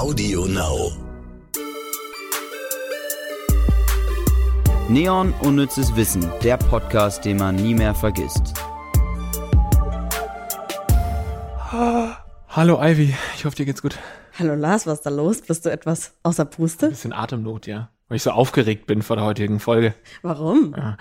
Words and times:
Audio 0.00 0.46
Now. 0.46 0.92
Neon 4.88 5.34
Unnützes 5.42 5.94
Wissen, 5.94 6.26
der 6.42 6.56
Podcast, 6.56 7.26
den 7.26 7.36
man 7.36 7.56
nie 7.56 7.74
mehr 7.74 7.94
vergisst. 7.94 8.54
Hallo 12.48 12.82
Ivy, 12.82 13.14
ich 13.36 13.44
hoffe 13.44 13.56
dir 13.56 13.66
geht's 13.66 13.82
gut. 13.82 13.98
Hallo 14.38 14.54
Lars, 14.54 14.86
was 14.86 15.00
ist 15.00 15.04
da 15.04 15.10
los? 15.10 15.42
Bist 15.42 15.66
du 15.66 15.70
etwas 15.70 16.14
außer 16.22 16.46
Puste? 16.46 16.88
Bisschen 16.88 17.12
Atemnot, 17.12 17.66
ja. 17.66 17.90
Weil 18.10 18.16
ich 18.16 18.24
so 18.24 18.32
aufgeregt 18.32 18.88
bin 18.88 19.02
vor 19.02 19.14
der 19.14 19.24
heutigen 19.24 19.60
Folge. 19.60 19.94
Warum? 20.22 20.74
Ja. 20.76 20.96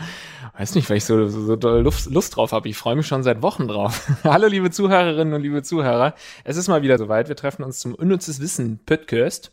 Weiß 0.55 0.75
nicht, 0.75 0.87
weil 0.91 0.97
ich 0.97 1.05
so, 1.05 1.27
so, 1.27 1.43
so 1.43 1.55
doll 1.55 1.81
Lust, 1.81 2.11
Lust 2.11 2.35
drauf 2.35 2.51
habe. 2.51 2.69
Ich 2.69 2.77
freue 2.77 2.95
mich 2.95 3.07
schon 3.07 3.23
seit 3.23 3.41
Wochen 3.41 3.67
drauf. 3.67 4.07
Hallo 4.23 4.45
liebe 4.45 4.69
Zuhörerinnen 4.69 5.33
und 5.33 5.41
liebe 5.41 5.63
Zuhörer. 5.63 6.13
Es 6.43 6.55
ist 6.55 6.67
mal 6.67 6.83
wieder 6.83 6.99
soweit. 6.99 7.27
Wir 7.27 7.35
treffen 7.35 7.63
uns 7.63 7.79
zum 7.79 7.95
Unnützes 7.95 8.39
Wissen 8.39 8.79
Podcast 8.85 9.51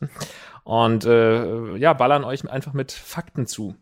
und 0.64 1.06
äh, 1.06 1.76
ja, 1.78 1.94
ballern 1.94 2.24
euch 2.24 2.46
einfach 2.46 2.74
mit 2.74 2.92
Fakten 2.92 3.46
zu. 3.46 3.74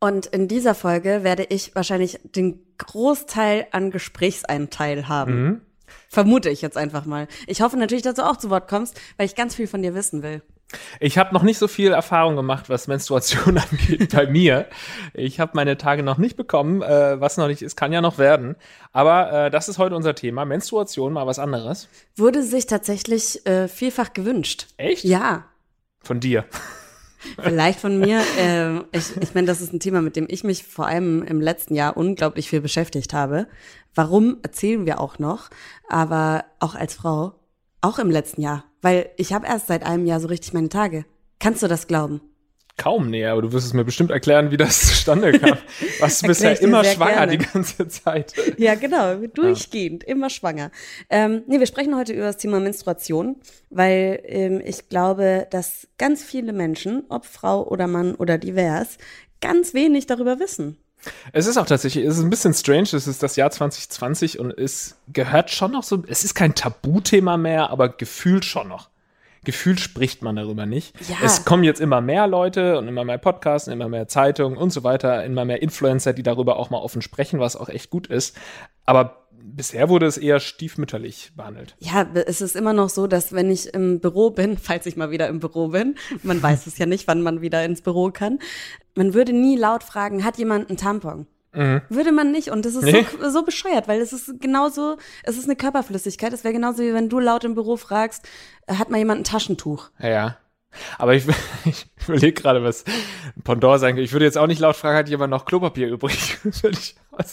Und 0.00 0.26
in 0.26 0.48
dieser 0.48 0.74
Folge 0.74 1.22
werde 1.22 1.46
ich 1.48 1.76
wahrscheinlich 1.76 2.18
den 2.24 2.58
Großteil 2.78 3.68
an 3.70 3.92
Gesprächseinteil 3.92 5.06
haben. 5.06 5.42
Mhm. 5.42 5.60
Vermute 6.08 6.50
ich 6.50 6.62
jetzt 6.62 6.76
einfach 6.76 7.04
mal. 7.04 7.28
Ich 7.46 7.62
hoffe 7.62 7.76
natürlich, 7.76 8.02
dass 8.02 8.14
du 8.14 8.28
auch 8.28 8.38
zu 8.38 8.50
Wort 8.50 8.66
kommst, 8.66 9.00
weil 9.16 9.26
ich 9.26 9.36
ganz 9.36 9.54
viel 9.54 9.68
von 9.68 9.82
dir 9.82 9.94
wissen 9.94 10.24
will. 10.24 10.42
Ich 11.00 11.16
habe 11.16 11.32
noch 11.32 11.42
nicht 11.42 11.58
so 11.58 11.66
viel 11.66 11.92
Erfahrung 11.92 12.36
gemacht, 12.36 12.68
was 12.68 12.88
Menstruation 12.88 13.58
angeht 13.70 14.14
bei 14.14 14.26
mir. 14.26 14.66
Ich 15.14 15.40
habe 15.40 15.52
meine 15.54 15.78
Tage 15.78 16.02
noch 16.02 16.18
nicht 16.18 16.36
bekommen, 16.36 16.82
äh, 16.82 17.20
was 17.20 17.36
noch 17.36 17.48
nicht 17.48 17.62
ist, 17.62 17.76
kann 17.76 17.92
ja 17.92 18.00
noch 18.00 18.18
werden. 18.18 18.56
Aber 18.92 19.46
äh, 19.46 19.50
das 19.50 19.68
ist 19.68 19.78
heute 19.78 19.96
unser 19.96 20.14
Thema. 20.14 20.44
Menstruation, 20.44 21.12
mal 21.12 21.26
was 21.26 21.38
anderes. 21.38 21.88
Wurde 22.16 22.42
sich 22.42 22.66
tatsächlich 22.66 23.46
äh, 23.46 23.68
vielfach 23.68 24.12
gewünscht. 24.12 24.66
Echt? 24.76 25.04
Ja. 25.04 25.44
Von 26.00 26.20
dir. 26.20 26.44
Vielleicht 27.40 27.80
von 27.80 27.98
mir. 27.98 28.22
Äh, 28.38 28.78
ich 28.92 29.16
ich 29.20 29.34
meine, 29.34 29.46
das 29.46 29.60
ist 29.60 29.72
ein 29.72 29.80
Thema, 29.80 30.02
mit 30.02 30.16
dem 30.16 30.26
ich 30.28 30.44
mich 30.44 30.64
vor 30.64 30.86
allem 30.86 31.22
im 31.22 31.40
letzten 31.40 31.74
Jahr 31.74 31.96
unglaublich 31.96 32.48
viel 32.48 32.60
beschäftigt 32.60 33.12
habe. 33.12 33.48
Warum 33.94 34.38
erzählen 34.42 34.86
wir 34.86 35.00
auch 35.00 35.18
noch? 35.18 35.50
Aber 35.88 36.44
auch 36.60 36.74
als 36.74 36.94
Frau, 36.94 37.34
auch 37.80 37.98
im 37.98 38.10
letzten 38.10 38.42
Jahr. 38.42 38.64
Weil 38.82 39.10
ich 39.16 39.32
habe 39.32 39.46
erst 39.46 39.66
seit 39.66 39.84
einem 39.84 40.06
Jahr 40.06 40.20
so 40.20 40.28
richtig 40.28 40.52
meine 40.52 40.68
Tage. 40.68 41.04
Kannst 41.38 41.62
du 41.62 41.68
das 41.68 41.86
glauben? 41.86 42.20
Kaum 42.76 43.10
näher, 43.10 43.32
aber 43.32 43.42
du 43.42 43.52
wirst 43.52 43.66
es 43.66 43.74
mir 43.74 43.84
bestimmt 43.84 44.12
erklären, 44.12 44.52
wie 44.52 44.56
das 44.56 44.80
zustande 44.86 45.32
kam. 45.32 45.58
Warst 45.98 46.24
du 46.24 46.30
ich 46.30 46.38
dir 46.38 46.60
immer 46.60 46.84
schwanger 46.84 47.26
gerne. 47.26 47.38
die 47.38 47.44
ganze 47.44 47.88
Zeit? 47.88 48.32
Ja, 48.56 48.76
genau, 48.76 49.16
durchgehend, 49.34 50.04
immer 50.04 50.30
schwanger. 50.30 50.70
Ähm, 51.10 51.42
nee, 51.48 51.58
wir 51.58 51.66
sprechen 51.66 51.96
heute 51.96 52.12
über 52.12 52.24
das 52.24 52.36
Thema 52.36 52.60
Menstruation, 52.60 53.36
weil 53.70 54.20
ähm, 54.24 54.62
ich 54.64 54.88
glaube, 54.88 55.48
dass 55.50 55.88
ganz 55.98 56.22
viele 56.22 56.52
Menschen, 56.52 57.04
ob 57.08 57.26
Frau 57.26 57.66
oder 57.66 57.88
Mann 57.88 58.14
oder 58.14 58.38
divers, 58.38 58.98
ganz 59.40 59.74
wenig 59.74 60.06
darüber 60.06 60.38
wissen. 60.38 60.78
Es 61.32 61.46
ist 61.46 61.56
auch 61.56 61.66
tatsächlich, 61.66 62.04
es 62.04 62.18
ist 62.18 62.24
ein 62.24 62.30
bisschen 62.30 62.54
strange, 62.54 62.88
es 62.92 63.06
ist 63.06 63.22
das 63.22 63.36
Jahr 63.36 63.50
2020 63.50 64.38
und 64.38 64.50
es 64.56 64.96
gehört 65.12 65.50
schon 65.50 65.72
noch 65.72 65.82
so, 65.82 66.02
es 66.06 66.24
ist 66.24 66.34
kein 66.34 66.54
Tabuthema 66.54 67.36
mehr, 67.36 67.70
aber 67.70 67.88
gefühlt 67.88 68.44
schon 68.44 68.68
noch. 68.68 68.88
Gefühlt 69.44 69.80
spricht 69.80 70.20
man 70.20 70.36
darüber 70.36 70.66
nicht. 70.66 70.94
Ja. 71.08 71.16
Es 71.24 71.44
kommen 71.44 71.64
jetzt 71.64 71.80
immer 71.80 72.00
mehr 72.00 72.26
Leute 72.26 72.76
und 72.76 72.88
immer 72.88 73.04
mehr 73.04 73.18
Podcasts, 73.18 73.68
und 73.68 73.72
immer 73.72 73.88
mehr 73.88 74.08
Zeitungen 74.08 74.58
und 74.58 74.70
so 74.70 74.82
weiter, 74.82 75.24
immer 75.24 75.44
mehr 75.44 75.62
Influencer, 75.62 76.12
die 76.12 76.22
darüber 76.22 76.56
auch 76.56 76.70
mal 76.70 76.78
offen 76.78 77.02
sprechen, 77.02 77.38
was 77.40 77.56
auch 77.56 77.68
echt 77.68 77.88
gut 77.88 78.08
ist. 78.08 78.36
Aber 78.84 79.27
bisher 79.42 79.88
wurde 79.88 80.06
es 80.06 80.16
eher 80.18 80.40
stiefmütterlich 80.40 81.32
behandelt. 81.36 81.76
Ja, 81.78 82.06
es 82.26 82.40
ist 82.40 82.56
immer 82.56 82.72
noch 82.72 82.88
so, 82.88 83.06
dass 83.06 83.32
wenn 83.32 83.50
ich 83.50 83.72
im 83.74 84.00
Büro 84.00 84.30
bin, 84.30 84.58
falls 84.62 84.86
ich 84.86 84.96
mal 84.96 85.10
wieder 85.10 85.28
im 85.28 85.40
Büro 85.40 85.68
bin, 85.68 85.96
man 86.22 86.42
weiß 86.42 86.66
es 86.66 86.78
ja 86.78 86.86
nicht, 86.86 87.06
wann 87.08 87.22
man 87.22 87.40
wieder 87.40 87.64
ins 87.64 87.82
Büro 87.82 88.10
kann, 88.10 88.38
man 88.94 89.14
würde 89.14 89.32
nie 89.32 89.56
laut 89.56 89.82
fragen, 89.82 90.24
hat 90.24 90.38
jemand 90.38 90.68
einen 90.68 90.76
Tampon? 90.78 91.26
Würde 91.88 92.12
man 92.12 92.30
nicht. 92.30 92.50
Und 92.50 92.64
das 92.64 92.76
ist 92.76 92.84
Nee. 92.84 93.04
so, 93.20 93.30
so 93.30 93.42
bescheuert, 93.42 93.88
weil 93.88 94.00
es 94.00 94.12
ist 94.12 94.38
genauso, 94.40 94.96
es 95.24 95.36
ist 95.36 95.46
eine 95.46 95.56
Körperflüssigkeit. 95.56 96.32
Es 96.32 96.44
wäre 96.44 96.54
genauso 96.54 96.82
wie 96.84 96.94
wenn 96.94 97.08
du 97.08 97.18
laut 97.18 97.42
im 97.42 97.54
Büro 97.54 97.76
fragst, 97.76 98.24
äh, 98.68 98.74
hat 98.74 98.90
mal 98.90 98.98
jemand 98.98 99.22
ein 99.22 99.24
Taschentuch? 99.24 99.90
Ja, 99.98 100.08
ja. 100.08 100.36
Aber 100.98 101.14
ich, 101.14 101.24
ich 101.64 101.86
überlege 102.06 102.40
gerade, 102.40 102.62
was 102.62 102.84
Pendant 103.44 103.80
sein 103.80 103.94
könnte. 103.94 104.02
Ich 104.02 104.12
würde 104.12 104.24
jetzt 104.24 104.38
auch 104.38 104.46
nicht 104.46 104.60
laut 104.60 104.76
fragen, 104.76 104.96
hat 104.96 105.08
jemand 105.08 105.30
noch 105.30 105.44
Klopapier 105.44 105.88
übrig? 105.88 106.38
Würde 106.42 106.78
ich, 106.78 106.96
weil 107.10 107.26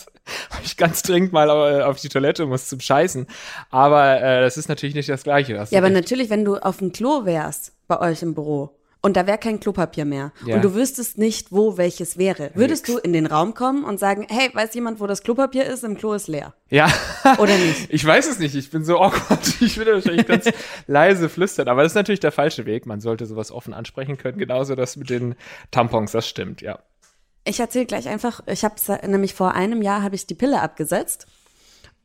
ich 0.63 0.78
ganz 0.78 1.03
dringend 1.03 1.31
mal 1.31 1.50
äh, 1.50 1.84
auf 1.84 2.00
die 2.00 2.09
Toilette 2.09 2.46
muss 2.46 2.68
zum 2.68 2.79
Scheißen. 2.79 3.28
Aber 3.69 4.22
äh, 4.22 4.41
das 4.41 4.57
ist 4.57 4.69
natürlich 4.69 4.96
nicht 4.96 5.09
das 5.09 5.23
Gleiche. 5.23 5.53
Ja, 5.69 5.79
aber 5.79 5.90
natürlich, 5.90 6.29
wenn 6.29 6.46
du 6.46 6.57
auf 6.57 6.78
dem 6.78 6.91
Klo 6.91 7.25
wärst 7.25 7.73
bei 7.88 8.00
euch 8.00 8.22
im 8.22 8.34
Büro 8.34 8.72
und 9.05 9.16
da 9.16 9.27
wäre 9.27 9.38
kein 9.38 9.59
Klopapier 9.59 10.03
mehr 10.03 10.31
Ja. 10.47 10.55
und 10.55 10.63
du 10.63 10.73
wüsstest 10.73 11.19
nicht, 11.19 11.51
wo 11.51 11.77
welches 11.77 12.17
wäre, 12.17 12.49
würdest 12.55 12.88
du 12.88 12.97
in 12.97 13.13
den 13.13 13.27
Raum 13.27 13.53
kommen 13.53 13.83
und 13.83 13.99
sagen, 13.99 14.25
hey, 14.29 14.49
weiß 14.51 14.73
jemand, 14.73 14.99
wo 14.99 15.05
das 15.05 15.21
Klopapier 15.21 15.63
ist? 15.66 15.83
Im 15.83 15.95
Klo 15.95 16.13
ist 16.13 16.27
leer. 16.27 16.55
Ja. 16.71 16.91
Oder 17.38 17.55
nicht? 17.55 17.88
Ich 17.89 18.03
weiß 18.03 18.27
es 18.27 18.39
nicht. 18.39 18.55
Ich 18.55 18.71
bin 18.71 18.83
so 18.83 18.99
awkward. 18.99 19.39
Ich 19.61 19.77
würde 19.77 19.93
wahrscheinlich 19.93 20.25
ganz 20.25 20.49
leise 20.88 21.29
flüstern. 21.29 21.67
Aber 21.67 21.83
das 21.83 21.91
ist 21.91 21.95
natürlich 21.95 22.19
der 22.19 22.31
falsche 22.31 22.66
Weg. 22.66 22.88
Man 22.88 22.99
sollte 22.99 23.27
sowas 23.27 23.51
offen 23.51 23.73
ansprechen 23.75 24.17
können. 24.17 24.39
Genauso 24.39 24.73
das 24.73 24.95
mit 24.97 25.11
den 25.11 25.35
Tampons. 25.69 26.11
Das 26.11 26.27
stimmt, 26.27 26.61
ja. 26.61 26.79
Ich 27.43 27.59
erzähle 27.59 27.85
gleich 27.85 28.07
einfach, 28.09 28.41
ich 28.47 28.63
habe 28.66 28.75
nämlich 29.07 29.35
vor 29.35 29.53
einem 29.53 29.83
Jahr 29.83 30.01
habe 30.01 30.16
ich 30.16 30.25
die 30.25 30.33
Pille 30.33 30.61
abgesetzt 30.61 31.27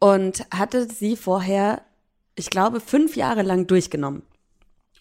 und 0.00 0.44
hatte 0.54 0.86
sie 0.86 1.16
vorher, 1.16 1.80
ich 2.34 2.50
glaube, 2.50 2.80
fünf 2.80 3.16
Jahre 3.16 3.40
lang 3.40 3.66
durchgenommen 3.66 4.22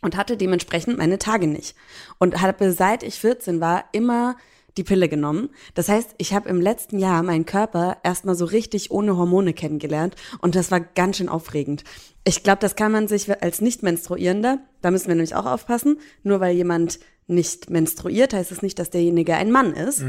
und 0.01 0.17
hatte 0.17 0.37
dementsprechend 0.37 0.97
meine 0.97 1.19
Tage 1.19 1.47
nicht 1.47 1.75
und 2.17 2.41
habe 2.41 2.71
seit 2.71 3.03
ich 3.03 3.19
14 3.19 3.59
war 3.59 3.85
immer 3.91 4.35
die 4.77 4.83
Pille 4.83 5.09
genommen. 5.09 5.49
Das 5.73 5.89
heißt, 5.89 6.15
ich 6.17 6.33
habe 6.33 6.47
im 6.47 6.61
letzten 6.61 6.99
Jahr 6.99 7.21
meinen 7.23 7.45
Körper 7.45 7.97
erstmal 8.03 8.35
so 8.35 8.45
richtig 8.45 8.91
ohne 8.91 9.17
Hormone 9.17 9.53
kennengelernt 9.53 10.15
und 10.41 10.55
das 10.55 10.71
war 10.71 10.79
ganz 10.79 11.17
schön 11.17 11.29
aufregend. 11.29 11.83
Ich 12.23 12.43
glaube, 12.43 12.59
das 12.61 12.75
kann 12.75 12.91
man 12.91 13.07
sich 13.07 13.29
als 13.41 13.61
Nicht-Menstruierender, 13.61 14.59
da 14.81 14.91
müssen 14.91 15.07
wir 15.07 15.15
nämlich 15.15 15.35
auch 15.35 15.45
aufpassen, 15.45 15.99
nur 16.23 16.39
weil 16.39 16.55
jemand 16.55 16.99
nicht 17.27 17.69
menstruiert, 17.69 18.33
heißt 18.33 18.51
es 18.51 18.61
nicht, 18.61 18.79
dass 18.79 18.89
derjenige 18.89 19.35
ein 19.35 19.51
Mann 19.51 19.73
ist. 19.73 20.01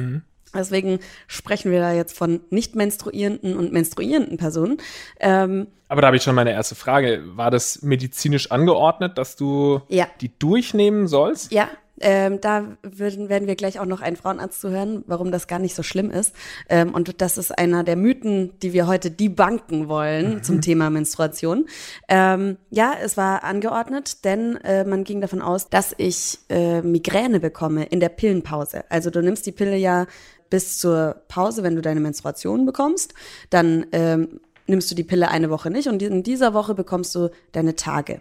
Deswegen 0.54 0.98
sprechen 1.26 1.70
wir 1.70 1.80
da 1.80 1.92
jetzt 1.92 2.16
von 2.16 2.40
nicht 2.50 2.74
menstruierenden 2.76 3.56
und 3.56 3.72
menstruierenden 3.72 4.36
Personen. 4.36 4.78
Ähm, 5.20 5.68
Aber 5.88 6.00
da 6.00 6.08
habe 6.08 6.16
ich 6.16 6.22
schon 6.22 6.34
meine 6.34 6.52
erste 6.52 6.74
Frage. 6.74 7.22
War 7.36 7.50
das 7.50 7.82
medizinisch 7.82 8.50
angeordnet, 8.50 9.18
dass 9.18 9.36
du 9.36 9.80
Ja. 9.88 10.06
die 10.20 10.30
durchnehmen 10.38 11.06
sollst? 11.06 11.52
Ja, 11.52 11.68
ähm, 12.02 12.40
da 12.40 12.64
würden, 12.82 13.28
werden 13.28 13.46
wir 13.46 13.56
gleich 13.56 13.78
auch 13.78 13.84
noch 13.84 14.00
einen 14.00 14.16
Frauenarzt 14.16 14.58
zu 14.62 14.70
hören, 14.70 15.04
warum 15.06 15.30
das 15.30 15.46
gar 15.48 15.58
nicht 15.58 15.74
so 15.74 15.82
schlimm 15.82 16.10
ist. 16.10 16.34
Ähm, 16.70 16.94
und 16.94 17.20
das 17.20 17.36
ist 17.36 17.58
einer 17.58 17.84
der 17.84 17.96
Mythen, 17.96 18.58
die 18.60 18.72
wir 18.72 18.86
heute 18.86 19.10
debunken 19.10 19.86
wollen 19.88 20.42
zum 20.42 20.62
Thema 20.62 20.88
Menstruation. 20.88 21.66
Ähm, 22.08 22.56
ja, 22.70 22.94
es 23.02 23.18
war 23.18 23.44
angeordnet, 23.44 24.24
denn 24.24 24.56
äh, 24.64 24.84
man 24.84 25.04
ging 25.04 25.20
davon 25.20 25.42
aus, 25.42 25.68
dass 25.68 25.94
ich 25.98 26.38
äh, 26.48 26.80
Migräne 26.80 27.38
bekomme 27.38 27.84
in 27.84 28.00
der 28.00 28.08
Pillenpause. 28.08 28.84
Also 28.88 29.10
du 29.10 29.20
nimmst 29.20 29.44
die 29.44 29.52
Pille 29.52 29.76
ja 29.76 30.06
bis 30.50 30.78
zur 30.78 31.22
Pause, 31.28 31.62
wenn 31.62 31.76
du 31.76 31.82
deine 31.82 32.00
Menstruation 32.00 32.66
bekommst, 32.66 33.14
dann 33.48 33.86
ähm, 33.92 34.40
nimmst 34.66 34.90
du 34.90 34.94
die 34.94 35.04
Pille 35.04 35.28
eine 35.28 35.50
Woche 35.50 35.70
nicht 35.70 35.88
und 35.88 36.02
in 36.02 36.22
dieser 36.22 36.54
Woche 36.54 36.74
bekommst 36.74 37.14
du 37.14 37.30
deine 37.52 37.76
Tage. 37.76 38.20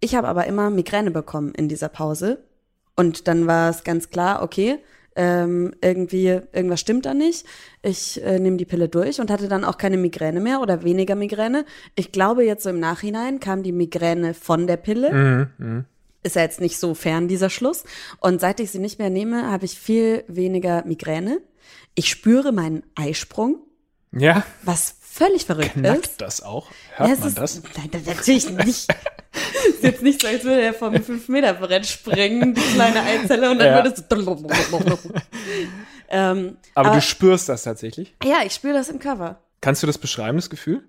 Ich 0.00 0.14
habe 0.14 0.28
aber 0.28 0.46
immer 0.46 0.70
Migräne 0.70 1.10
bekommen 1.10 1.52
in 1.54 1.68
dieser 1.68 1.88
Pause. 1.88 2.38
Und 2.96 3.28
dann 3.28 3.46
war 3.46 3.70
es 3.70 3.82
ganz 3.82 4.10
klar, 4.10 4.42
okay, 4.42 4.78
ähm, 5.16 5.74
irgendwie, 5.80 6.40
irgendwas 6.52 6.80
stimmt 6.80 7.06
da 7.06 7.14
nicht. 7.14 7.46
Ich 7.82 8.22
äh, 8.22 8.38
nehme 8.38 8.58
die 8.58 8.64
Pille 8.64 8.88
durch 8.88 9.20
und 9.20 9.30
hatte 9.30 9.48
dann 9.48 9.64
auch 9.64 9.76
keine 9.76 9.96
Migräne 9.96 10.40
mehr 10.40 10.60
oder 10.60 10.84
weniger 10.84 11.14
Migräne. 11.14 11.64
Ich 11.96 12.12
glaube, 12.12 12.44
jetzt 12.44 12.62
so 12.62 12.70
im 12.70 12.78
Nachhinein 12.78 13.40
kam 13.40 13.62
die 13.62 13.72
Migräne 13.72 14.34
von 14.34 14.66
der 14.66 14.76
Pille. 14.76 15.48
Ist 16.22 16.36
ja 16.36 16.42
jetzt 16.42 16.60
nicht 16.60 16.78
so 16.78 16.94
fern, 16.94 17.28
dieser 17.28 17.48
Schluss. 17.48 17.84
Und 18.20 18.40
seit 18.40 18.60
ich 18.60 18.70
sie 18.70 18.78
nicht 18.78 18.98
mehr 18.98 19.10
nehme, 19.10 19.50
habe 19.50 19.64
ich 19.64 19.78
viel 19.78 20.22
weniger 20.28 20.84
Migräne. 20.84 21.40
Ich 21.94 22.08
spüre 22.08 22.52
meinen 22.52 22.82
Eisprung, 22.94 23.58
Ja. 24.12 24.44
was 24.62 24.94
völlig 25.00 25.44
verrückt 25.44 25.74
ist. 25.76 25.82
Knackt 25.82 26.20
das 26.20 26.42
auch? 26.42 26.70
Hört 26.96 27.10
Ja, 27.10 27.16
man 27.16 27.28
ist, 27.28 27.38
das? 27.38 27.62
Nein, 27.76 27.90
das 27.90 28.04
natürlich 28.06 28.50
nicht. 28.50 28.68
ist 28.68 29.82
jetzt 29.82 30.02
nicht 30.02 30.20
so, 30.22 30.28
als 30.28 30.44
würde 30.44 30.62
er 30.62 30.72
vom 30.74 30.94
5-Meter-Brett 30.94 31.86
springen, 31.86 32.54
die 32.54 32.60
kleine 32.60 33.02
Eizelle, 33.02 33.50
und 33.50 33.58
dann 33.58 33.66
Ja. 33.68 33.74
würde 33.84 33.90
es. 33.90 34.04
ähm, 36.08 36.56
Aber, 36.74 36.88
aber- 36.88 36.96
du 36.96 37.02
spürst 37.02 37.48
das 37.48 37.62
tatsächlich? 37.64 38.14
ja, 38.24 38.38
ich 38.44 38.54
spüre 38.54 38.74
das 38.74 38.88
im 38.88 38.98
Körper. 38.98 39.40
Kannst 39.60 39.82
du 39.82 39.86
das 39.86 39.98
beschreiben, 39.98 40.38
das 40.38 40.50
Gefühl? 40.50 40.82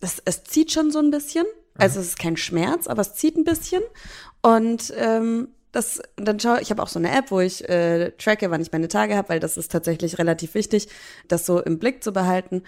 Es, 0.00 0.20
es 0.24 0.44
zieht 0.44 0.72
schon 0.72 0.90
so 0.90 0.98
ein 0.98 1.10
bisschen. 1.10 1.44
Also 1.78 2.00
es 2.00 2.06
ist 2.08 2.18
kein 2.18 2.36
Schmerz, 2.36 2.86
aber 2.86 3.02
es 3.02 3.14
zieht 3.14 3.36
ein 3.36 3.44
bisschen. 3.44 3.82
Und 4.42 4.92
ähm, 4.96 5.48
das, 5.76 6.00
dann 6.16 6.40
schau, 6.40 6.56
ich 6.56 6.70
habe 6.70 6.82
auch 6.82 6.88
so 6.88 6.98
eine 6.98 7.16
App, 7.16 7.30
wo 7.30 7.40
ich 7.40 7.68
äh, 7.68 8.12
tracke, 8.12 8.50
wann 8.50 8.62
ich 8.62 8.72
meine 8.72 8.88
Tage 8.88 9.14
habe, 9.14 9.28
weil 9.28 9.40
das 9.40 9.56
ist 9.56 9.70
tatsächlich 9.70 10.18
relativ 10.18 10.54
wichtig, 10.54 10.88
das 11.28 11.44
so 11.44 11.60
im 11.60 11.78
Blick 11.78 12.02
zu 12.02 12.12
behalten. 12.12 12.62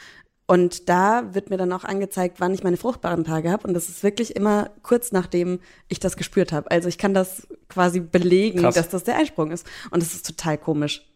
Und 0.46 0.88
da 0.88 1.34
wird 1.34 1.50
mir 1.50 1.56
dann 1.56 1.72
auch 1.72 1.84
angezeigt, 1.84 2.40
wann 2.40 2.54
ich 2.54 2.62
meine 2.62 2.76
fruchtbaren 2.76 3.24
Tage 3.24 3.50
habe. 3.50 3.66
Und 3.66 3.74
das 3.74 3.88
ist 3.88 4.02
wirklich 4.02 4.36
immer 4.36 4.70
kurz 4.82 5.12
nachdem 5.12 5.60
ich 5.88 6.00
das 6.00 6.16
gespürt 6.16 6.52
habe. 6.52 6.70
Also 6.70 6.88
ich 6.88 6.98
kann 6.98 7.14
das 7.14 7.46
quasi 7.68 8.00
belegen, 8.00 8.60
Krass. 8.60 8.74
dass 8.74 8.88
das 8.88 9.04
der 9.04 9.16
Eisprung 9.16 9.50
ist. 9.50 9.66
Und 9.90 10.02
das 10.02 10.14
ist 10.14 10.26
total 10.26 10.56
komisch. 10.56 11.06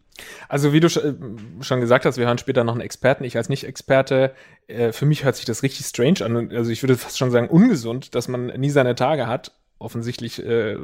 Also 0.49 0.73
wie 0.73 0.81
du 0.81 0.88
äh, 0.88 1.15
schon 1.62 1.81
gesagt 1.81 2.05
hast, 2.05 2.19
wir 2.19 2.27
hören 2.27 2.38
später 2.38 2.65
noch 2.65 2.75
einen 2.75 2.83
Experten. 2.83 3.25
Ich 3.25 3.37
als 3.37 3.49
Nicht-Experte, 3.49 4.35
äh, 4.67 4.93
für 4.93 5.06
mich 5.06 5.25
hört 5.25 5.37
sich 5.37 5.47
das 5.47 5.62
richtig 5.62 5.87
strange 5.87 6.23
an. 6.23 6.50
Also 6.53 6.71
ich 6.71 6.83
würde 6.83 6.97
fast 6.97 7.19
schon 7.19 7.31
sagen 7.31 7.49
ungesund, 7.49 8.15
dass 8.15 8.29
man 8.29 8.47
nie 8.47 8.71
seine 8.71 8.95
Tage 8.95 9.27
hat. 9.27 9.53
Offensichtlich 9.82 10.44
äh, 10.44 10.76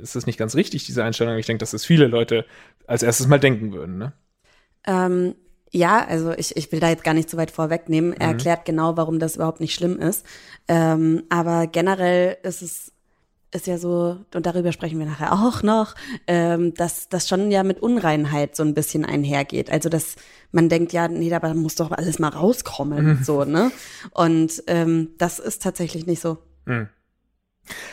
ist 0.00 0.16
das 0.16 0.26
nicht 0.26 0.38
ganz 0.38 0.54
richtig, 0.54 0.84
diese 0.84 1.04
Einstellung. 1.04 1.36
Ich 1.36 1.46
denke, 1.46 1.60
dass 1.60 1.70
das 1.70 1.84
viele 1.84 2.06
Leute 2.06 2.44
als 2.86 3.02
erstes 3.02 3.28
mal 3.28 3.38
denken 3.38 3.72
würden. 3.72 3.98
Ne? 3.98 4.12
Ähm, 4.86 5.34
ja, 5.70 6.04
also 6.06 6.32
ich, 6.32 6.56
ich 6.56 6.72
will 6.72 6.80
da 6.80 6.88
jetzt 6.88 7.04
gar 7.04 7.14
nicht 7.14 7.28
so 7.28 7.36
weit 7.36 7.50
vorwegnehmen. 7.50 8.14
Er 8.14 8.28
erklärt 8.28 8.64
genau, 8.64 8.96
warum 8.96 9.18
das 9.18 9.36
überhaupt 9.36 9.60
nicht 9.60 9.74
schlimm 9.74 9.98
ist. 9.98 10.24
Ähm, 10.66 11.24
aber 11.28 11.66
generell 11.66 12.38
ist 12.42 12.62
es 12.62 12.92
ist 13.50 13.66
ja 13.66 13.78
so, 13.78 14.18
und 14.34 14.44
darüber 14.44 14.72
sprechen 14.72 14.98
wir 14.98 15.06
nachher 15.06 15.32
auch 15.32 15.62
noch, 15.62 15.94
ähm, 16.26 16.74
dass 16.74 17.08
das 17.08 17.28
schon 17.28 17.50
ja 17.50 17.62
mit 17.62 17.80
Unreinheit 17.80 18.54
so 18.54 18.62
ein 18.62 18.74
bisschen 18.74 19.04
einhergeht. 19.04 19.70
Also 19.70 19.88
dass 19.88 20.16
man 20.52 20.68
denkt, 20.68 20.92
ja, 20.92 21.08
nee, 21.08 21.32
aber 21.32 21.54
muss 21.54 21.74
doch 21.74 21.90
alles 21.90 22.18
mal 22.18 22.28
rauskommen, 22.28 23.24
so, 23.24 23.44
ne? 23.44 23.70
Und 24.12 24.62
ähm, 24.66 25.10
das 25.18 25.38
ist 25.38 25.62
tatsächlich 25.62 26.06
nicht 26.06 26.20
so. 26.20 26.38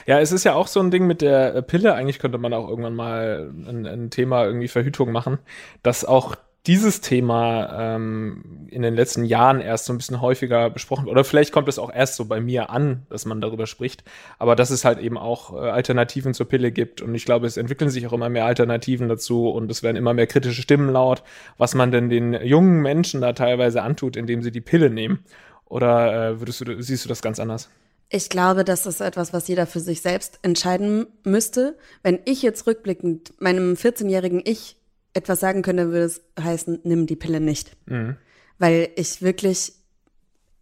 Ja, 0.05 0.19
es 0.19 0.31
ist 0.31 0.43
ja 0.43 0.53
auch 0.53 0.67
so 0.67 0.79
ein 0.79 0.91
Ding 0.91 1.07
mit 1.07 1.21
der 1.21 1.55
äh, 1.55 1.61
Pille. 1.61 1.93
Eigentlich 1.93 2.19
könnte 2.19 2.37
man 2.37 2.53
auch 2.53 2.69
irgendwann 2.69 2.95
mal 2.95 3.51
ein, 3.67 3.85
ein 3.85 4.09
Thema 4.09 4.45
irgendwie 4.45 4.67
Verhütung 4.67 5.11
machen, 5.11 5.39
dass 5.83 6.05
auch 6.05 6.35
dieses 6.67 7.01
Thema 7.01 7.95
ähm, 7.95 8.67
in 8.71 8.81
den 8.81 8.95
letzten 8.95 9.23
Jahren 9.23 9.61
erst 9.61 9.85
so 9.85 9.93
ein 9.93 9.97
bisschen 9.97 10.21
häufiger 10.21 10.69
besprochen 10.71 11.07
oder 11.07 11.23
vielleicht 11.23 11.51
kommt 11.51 11.67
es 11.67 11.77
auch 11.77 11.93
erst 11.93 12.15
so 12.15 12.25
bei 12.25 12.41
mir 12.41 12.71
an, 12.71 13.05
dass 13.09 13.25
man 13.25 13.39
darüber 13.39 13.67
spricht, 13.67 14.03
aber 14.39 14.55
dass 14.55 14.71
es 14.71 14.83
halt 14.83 14.99
eben 14.99 15.17
auch 15.17 15.53
äh, 15.53 15.69
Alternativen 15.69 16.33
zur 16.33 16.47
Pille 16.47 16.71
gibt 16.71 17.01
und 17.01 17.13
ich 17.13 17.25
glaube, 17.25 17.45
es 17.45 17.57
entwickeln 17.57 17.91
sich 17.91 18.07
auch 18.07 18.13
immer 18.13 18.29
mehr 18.29 18.45
Alternativen 18.45 19.07
dazu 19.07 19.49
und 19.49 19.69
es 19.69 19.83
werden 19.83 19.95
immer 19.95 20.15
mehr 20.15 20.27
kritische 20.27 20.61
Stimmen 20.61 20.89
laut, 20.89 21.21
was 21.57 21.75
man 21.75 21.91
denn 21.91 22.09
den 22.09 22.33
jungen 22.33 22.81
Menschen 22.81 23.21
da 23.21 23.33
teilweise 23.33 23.83
antut, 23.83 24.15
indem 24.17 24.41
sie 24.41 24.51
die 24.51 24.61
Pille 24.61 24.89
nehmen. 24.89 25.19
Oder 25.65 26.29
äh, 26.29 26.39
würdest 26.39 26.61
du, 26.61 26.81
siehst 26.81 27.05
du 27.05 27.09
das 27.09 27.21
ganz 27.21 27.39
anders? 27.39 27.69
Ich 28.09 28.29
glaube, 28.29 28.63
das 28.63 28.85
ist 28.85 29.01
etwas, 29.01 29.33
was 29.33 29.47
jeder 29.47 29.65
für 29.65 29.79
sich 29.79 30.01
selbst 30.01 30.39
entscheiden 30.43 31.07
müsste. 31.23 31.77
Wenn 32.03 32.19
ich 32.25 32.41
jetzt 32.43 32.67
rückblickend 32.67 33.33
meinem 33.41 33.73
14-jährigen 33.73 34.41
Ich 34.45 34.77
etwas 35.13 35.39
sagen 35.39 35.61
könnte, 35.61 35.87
würde 35.91 36.05
es 36.05 36.21
heißen, 36.39 36.81
nimm 36.83 37.07
die 37.07 37.15
Pille 37.15 37.39
nicht. 37.39 37.75
Weil 38.59 38.89
ich 38.95 39.21
wirklich, 39.21 39.73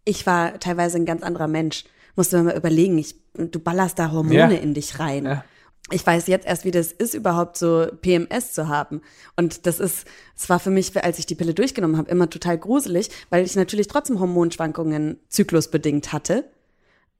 ich 0.04 0.26
war 0.26 0.58
teilweise 0.58 0.96
ein 0.96 1.04
ganz 1.06 1.22
anderer 1.22 1.48
Mensch. 1.48 1.84
Musste 2.16 2.38
mir 2.38 2.44
mal 2.44 2.56
überlegen, 2.56 2.96
ich, 2.98 3.16
du 3.34 3.58
ballerst 3.58 3.98
da 3.98 4.10
Hormone 4.12 4.34
Ja. 4.36 4.48
in 4.48 4.72
dich 4.74 4.98
rein. 4.98 5.24
Ja. 5.24 5.44
Ich 5.90 6.06
weiß 6.06 6.28
jetzt 6.28 6.46
erst, 6.46 6.64
wie 6.64 6.70
das 6.70 6.92
ist, 6.92 7.12
überhaupt 7.12 7.58
so 7.58 7.86
PMS 8.00 8.52
zu 8.54 8.68
haben. 8.68 9.02
Und 9.36 9.66
das 9.66 9.80
ist, 9.80 10.06
es 10.34 10.48
war 10.48 10.58
für 10.58 10.70
mich, 10.70 10.96
als 11.04 11.18
ich 11.18 11.26
die 11.26 11.34
Pille 11.34 11.52
durchgenommen 11.52 11.98
habe, 11.98 12.10
immer 12.10 12.30
total 12.30 12.56
gruselig, 12.56 13.10
weil 13.28 13.44
ich 13.44 13.54
natürlich 13.54 13.88
trotzdem 13.88 14.18
Hormonschwankungen 14.18 15.18
zyklusbedingt 15.28 16.12
hatte. 16.12 16.44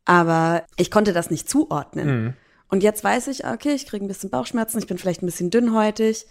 Aber 0.05 0.65
ich 0.77 0.91
konnte 0.91 1.12
das 1.12 1.31
nicht 1.31 1.49
zuordnen. 1.49 2.09
Und 2.69 2.83
jetzt 2.83 3.05
weiß 3.05 3.29
ich, 3.29 3.47
okay, 3.47 3.73
ich 3.75 3.87
kriege 3.87 4.05
ein 4.05 4.09
bisschen 4.09 4.31
Bauchschmerzen, 4.31 4.79
ich 4.79 4.87
bin 4.87 4.99
vielleicht 4.99 5.23
ein 5.23 5.27
bisschen 5.27 5.51
dünnhäutig, 5.51 6.27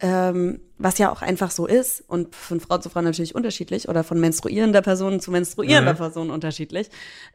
ähm, 0.00 0.60
was 0.78 0.98
ja 0.98 1.10
auch 1.10 1.22
einfach 1.22 1.50
so 1.50 1.66
ist 1.66 2.02
und 2.08 2.34
von 2.34 2.60
Frau 2.60 2.78
zu 2.78 2.88
Frau 2.90 3.00
natürlich 3.00 3.34
unterschiedlich 3.34 3.88
oder 3.88 4.04
von 4.04 4.20
menstruierender 4.20 4.82
Person 4.82 5.20
zu 5.20 5.30
menstruierender 5.30 5.92
Person 5.94 6.30
unterschiedlich. 6.30 6.88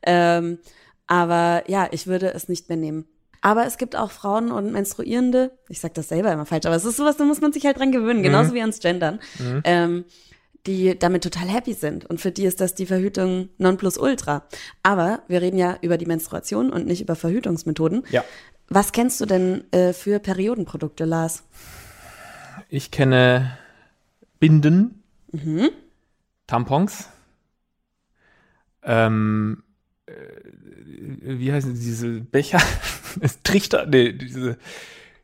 Ähm, 0.03 0.59
aber 1.07 1.63
ja, 1.67 1.87
ich 1.91 2.07
würde 2.07 2.33
es 2.33 2.47
nicht 2.49 2.69
mehr 2.69 2.77
nehmen. 2.77 3.05
Aber 3.41 3.65
es 3.65 3.77
gibt 3.77 3.97
auch 3.97 4.11
Frauen 4.11 4.51
und 4.51 4.71
Menstruierende, 4.71 5.51
ich 5.67 5.81
sag 5.81 5.93
das 5.95 6.07
selber 6.07 6.31
immer 6.31 6.45
falsch, 6.45 6.65
aber 6.65 6.75
es 6.77 6.85
ist 6.85 6.95
sowas, 6.95 7.17
da 7.17 7.25
muss 7.25 7.41
man 7.41 7.51
sich 7.51 7.65
halt 7.65 7.77
dran 7.77 7.91
gewöhnen, 7.91 8.23
genauso 8.23 8.53
wie 8.53 8.61
ans 8.61 8.79
Gendern, 8.79 9.19
ähm, 9.65 10.05
die 10.65 10.97
damit 10.97 11.23
total 11.23 11.47
happy 11.47 11.73
sind. 11.73 12.05
Und 12.05 12.21
für 12.21 12.31
die 12.31 12.45
ist 12.45 12.61
das 12.61 12.73
die 12.75 12.85
Verhütung 12.85 13.49
Nonplusultra. 13.57 14.47
Aber 14.81 15.23
wir 15.27 15.41
reden 15.41 15.57
ja 15.57 15.77
über 15.81 15.97
die 15.97 16.05
Menstruation 16.05 16.71
und 16.71 16.87
nicht 16.87 17.01
über 17.01 17.15
Verhütungsmethoden. 17.15 18.03
Ja. 18.09 18.23
Was 18.69 18.91
kennst 18.91 19.19
du 19.19 19.25
denn 19.25 19.65
äh, 19.71 19.93
für 19.93 20.19
Periodenprodukte, 20.19 21.05
Lars? 21.05 21.43
Ich 22.69 22.91
kenne 22.91 23.57
Binden, 24.39 25.03
Tampons, 26.47 27.09
ähm, 28.83 29.63
äh, 30.05 30.13
wie 31.21 31.51
heißen 31.51 31.73
diese 31.73 32.21
Becher? 32.21 32.61
Trichter, 33.43 33.85
nee, 33.85 34.13
diese 34.13 34.57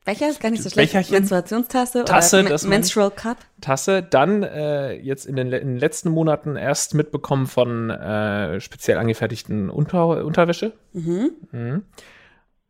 Becher 0.09 0.29
ist 0.29 0.39
gar 0.39 0.49
nicht 0.49 0.63
so 0.63 0.71
schlecht. 0.71 0.91
Becherchen? 0.91 1.13
Menstruationstasse 1.13 2.03
Tasse, 2.03 2.43
oder. 2.43 2.67
Menstrual 2.67 3.11
Cup. 3.11 3.37
Tasse. 3.61 4.01
Dann 4.01 4.41
äh, 4.41 4.93
jetzt 4.93 5.25
in 5.27 5.35
den, 5.35 5.51
in 5.51 5.67
den 5.67 5.77
letzten 5.77 6.09
Monaten 6.09 6.55
erst 6.55 6.95
mitbekommen 6.95 7.45
von 7.45 7.91
äh, 7.91 8.59
speziell 8.59 8.97
angefertigten 8.97 9.69
Unter 9.69 10.25
Unterwäsche. 10.25 10.73
Mhm. 10.93 11.83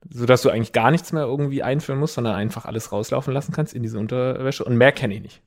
Sodass 0.09 0.41
du 0.41 0.49
eigentlich 0.49 0.73
gar 0.73 0.91
nichts 0.91 1.13
mehr 1.13 1.23
irgendwie 1.23 1.63
einfüllen 1.63 1.99
musst, 1.99 2.15
sondern 2.15 2.35
einfach 2.35 2.65
alles 2.65 2.91
rauslaufen 2.91 3.33
lassen 3.33 3.53
kannst 3.53 3.73
in 3.73 3.83
diese 3.83 3.99
Unterwäsche. 3.99 4.65
Und 4.65 4.75
mehr 4.75 4.91
kenne 4.91 5.13
ich 5.13 5.21
nicht. 5.21 5.41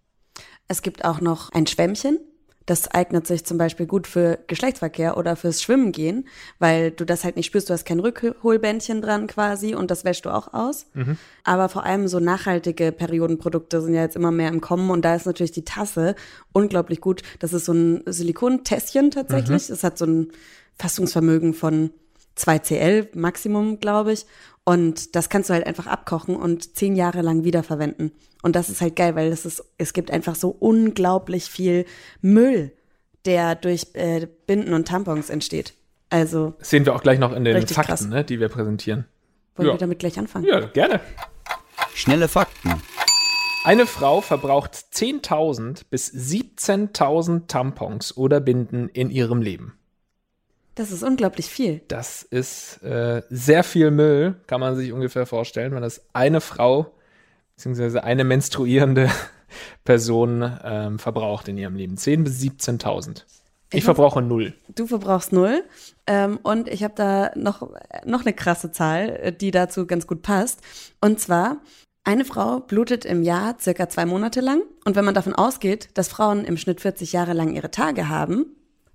Es 0.69 0.81
gibt 0.81 1.05
auch 1.05 1.21
noch 1.21 1.51
ein 1.53 1.67
Schwämmchen. 1.67 2.19
Das 2.67 2.89
eignet 2.89 3.27
sich 3.27 3.45
zum 3.45 3.59
Beispiel 3.59 3.87
gut 3.87 4.07
für 4.07 4.39
Geschlechtsverkehr 4.47 5.17
oder 5.17 5.37
fürs 5.37 5.63
Schwimmen 5.63 5.93
gehen, 5.93 6.29
weil 6.59 6.91
du 6.91 7.05
das 7.05 7.25
halt 7.25 7.37
nicht 7.37 7.47
spürst. 7.47 7.69
Du 7.69 7.75
hast 7.75 7.85
kein 7.85 8.01
Rückholbändchen 8.01 9.03
dran 9.03 9.27
quasi 9.27 9.75
und 9.75 9.91
das 9.91 10.05
wäschst 10.05 10.25
du 10.25 10.31
auch 10.31 10.53
aus. 10.55 10.87
Aber 11.45 11.69
vor 11.69 11.85
allem 11.85 12.09
so 12.09 12.21
nachhaltige 12.21 12.93
Periodenprodukte 12.93 13.81
sind 13.81 13.95
ja 13.95 14.03
jetzt 14.03 14.17
immer 14.17 14.31
mehr 14.31 14.49
im 14.49 14.61
Kommen 14.61 14.91
und 14.91 15.05
da 15.05 15.15
ist 15.15 15.27
natürlich 15.27 15.53
die 15.53 15.65
Tasse 15.65 16.15
unglaublich 16.53 17.01
gut. 17.01 17.23
Das 17.41 17.53
ist 17.53 17.65
so 17.65 17.73
ein 17.73 18.03
Silikontässchen 18.07 19.11
tatsächlich. 19.11 19.69
Es 19.71 19.83
hat 19.85 19.99
so 19.99 20.07
ein 20.07 20.33
Fassungsvermögen 20.77 21.55
von 21.55 21.91
2 22.35 22.59
CL 22.61 23.09
Maximum, 23.15 23.79
glaube 23.81 24.13
ich. 24.13 24.27
Und 24.65 25.17
das 25.17 25.29
kannst 25.29 25.51
du 25.51 25.55
halt 25.55 25.67
einfach 25.67 25.87
abkochen 25.89 26.37
und 26.37 26.77
zehn 26.77 26.95
Jahre 26.95 27.21
lang 27.23 27.43
wiederverwenden. 27.45 28.13
Und 28.43 28.55
das 28.55 28.69
ist 28.71 28.81
halt 28.81 28.95
geil, 28.97 29.17
weil 29.17 29.33
es 29.33 29.45
ist, 29.45 29.65
es 29.79 29.93
gibt 29.93 30.11
einfach 30.11 30.35
so 30.37 30.51
unglaublich 30.51 31.45
viel 31.47 31.85
Müll, 32.21 32.73
der 33.25 33.55
durch 33.57 33.89
äh, 33.95 34.29
Binden 34.47 34.73
und 34.75 34.87
Tampons 34.87 35.31
entsteht. 35.31 35.75
Also 36.11 36.55
Das 36.59 36.71
sehen 36.71 36.85
wir 36.87 36.95
auch 36.95 37.03
gleich 37.03 37.19
noch 37.19 37.33
in 37.33 37.45
den 37.45 37.67
Fakten, 37.67 38.09
ne, 38.11 38.23
die 38.25 38.39
wir 38.39 38.49
präsentieren. 38.49 39.07
wollen 39.57 39.69
Ja. 39.69 39.75
wir 39.75 39.79
damit 39.79 39.99
gleich 39.99 40.19
anfangen? 40.19 40.45
Ja, 40.45 40.61
gerne. 40.61 41.01
Schnelle 41.95 42.29
Fakten. 42.29 42.75
Eine 43.65 43.87
Frau 43.87 44.21
verbraucht 44.21 44.73
10.000 44.93 45.83
bis 45.89 46.13
17.000 46.13 47.47
Tampons 47.47 48.17
oder 48.17 48.41
Binden 48.41 48.89
in 48.89 49.11
ihrem 49.11 49.41
Leben. 49.41 49.75
Das 50.75 50.91
ist 50.91 51.03
unglaublich 51.03 51.47
viel. 51.47 51.83
Das 51.89 52.23
ist 52.23 52.83
äh, 52.83 53.23
sehr 53.29 53.63
viel 53.63 53.91
Müll, 53.91 54.37
kann 54.47 54.61
man 54.61 54.75
sich 54.77 54.93
ungefähr 54.93 55.27
vorstellen, 55.27 55.75
wenn 55.75 55.83
das 55.83 56.03
eine 56.13 56.41
Frau 56.41 56.95
beziehungsweise 57.55 58.03
eine 58.05 58.25
menstruierende 58.25 59.11
Person 59.85 60.51
ähm, 60.65 60.99
verbraucht 60.99 61.49
in 61.49 61.59
ihrem 61.59 61.77
Leben. 61.77 61.97
10.000 61.97 62.25
bis 62.25 62.41
17.000. 62.41 63.23
Ich 63.71 63.79
Ich 63.79 63.85
verbrauche 63.85 64.21
null. 64.21 64.55
Du 64.75 64.87
verbrauchst 64.87 65.33
null. 65.33 65.65
Ähm, 66.07 66.39
und 66.43 66.69
ich 66.69 66.83
habe 66.83 66.95
da 66.97 67.31
noch, 67.37 67.71
noch 68.05 68.23
eine 68.23 68.35
krasse 68.35 68.73
Zahl, 68.73 69.11
äh, 69.11 69.33
die 69.33 69.51
dazu 69.51 69.87
ganz 69.87 70.07
gut 70.07 70.23
passt. 70.23 70.61
Und 71.01 71.21
zwar, 71.21 71.59
eine 72.05 72.25
Frau 72.25 72.61
blutet 72.61 73.05
im 73.05 73.23
Jahr 73.23 73.57
circa 73.61 73.89
zwei 73.89 74.07
Monate 74.07 74.41
lang. 74.41 74.63
Und 74.85 74.97
wenn 74.97 75.05
man 75.05 75.15
davon 75.15 75.35
ausgeht, 75.35 75.91
dass 75.95 76.09
Frauen 76.09 76.45
im 76.45 76.57
Schnitt 76.57 76.81
40 76.81 77.13
Jahre 77.13 77.33
lang 77.33 77.55
ihre 77.55 77.71
Tage 77.71 78.09
haben, 78.09 78.47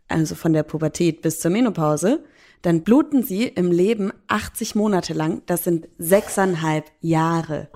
also 0.08 0.36
von 0.36 0.54
der 0.54 0.64
Pubertät 0.64 1.22
bis 1.22 1.40
zur 1.40 1.52
Menopause, 1.52 2.24
dann 2.62 2.84
bluten 2.84 3.24
sie 3.24 3.48
im 3.48 3.72
Leben 3.72 4.12
80 4.28 4.76
Monate 4.76 5.14
lang. 5.14 5.44
Das 5.46 5.64
sind 5.64 5.88
sechseinhalb 5.98 6.86
Jahre. 7.02 7.70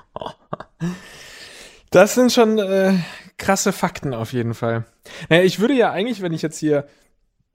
Das 1.92 2.16
sind 2.16 2.32
schon 2.32 2.58
äh, 2.58 2.94
krasse 3.38 3.74
Fakten 3.74 4.14
auf 4.14 4.34
jeden 4.34 4.54
Fall. 4.54 4.86
Naja, 5.30 5.44
ich 5.44 5.60
würde 5.60 5.74
ja 5.74 5.92
eigentlich, 5.92 6.22
wenn 6.22 6.34
ich 6.34 6.42
jetzt 6.42 6.58
hier 6.58 6.88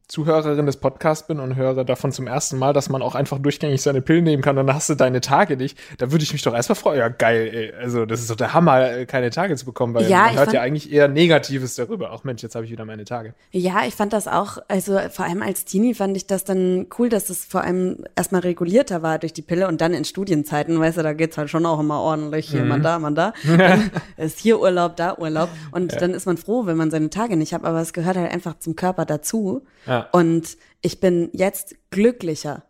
Zuhörerin 0.09 0.67
des 0.67 0.77
Podcasts 0.77 1.27
bin 1.27 1.41
und 1.41 1.57
höre 1.57 1.85
davon 1.85 2.13
zum 2.13 2.29
ersten 2.29 2.59
Mal, 2.59 2.73
dass 2.73 2.89
man 2.89 3.03
auch 3.03 3.17
einfach 3.17 3.41
durchgängig 3.41 3.83
seine 3.83 4.01
Pillen 4.03 4.23
nehmen 4.23 4.41
kann 4.41 4.57
und 4.57 4.69
dann 4.69 4.77
hast 4.77 4.89
du 4.89 4.95
deine 4.95 5.21
Tage 5.21 5.57
nicht, 5.57 5.77
da 5.99 6.13
würde 6.13 6.23
ich 6.23 6.33
mich 6.33 6.43
doch 6.43 6.55
erstmal 6.55 6.77
freuen. 6.77 6.99
Ja, 7.01 7.09
geil, 7.09 7.51
ey. 7.53 7.73
Also, 7.75 8.07
das 8.07 8.21
ist 8.21 8.31
doch 8.31 8.37
der 8.37 8.55
Hammer, 8.55 8.89
äh, 8.99 9.07
keine 9.07 9.31
Tage 9.31 9.57
zu 9.57 9.65
bekommen, 9.65 9.95
weil 9.95 10.09
Ja, 10.09 10.19
man 10.27 10.35
hört 10.35 10.45
fand- 10.45 10.53
ja 10.53 10.61
eigentlich 10.63 10.93
eher 10.93 11.09
Negatives 11.09 11.75
darüber. 11.75 12.13
Auch 12.13 12.23
Mensch, 12.23 12.43
jetzt 12.45 12.55
habe 12.55 12.65
ich 12.65 12.71
wieder 12.71 12.85
meine 12.85 13.05
Tage. 13.05 13.35
Ja, 13.51 13.85
ich 13.85 13.95
fand 13.97 14.13
das 14.13 14.29
auch, 14.29 14.59
also 14.69 14.97
vor 15.11 15.25
allem 15.25 15.43
als 15.43 15.65
Teenie 15.65 15.95
fand 15.95 16.17
ich 16.17 16.29
das 16.29 16.45
dann 16.45 16.87
cool, 16.99 17.09
dass 17.09 17.29
es 17.29 17.45
vor 17.45 17.63
allem 17.63 18.05
erstmal 18.15 18.43
regulierter 18.43 19.03
war 19.03 19.19
durch 19.19 19.33
die 19.33 19.43
Pille 19.43 19.67
und 19.67 19.81
dann 19.81 19.93
in 19.93 20.05
Studienzeiten, 20.05 20.79
weißt 20.79 20.99
du, 20.99 21.03
da 21.03 21.15
geht's 21.15 21.37
halt 21.37 21.51
schon 21.51 21.67
auch 21.67 21.81
immer 21.81 21.99
ordentlich, 22.01 22.49
hier, 22.49 22.63
man 22.65 22.81
da, 22.83 23.01
man 23.01 23.17
da. 23.17 23.33
Ist 24.17 24.39
hier 24.39 24.61
Urlaub, 24.61 24.95
da 24.97 25.19
Urlaub. 25.19 25.49
Und 25.73 26.01
dann 26.01 26.13
ist 26.15 26.27
man 26.27 26.37
froh, 26.37 26.67
wenn 26.67 26.77
man 26.77 26.91
seine 26.93 27.11
Tage 27.11 27.37
nicht 27.37 27.53
hat, 27.53 27.65
aber 27.65 27.81
es 27.81 27.93
gehört 27.93 28.17
halt 28.17 28.31
einfach 28.33 28.59
zum 28.61 28.77
Körper 28.77 29.05
dazu. 29.05 29.63
Ja. 29.87 29.96
Und 30.13 30.57
ich 30.83 31.01
bin 31.01 31.31
jetzt 31.33 31.77
glücklicher, 31.91 32.65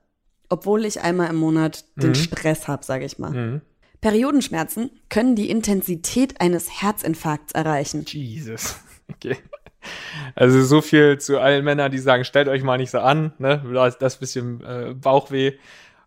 obwohl 0.49 0.85
ich 0.85 1.01
einmal 1.01 1.31
im 1.31 1.37
Monat 1.37 1.85
den 1.97 2.15
Stress 2.15 2.69
habe, 2.69 2.85
sage 2.85 3.05
ich 3.05 3.19
mal. 3.19 3.31
Mhm. 3.31 3.61
Periodenschmerzen 4.01 4.91
können 5.09 5.35
die 5.35 5.51
Intensität 5.51 6.41
eines 6.41 6.83
Herzinfarkts 6.83 7.53
erreichen. 7.53 8.05
Jesus. 8.07 8.77
Okay. 9.09 9.37
Also 10.35 10.65
so 10.65 10.81
viel 10.81 11.19
zu 11.19 11.39
allen 11.39 11.65
Männern, 11.65 11.93
die 11.93 11.99
sagen, 11.99 12.25
stellt 12.25 12.49
euch 12.49 12.65
mal 12.65 12.77
nicht 12.77 12.91
so 12.91 12.99
an, 12.99 13.33
ne? 13.39 13.63
Das, 13.73 13.99
das 13.99 14.17
bisschen 14.19 14.61
äh, 14.65 14.95
Bauchweh. 14.95 15.53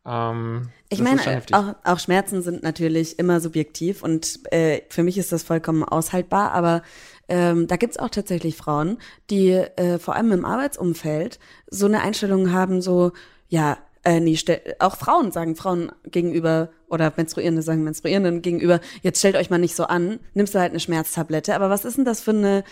Ähm, 0.06 0.70
Ich 0.90 1.02
meine, 1.02 1.42
auch, 1.52 1.76
auch 1.84 2.00
Schmerzen 2.00 2.42
sind 2.42 2.64
natürlich 2.64 3.20
immer 3.20 3.40
subjektiv 3.40 4.04
und 4.04 4.40
äh, 4.52 4.82
für 4.90 5.04
mich 5.04 5.18
ist 5.18 5.32
das 5.32 5.44
vollkommen 5.44 5.84
aushaltbar, 5.84 6.52
aber 6.52 6.82
ähm, 7.28 7.68
da 7.68 7.76
gibt's 7.76 8.00
auch 8.00 8.10
tatsächlich 8.10 8.58
Frauen, 8.58 8.98
die 9.30 9.52
äh, 9.52 10.00
vor 10.00 10.16
allem 10.16 10.32
im 10.32 10.46
Arbeitsumfeld 10.46 11.40
so 11.70 11.86
eine 11.86 12.02
Einstellung 12.02 12.52
haben, 12.52 12.82
so, 12.82 13.12
ja, 13.50 13.78
äh, 14.04 14.20
nee, 14.20 14.38
auch 14.80 14.96
Frauen 14.96 15.32
sagen 15.32 15.56
Frauen 15.56 15.92
gegenüber 16.06 16.70
oder 16.88 17.14
Menstruierende 17.16 17.62
sagen 17.62 17.84
Menstruierenden 17.84 18.42
gegenüber, 18.42 18.80
jetzt 19.02 19.20
stellt 19.20 19.36
euch 19.36 19.50
mal 19.50 19.58
nicht 19.60 19.76
so 19.76 19.84
an, 19.84 20.20
nimmst 20.34 20.56
du 20.56 20.60
halt 20.60 20.72
eine 20.72 20.80
Schmerztablette. 20.80 21.54
Aber 21.54 21.70
was 21.70 21.86
ist 21.86 21.98
denn 21.98 22.06
das 22.06 22.22
für 22.22 22.32
eine, 22.32 22.64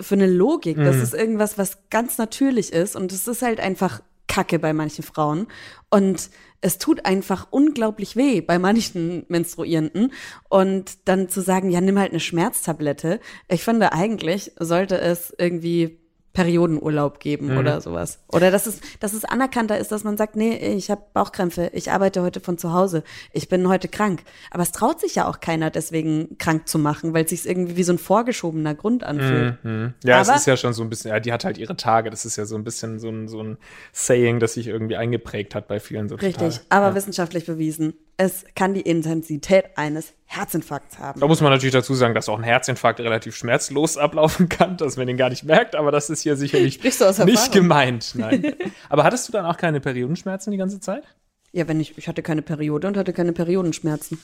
für 0.00 0.14
eine 0.14 0.28
Logik? 0.28 0.76
Das 0.76 0.96
ist 0.96 1.12
irgendwas, 1.12 1.58
was 1.58 1.78
ganz 1.90 2.18
natürlich 2.18 2.72
ist 2.72 2.96
und 2.96 3.12
es 3.12 3.26
ist 3.26 3.42
halt 3.42 3.60
einfach 3.60 4.00
Kacke 4.28 4.58
bei 4.58 4.72
manchen 4.72 5.02
Frauen. 5.04 5.48
Und 5.90 6.30
es 6.60 6.78
tut 6.78 7.04
einfach 7.04 7.48
unglaublich 7.50 8.16
weh 8.16 8.40
bei 8.40 8.58
manchen 8.58 9.24
Menstruierenden. 9.28 10.12
Und 10.48 11.08
dann 11.08 11.28
zu 11.28 11.40
sagen, 11.40 11.70
ja, 11.70 11.80
nimm 11.80 11.98
halt 11.98 12.10
eine 12.10 12.20
Schmerztablette. 12.20 13.20
Ich 13.48 13.62
finde, 13.64 13.92
eigentlich 13.92 14.52
sollte 14.58 14.98
es 14.98 15.34
irgendwie 15.38 15.98
Periodenurlaub 16.36 17.18
geben 17.18 17.56
oder 17.56 17.80
sowas. 17.80 18.18
Oder 18.30 18.50
dass 18.50 18.66
es, 18.66 18.80
dass 19.00 19.14
es 19.14 19.24
anerkannter 19.24 19.78
ist, 19.78 19.90
dass 19.90 20.04
man 20.04 20.18
sagt, 20.18 20.36
nee, 20.36 20.54
ich 20.76 20.90
habe 20.90 21.00
Bauchkrämpfe, 21.14 21.70
ich 21.72 21.90
arbeite 21.90 22.20
heute 22.20 22.40
von 22.40 22.58
zu 22.58 22.74
Hause, 22.74 23.04
ich 23.32 23.48
bin 23.48 23.66
heute 23.68 23.88
krank. 23.88 24.22
Aber 24.50 24.62
es 24.62 24.70
traut 24.70 25.00
sich 25.00 25.14
ja 25.14 25.26
auch 25.28 25.40
keiner 25.40 25.70
deswegen 25.70 26.36
krank 26.36 26.68
zu 26.68 26.78
machen, 26.78 27.14
weil 27.14 27.24
es 27.24 27.30
sich 27.30 27.46
irgendwie 27.48 27.76
wie 27.78 27.82
so 27.84 27.92
ein 27.94 27.98
vorgeschobener 27.98 28.74
Grund 28.74 29.02
anfühlt. 29.02 29.64
Mhm. 29.64 29.94
Ja, 30.04 30.20
Aber- 30.20 30.30
es 30.34 30.40
ist 30.40 30.46
ja 30.46 30.58
schon 30.58 30.74
so 30.74 30.82
ein 30.82 30.90
bisschen, 30.90 31.10
ja, 31.10 31.20
die 31.20 31.32
hat 31.32 31.46
halt 31.46 31.56
ihre 31.56 31.74
Tage. 31.76 32.10
Das 32.10 32.26
ist 32.26 32.36
ja 32.36 32.44
so 32.44 32.54
ein 32.54 32.64
bisschen 32.64 32.98
so 32.98 33.08
ein, 33.08 33.28
so 33.28 33.42
ein 33.42 33.56
Saying, 33.92 34.38
das 34.38 34.52
sich 34.54 34.66
irgendwie 34.66 34.96
eingeprägt 34.96 35.54
hat 35.54 35.68
bei 35.68 35.80
vielen 35.80 36.10
so 36.10 36.16
Richtig, 36.16 36.56
total. 36.58 36.60
aber 36.68 36.94
wissenschaftlich 36.94 37.46
bewiesen, 37.46 37.94
es 38.18 38.44
kann 38.54 38.74
die 38.74 38.80
Intensität 38.82 39.76
eines 39.76 40.12
Herzinfarkts 40.26 40.98
haben. 40.98 41.20
Da 41.20 41.26
muss 41.26 41.40
man 41.40 41.52
natürlich 41.52 41.72
dazu 41.72 41.94
sagen, 41.94 42.14
dass 42.14 42.28
auch 42.28 42.38
ein 42.38 42.44
Herzinfarkt 42.44 43.00
relativ 43.00 43.36
schmerzlos 43.36 43.96
ablaufen 43.96 44.48
kann, 44.48 44.76
dass 44.76 44.96
man 44.96 45.06
den 45.06 45.16
gar 45.16 45.30
nicht 45.30 45.44
merkt, 45.44 45.76
aber 45.76 45.92
das 45.92 46.10
ist 46.10 46.22
hier 46.22 46.36
sicherlich 46.36 46.82
nicht 47.24 47.52
gemeint. 47.52 48.12
Nein. 48.14 48.54
aber 48.88 49.04
hattest 49.04 49.28
du 49.28 49.32
dann 49.32 49.46
auch 49.46 49.56
keine 49.56 49.80
Periodenschmerzen 49.80 50.50
die 50.50 50.56
ganze 50.56 50.80
Zeit? 50.80 51.04
Ja, 51.52 51.68
wenn 51.68 51.80
ich, 51.80 51.96
ich 51.96 52.08
hatte 52.08 52.22
keine 52.22 52.42
Periode 52.42 52.88
und 52.88 52.96
hatte 52.96 53.12
keine 53.12 53.32
Periodenschmerzen. 53.32 54.18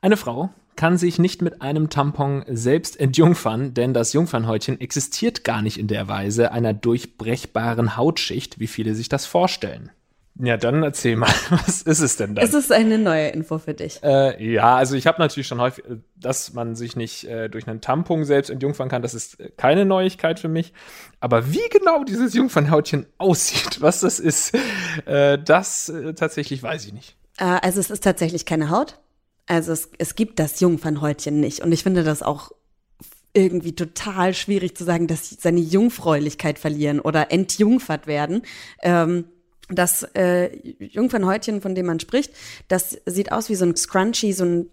Eine 0.00 0.16
Frau 0.16 0.50
kann 0.76 0.96
sich 0.96 1.18
nicht 1.18 1.42
mit 1.42 1.60
einem 1.60 1.90
Tampon 1.90 2.44
selbst 2.46 3.00
entjungfern, 3.00 3.74
denn 3.74 3.94
das 3.94 4.12
Jungfernhäutchen 4.12 4.80
existiert 4.80 5.44
gar 5.44 5.62
nicht 5.62 5.78
in 5.78 5.88
der 5.88 6.08
Weise 6.08 6.52
einer 6.52 6.72
durchbrechbaren 6.72 7.96
Hautschicht, 7.96 8.60
wie 8.60 8.68
viele 8.68 8.94
sich 8.94 9.08
das 9.08 9.26
vorstellen. 9.26 9.90
Ja, 10.40 10.56
dann 10.56 10.84
erzähl 10.84 11.16
mal, 11.16 11.32
was 11.50 11.82
ist 11.82 12.00
es 12.00 12.16
denn 12.16 12.34
dann? 12.34 12.44
Es 12.44 12.54
ist 12.54 12.70
eine 12.70 12.98
neue 12.98 13.28
Info 13.28 13.58
für 13.58 13.74
dich. 13.74 14.00
Äh, 14.02 14.52
ja, 14.52 14.76
also 14.76 14.94
ich 14.94 15.06
habe 15.06 15.20
natürlich 15.20 15.48
schon 15.48 15.60
häufig, 15.60 15.84
dass 16.16 16.52
man 16.52 16.76
sich 16.76 16.94
nicht 16.94 17.24
äh, 17.24 17.48
durch 17.48 17.66
einen 17.66 17.80
Tampon 17.80 18.24
selbst 18.24 18.48
entjungfern 18.48 18.88
kann, 18.88 19.02
das 19.02 19.14
ist 19.14 19.38
keine 19.56 19.84
Neuigkeit 19.84 20.38
für 20.38 20.48
mich. 20.48 20.72
Aber 21.18 21.52
wie 21.52 21.68
genau 21.70 22.04
dieses 22.04 22.34
Jungfernhautchen 22.34 23.06
aussieht, 23.18 23.80
was 23.80 24.00
das 24.00 24.20
ist, 24.20 24.56
äh, 25.06 25.38
das 25.38 25.88
äh, 25.88 26.14
tatsächlich 26.14 26.62
weiß 26.62 26.86
ich 26.86 26.92
nicht. 26.92 27.16
Äh, 27.38 27.58
also 27.62 27.80
es 27.80 27.90
ist 27.90 28.04
tatsächlich 28.04 28.46
keine 28.46 28.70
Haut. 28.70 28.98
Also 29.46 29.72
es, 29.72 29.90
es 29.98 30.14
gibt 30.14 30.38
das 30.38 30.60
Jungfernhäutchen 30.60 31.40
nicht. 31.40 31.60
Und 31.60 31.72
ich 31.72 31.82
finde 31.82 32.04
das 32.04 32.22
auch 32.22 32.52
irgendwie 33.34 33.74
total 33.74 34.34
schwierig 34.34 34.76
zu 34.76 34.84
sagen, 34.84 35.06
dass 35.06 35.30
sie 35.30 35.36
seine 35.40 35.60
Jungfräulichkeit 35.60 36.58
verlieren 36.58 37.00
oder 37.00 37.32
entjungfert 37.32 38.06
werden. 38.06 38.42
Ähm, 38.82 39.24
das 39.70 40.02
äh, 40.14 40.50
Jungfernhäutchen, 40.78 41.60
von 41.60 41.74
dem 41.74 41.86
man 41.86 42.00
spricht, 42.00 42.32
das 42.68 42.98
sieht 43.06 43.32
aus 43.32 43.48
wie 43.48 43.54
so 43.54 43.64
ein 43.66 43.76
Scrunchie, 43.76 44.32
so 44.32 44.44
ein, 44.44 44.70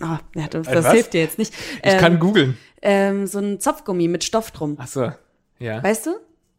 oh, 0.00 0.18
ja, 0.34 0.46
das, 0.48 0.66
das 0.66 0.84
was? 0.84 0.92
hilft 0.92 1.12
dir 1.14 1.22
jetzt 1.22 1.38
nicht. 1.38 1.52
Ich 1.82 1.92
Ähm, 1.92 1.98
kann 2.00 2.18
googeln. 2.20 2.56
ähm, 2.82 3.26
so 3.26 3.38
ein 3.40 3.60
Zopfgummi 3.60 4.08
mit 4.08 4.24
Stoff 4.24 4.50
drum. 4.52 4.76
Ach 4.78 4.86
so, 4.88 5.10
ja, 5.58 5.82
Weißt 5.82 6.06
du? 6.06 6.10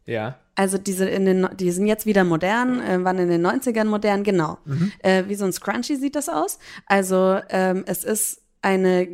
ja. 0.06 0.38
Also 0.56 0.76
diese 0.76 1.08
in 1.08 1.24
den, 1.24 1.48
die 1.56 1.70
sind 1.70 1.86
jetzt 1.86 2.04
wieder 2.04 2.22
modern, 2.22 2.82
äh, 2.82 3.02
waren 3.02 3.16
in 3.18 3.30
den 3.30 3.46
90ern 3.46 3.84
modern, 3.86 4.24
genau. 4.24 4.58
Äh, 4.98 5.24
wie 5.26 5.34
so 5.34 5.46
ein 5.46 5.52
Scrunchie 5.54 5.96
sieht 5.96 6.14
das 6.16 6.28
aus. 6.28 6.58
Also 6.84 7.38
ähm, 7.48 7.84
es 7.86 8.04
ist 8.04 8.42
eine 8.60 9.08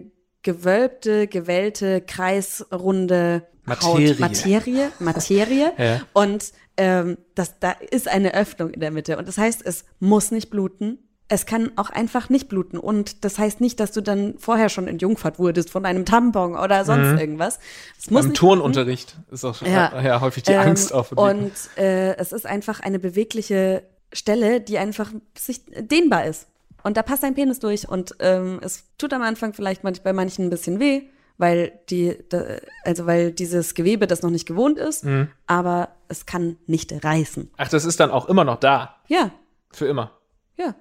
gewölbte, 0.47 1.26
gewellte, 1.26 2.00
kreisrunde 2.00 3.43
Materie. 3.65 4.11
Haut. 4.11 4.21
Materie, 4.21 4.93
Materie. 5.00 5.73
Ja. 5.79 6.00
Und 6.12 6.53
ähm, 6.76 7.19
das, 7.35 7.59
da 7.59 7.73
ist 7.73 8.07
eine 8.09 8.33
Öffnung 8.33 8.71
in 8.71 8.79
der 8.79 8.93
Mitte. 8.93 9.19
Und 9.19 9.26
das 9.26 9.38
heißt, 9.38 9.67
es 9.67 9.85
muss 9.99 10.31
nicht 10.31 10.49
bluten. 10.50 10.99
Es 11.29 11.47
kann 11.47 11.73
auch 11.75 11.91
einfach 11.91 12.29
nicht 12.29 12.49
bluten. 12.49 12.79
Und 12.79 13.25
das 13.25 13.41
heißt 13.41 13.61
nicht, 13.61 13.81
dass 13.81 13.91
du 13.91 14.00
dann 14.00 14.35
vorher 14.38 14.69
schon 14.69 14.87
entjungfert 14.87 15.41
wurdest 15.41 15.71
von 15.71 15.85
einem 15.85 16.05
Tampon 16.05 16.57
oder 16.57 16.85
sonst 16.85 17.21
irgendwas. 17.21 17.59
Es 17.99 18.09
muss 18.09 18.26
Im 18.26 18.31
nicht 18.31 18.41
bluten. 18.41 18.61
Turnunterricht 18.61 19.17
ist 19.33 19.45
auch 19.45 19.61
Ja. 19.62 20.00
ja. 20.05 20.21
häufig 20.21 20.45
die 20.45 20.53
Ähm, 20.53 20.61
Angst 20.61 20.95
auch. 20.95 21.11
Und 21.11 21.53
äh, 21.76 22.15
es 22.19 22.31
ist 22.31 22.47
einfach 22.47 22.79
eine 22.79 23.00
bewegliche 23.00 23.83
Stelle, 24.12 24.61
die 24.61 24.79
einfach 24.79 25.11
sich 25.37 25.62
dehnbar 25.67 26.26
ist. 26.26 26.47
Und 26.87 26.97
da 26.97 27.02
passt 27.02 27.25
ein 27.25 27.35
Penis 27.35 27.59
durch. 27.59 27.88
Und 27.88 28.14
ähm, 28.21 28.61
es 28.62 28.85
tut 28.97 29.12
am 29.12 29.23
Anfang 29.23 29.52
vielleicht 29.52 29.83
manch, 29.83 30.02
bei 30.02 30.12
manchen 30.12 30.47
ein 30.47 30.50
bisschen 30.50 30.78
weh, 30.78 31.02
weil 31.37 31.73
die, 31.90 32.16
da, 32.28 32.45
also 32.85 33.07
weil 33.07 33.33
dieses 33.33 33.75
Gewebe 33.75 34.07
das 34.07 34.23
noch 34.23 34.31
nicht 34.31 34.47
gewohnt 34.47 34.78
ist, 34.78 35.05
Mhm. 35.05 35.28
aber 35.49 35.88
es 36.09 36.26
kann 36.26 36.57
nicht 36.66 36.93
reißen. 37.05 37.50
Ach, 37.57 37.69
das 37.69 37.85
ist 37.85 37.99
dann 37.99 38.11
auch 38.12 38.28
immer 38.28 38.45
noch 38.45 38.61
da. 38.61 38.97
Ja, 39.09 39.33
Für 39.73 39.87
immer. 39.87 40.12
ja. 40.57 40.75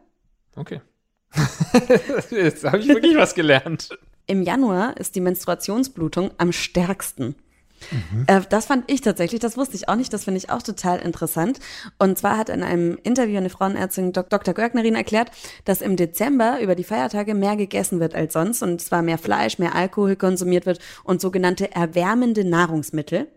Okay. 0.55 0.79
Jetzt 2.29 2.63
habe 2.63 2.77
ich 2.79 2.87
wirklich 2.87 3.17
was 3.17 3.33
gelernt. 3.33 3.89
Im 4.27 4.41
Januar 4.43 4.95
ist 4.97 5.15
die 5.15 5.21
Menstruationsblutung 5.21 6.31
am 6.37 6.51
stärksten. 6.51 7.35
Mhm. 7.91 8.23
Äh, 8.27 8.41
das 8.49 8.65
fand 8.65 8.89
ich 8.91 9.01
tatsächlich, 9.01 9.39
das 9.39 9.57
wusste 9.57 9.75
ich 9.75 9.89
auch 9.89 9.95
nicht, 9.95 10.11
das 10.13 10.23
finde 10.25 10.37
ich 10.39 10.49
auch 10.49 10.61
total 10.61 10.99
interessant. 10.99 11.59
Und 11.99 12.17
zwar 12.17 12.37
hat 12.37 12.49
in 12.49 12.63
einem 12.63 12.97
Interview 13.03 13.37
eine 13.37 13.49
Frauenärztin 13.49 14.13
Dok- 14.13 14.29
Dr. 14.29 14.53
Görgnerin 14.53 14.95
erklärt, 14.95 15.31
dass 15.65 15.81
im 15.81 15.95
Dezember 15.95 16.59
über 16.61 16.75
die 16.75 16.83
Feiertage 16.83 17.35
mehr 17.35 17.55
gegessen 17.55 17.99
wird 17.99 18.15
als 18.15 18.33
sonst 18.33 18.63
und 18.63 18.81
zwar 18.81 19.01
mehr 19.01 19.17
Fleisch, 19.17 19.59
mehr 19.59 19.75
Alkohol 19.75 20.15
konsumiert 20.15 20.65
wird 20.65 20.79
und 21.03 21.21
sogenannte 21.21 21.71
erwärmende 21.73 22.43
Nahrungsmittel 22.45 23.27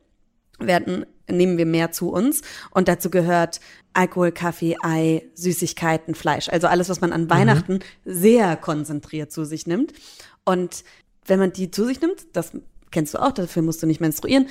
werden, 0.59 1.07
nehmen 1.31 1.57
wir 1.59 1.67
mehr 1.67 1.93
zu 1.93 2.11
uns. 2.11 2.43
Und 2.71 2.89
dazu 2.89 3.11
gehört 3.11 3.61
Alkohol, 3.93 4.33
Kaffee, 4.33 4.77
Ei, 4.83 5.23
Süßigkeiten, 5.35 6.15
Fleisch. 6.15 6.49
Also 6.49 6.67
alles, 6.67 6.89
was 6.89 7.01
man 7.01 7.13
an 7.13 7.31
Weihnachten 7.31 7.81
sehr 8.05 8.57
konzentriert 8.57 9.31
zu 9.31 9.45
sich 9.45 9.67
nimmt. 9.67 9.93
Und 10.45 10.85
wenn 11.27 11.39
man 11.39 11.53
die 11.53 11.71
zu 11.71 11.85
sich 11.85 12.01
nimmt, 12.01 12.27
das 12.33 12.53
kennst 12.91 13.15
du 13.15 13.19
auch, 13.19 13.33
dafür 13.33 13.63
musst 13.63 13.83
du 13.83 13.87
nicht 13.87 14.01
menstruieren, 14.01 14.49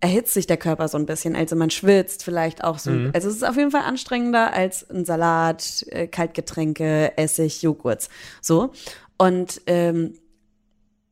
erhitzt 0.00 0.32
sich 0.34 0.46
der 0.46 0.56
Körper 0.56 0.88
so 0.88 0.98
ein 0.98 1.06
bisschen. 1.06 1.36
Also 1.36 1.56
man 1.56 1.70
schwitzt 1.70 2.24
vielleicht 2.24 2.64
auch 2.64 2.78
so. 2.78 2.90
Also 3.12 3.28
es 3.28 3.36
ist 3.36 3.44
auf 3.44 3.56
jeden 3.56 3.70
Fall 3.70 3.82
anstrengender 3.82 4.52
als 4.52 4.88
ein 4.90 5.04
Salat, 5.04 5.84
äh, 5.90 6.06
Kaltgetränke, 6.06 7.16
Essig, 7.18 7.62
Joghurt. 7.62 8.08
So. 8.40 8.72
Und 9.18 9.60
ähm, 9.66 10.14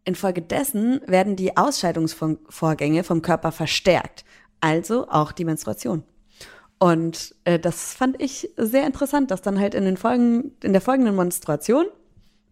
infolgedessen 0.05 1.03
werden 1.07 1.37
die 1.37 1.57
Ausscheidungsvorgänge 1.57 3.05
vom 3.05 3.21
Körper 3.21 3.53
verstärkt, 3.53 4.25
also 4.61 5.07
auch 5.09 5.33
die 5.33 5.45
Menstruation. 5.45 6.03
Und 6.79 7.35
äh, 7.45 7.59
das 7.59 7.93
fand 7.93 8.21
ich 8.23 8.51
sehr 8.57 8.87
interessant, 8.87 9.31
dass 9.31 9.43
dann 9.43 9.61
halt 9.61 9.75
in 9.75 9.85
den 9.85 9.99
Folgen, 9.99 10.53
in 10.63 10.73
der 10.73 10.81
folgenden 10.81 11.15
Menstruation, 11.15 11.87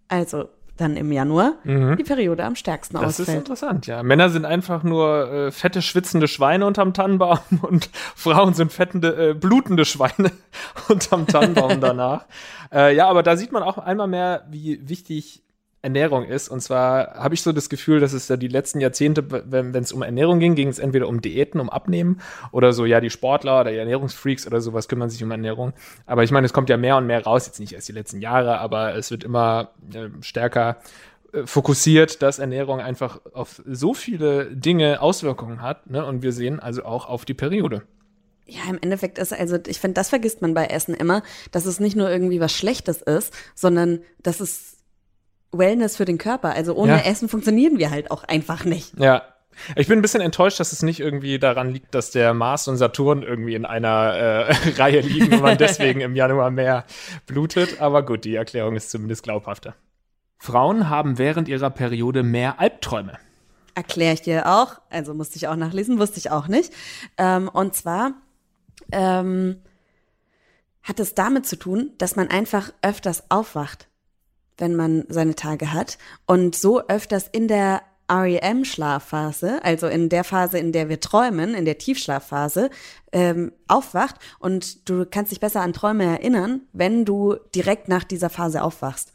also 0.09 0.49
dann 0.77 0.97
im 0.97 1.11
Januar, 1.13 1.55
die 1.65 2.05
Periode 2.05 2.45
am 2.45 2.55
stärksten 2.57 2.97
Das 2.97 3.19
ist 3.19 3.21
ausfällt. 3.21 3.39
interessant, 3.39 3.87
ja. 3.87 4.03
Männer 4.03 4.29
sind 4.31 4.45
einfach 4.45 4.83
nur 4.83 5.31
äh, 5.33 5.51
fette, 5.53 5.83
schwitzende 5.83 6.29
Schweine 6.29 6.67
unterm 6.67 6.93
Tannenbaum 6.95 7.39
und 7.63 7.91
Frauen 8.15 8.55
sind 8.55 8.73
fettende, 8.73 9.31
äh, 9.31 9.35
blutende 9.35 9.85
Schweine 9.85 10.33
unterm 10.89 11.27
Tannenbaum 11.27 11.81
danach. 11.81 12.27
Äh, 12.73 12.95
ja, 12.95 13.09
aber 13.09 13.23
da 13.23 13.37
sieht 13.37 13.53
man 13.53 13.63
auch 13.63 13.79
einmal 13.79 14.09
mehr, 14.09 14.45
wie 14.51 14.81
wichtig 14.89 15.43
Ernährung 15.83 16.25
ist. 16.25 16.49
Und 16.49 16.61
zwar 16.61 17.15
habe 17.15 17.35
ich 17.35 17.43
so 17.43 17.53
das 17.53 17.69
Gefühl, 17.69 18.01
dass 18.01 18.13
es 18.13 18.27
da 18.27 18.37
die 18.37 18.49
letzten 18.49 18.81
Jahrzehnte, 18.81 19.25
wenn 19.51 19.75
es 19.75 19.93
um 19.93 20.03
Ernährung 20.03 20.41
ging, 20.41 20.55
ging 20.55 20.69
es 20.69 20.79
entweder 20.79 21.09
um 21.09 21.21
Diäten, 21.21 21.61
um 21.61 21.71
Abnehmen 21.71 22.21
oder 22.53 22.73
so, 22.73 22.85
ja, 22.85 23.01
die 23.01 23.11
Sportler 23.11 23.61
oder 23.61 23.71
die 23.71 23.79
Ernährungsfreaks 23.79 24.47
oder 24.47 24.61
sowas 24.61 24.89
kümmern 24.89 25.11
sich 25.11 25.23
um 25.23 25.31
Ernährung. 25.31 25.73
Aber 26.07 26.25
ich 26.25 26.31
meine, 26.31 26.47
es 26.47 26.53
kommt 26.53 26.71
ja 26.71 26.77
mehr 26.77 26.97
und 26.97 27.07
mehr 27.07 27.23
raus, 27.25 27.47
jetzt 27.47 27.61
nicht 27.61 27.73
erst 27.73 27.89
die 27.89 27.93
letzten 27.93 28.21
Jahre, 28.21 28.59
aber 28.59 28.95
es 28.97 29.11
wird 29.11 29.25
immer 29.25 29.71
äh, 29.95 30.09
stärker 30.21 30.79
fokussiert, 31.45 32.23
dass 32.23 32.39
Ernährung 32.39 32.81
einfach 32.81 33.21
auf 33.35 33.63
so 33.67 33.95
viele 33.95 34.47
Dinge 34.47 35.01
Auswirkungen 35.03 35.61
hat. 35.61 35.91
Ne? 35.91 36.05
Und 36.05 36.23
wir 36.23 36.33
sehen 36.33 36.61
also 36.61 36.85
auch 36.85 37.09
auf 37.09 37.25
die 37.25 37.35
Periode. 37.35 37.83
Ja, 38.47 38.63
im 38.71 38.79
Endeffekt 38.81 39.19
ist 39.19 39.33
also, 39.33 39.59
ich 39.67 39.81
finde, 39.81 39.95
das 39.95 40.09
vergisst 40.09 40.41
man 40.41 40.55
bei 40.55 40.67
Essen 40.67 40.95
immer, 40.95 41.23
dass 41.51 41.67
es 41.67 41.81
nicht 41.81 41.97
nur 41.97 42.09
irgendwie 42.09 42.41
was 42.41 42.53
Schlechtes 42.53 43.03
ist, 43.03 43.35
sondern 43.55 44.01
dass 44.23 44.39
es 44.39 44.76
Wellness 45.53 45.97
für 45.97 46.05
den 46.05 46.19
Körper. 46.19 46.51
Also 46.55 46.75
ohne 46.75 46.93
Ja. 46.93 46.99
Essen 47.11 47.29
funktionieren 47.29 47.79
wir 47.79 47.91
halt 47.91 48.11
auch 48.11 48.25
einfach 48.25 48.65
nicht. 48.65 48.99
Ja. 48.99 49.23
Ich 49.75 49.89
bin 49.89 49.99
ein 49.99 50.03
bisschen 50.03 50.21
enttäuscht, 50.21 50.61
dass 50.61 50.73
es 50.73 50.83
nicht 50.83 51.01
irgendwie 51.01 51.39
daran 51.39 51.71
liegt, 51.73 51.95
dass 51.95 52.11
der 52.11 52.35
Mars 52.35 52.69
und 52.69 52.77
Saturn 52.77 53.23
irgendwie 53.23 53.55
in 53.55 53.65
einer 53.65 54.15
äh, 54.15 54.53
Reihe 54.77 55.01
liegen 55.01 55.33
und 55.33 55.41
man 55.41 55.57
deswegen 55.57 56.01
im 56.03 56.15
Januar 56.15 56.51
mehr 56.51 56.85
blutet. 57.27 57.81
Aber 57.81 58.05
gut, 58.05 58.25
die 58.25 58.35
Erklärung 58.35 58.77
ist 58.77 58.91
zumindest 58.91 59.23
glaubhafter. 59.23 59.75
Frauen 60.39 60.91
haben 60.91 61.17
während 61.17 61.49
ihrer 61.49 61.71
Periode 61.71 62.23
mehr 62.23 62.61
Albträume. 62.61 63.19
Erkläre 63.75 64.13
ich 64.15 64.23
dir 64.23 64.47
auch. 64.47 64.81
Also 64.91 65.15
musste 65.15 65.37
ich 65.37 65.49
auch 65.49 65.57
nachlesen, 65.57 65.99
wusste 65.99 66.19
ich 66.19 66.31
auch 66.31 66.49
nicht. 66.49 66.73
Ähm, 67.17 67.49
und 67.49 67.75
zwar 67.75 68.13
ähm, 68.93 69.63
hat 70.83 71.01
es 71.01 71.15
damit 71.15 71.47
zu 71.47 71.57
tun, 71.57 71.93
dass 71.97 72.15
man 72.17 72.29
einfach 72.29 72.73
öfters 72.83 73.31
aufwacht, 73.31 73.89
wenn 74.59 74.75
man 74.75 75.05
seine 75.09 75.35
Tage 75.35 75.73
hat. 75.73 75.99
Und 76.27 76.55
so 76.55 76.87
öfters 76.87 77.29
in 77.29 77.49
der 77.49 77.83
REM-Schlafphase, 78.09 79.65
also 79.65 79.89
in 79.89 80.09
der 80.09 80.25
Phase, 80.25 80.59
in 80.59 80.73
der 80.73 80.89
wir 80.89 81.01
träumen, 81.01 81.55
in 81.55 81.65
der 81.65 81.79
Tiefschlafphase, 81.79 82.71
ähm, 83.13 83.53
aufwacht. 83.69 84.17
Und 84.39 84.89
du 84.89 85.05
kannst 85.11 85.33
dich 85.33 85.41
besser 85.41 85.61
an 85.61 85.73
Träume 85.73 86.05
erinnern, 86.05 86.63
wenn 86.73 87.05
du 87.05 87.37
direkt 87.55 87.89
nach 87.89 88.05
dieser 88.05 88.31
Phase 88.31 88.63
aufwachst. 88.63 89.13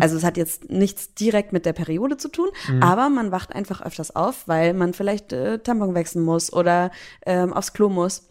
Also 0.00 0.16
es 0.16 0.22
hat 0.22 0.36
jetzt 0.36 0.70
nichts 0.70 1.14
direkt 1.14 1.52
mit 1.52 1.66
der 1.66 1.72
Periode 1.72 2.16
zu 2.16 2.28
tun, 2.28 2.48
aber 2.80 3.08
man 3.08 3.32
wacht 3.32 3.52
einfach 3.52 3.82
öfters 3.82 4.14
auf, 4.14 4.46
weil 4.46 4.72
man 4.72 4.94
vielleicht 4.94 5.32
äh, 5.32 5.58
Tampon 5.58 5.96
wechseln 5.96 6.24
muss 6.24 6.52
oder 6.52 6.92
ähm, 7.26 7.52
aufs 7.52 7.72
Klo 7.72 7.88
muss 7.88 8.28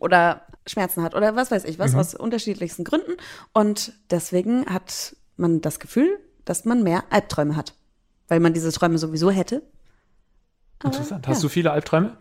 oder 0.00 0.42
Schmerzen 0.66 1.04
hat 1.04 1.14
oder 1.14 1.36
was 1.36 1.52
weiß 1.52 1.64
ich 1.66 1.78
was, 1.78 1.94
aus 1.94 2.14
unterschiedlichsten 2.16 2.82
Gründen. 2.82 3.12
Und 3.52 3.92
deswegen 4.10 4.66
hat 4.66 5.14
man 5.36 5.60
das 5.60 5.80
Gefühl, 5.80 6.18
dass 6.44 6.64
man 6.64 6.82
mehr 6.82 7.04
Albträume 7.10 7.56
hat, 7.56 7.74
weil 8.28 8.40
man 8.40 8.52
diese 8.52 8.72
Träume 8.72 8.98
sowieso 8.98 9.30
hätte. 9.30 9.62
Aber, 10.80 10.88
Interessant. 10.88 11.28
Hast 11.28 11.38
ja. 11.38 11.42
du 11.42 11.48
viele 11.48 11.70
Albträume? 11.70 12.16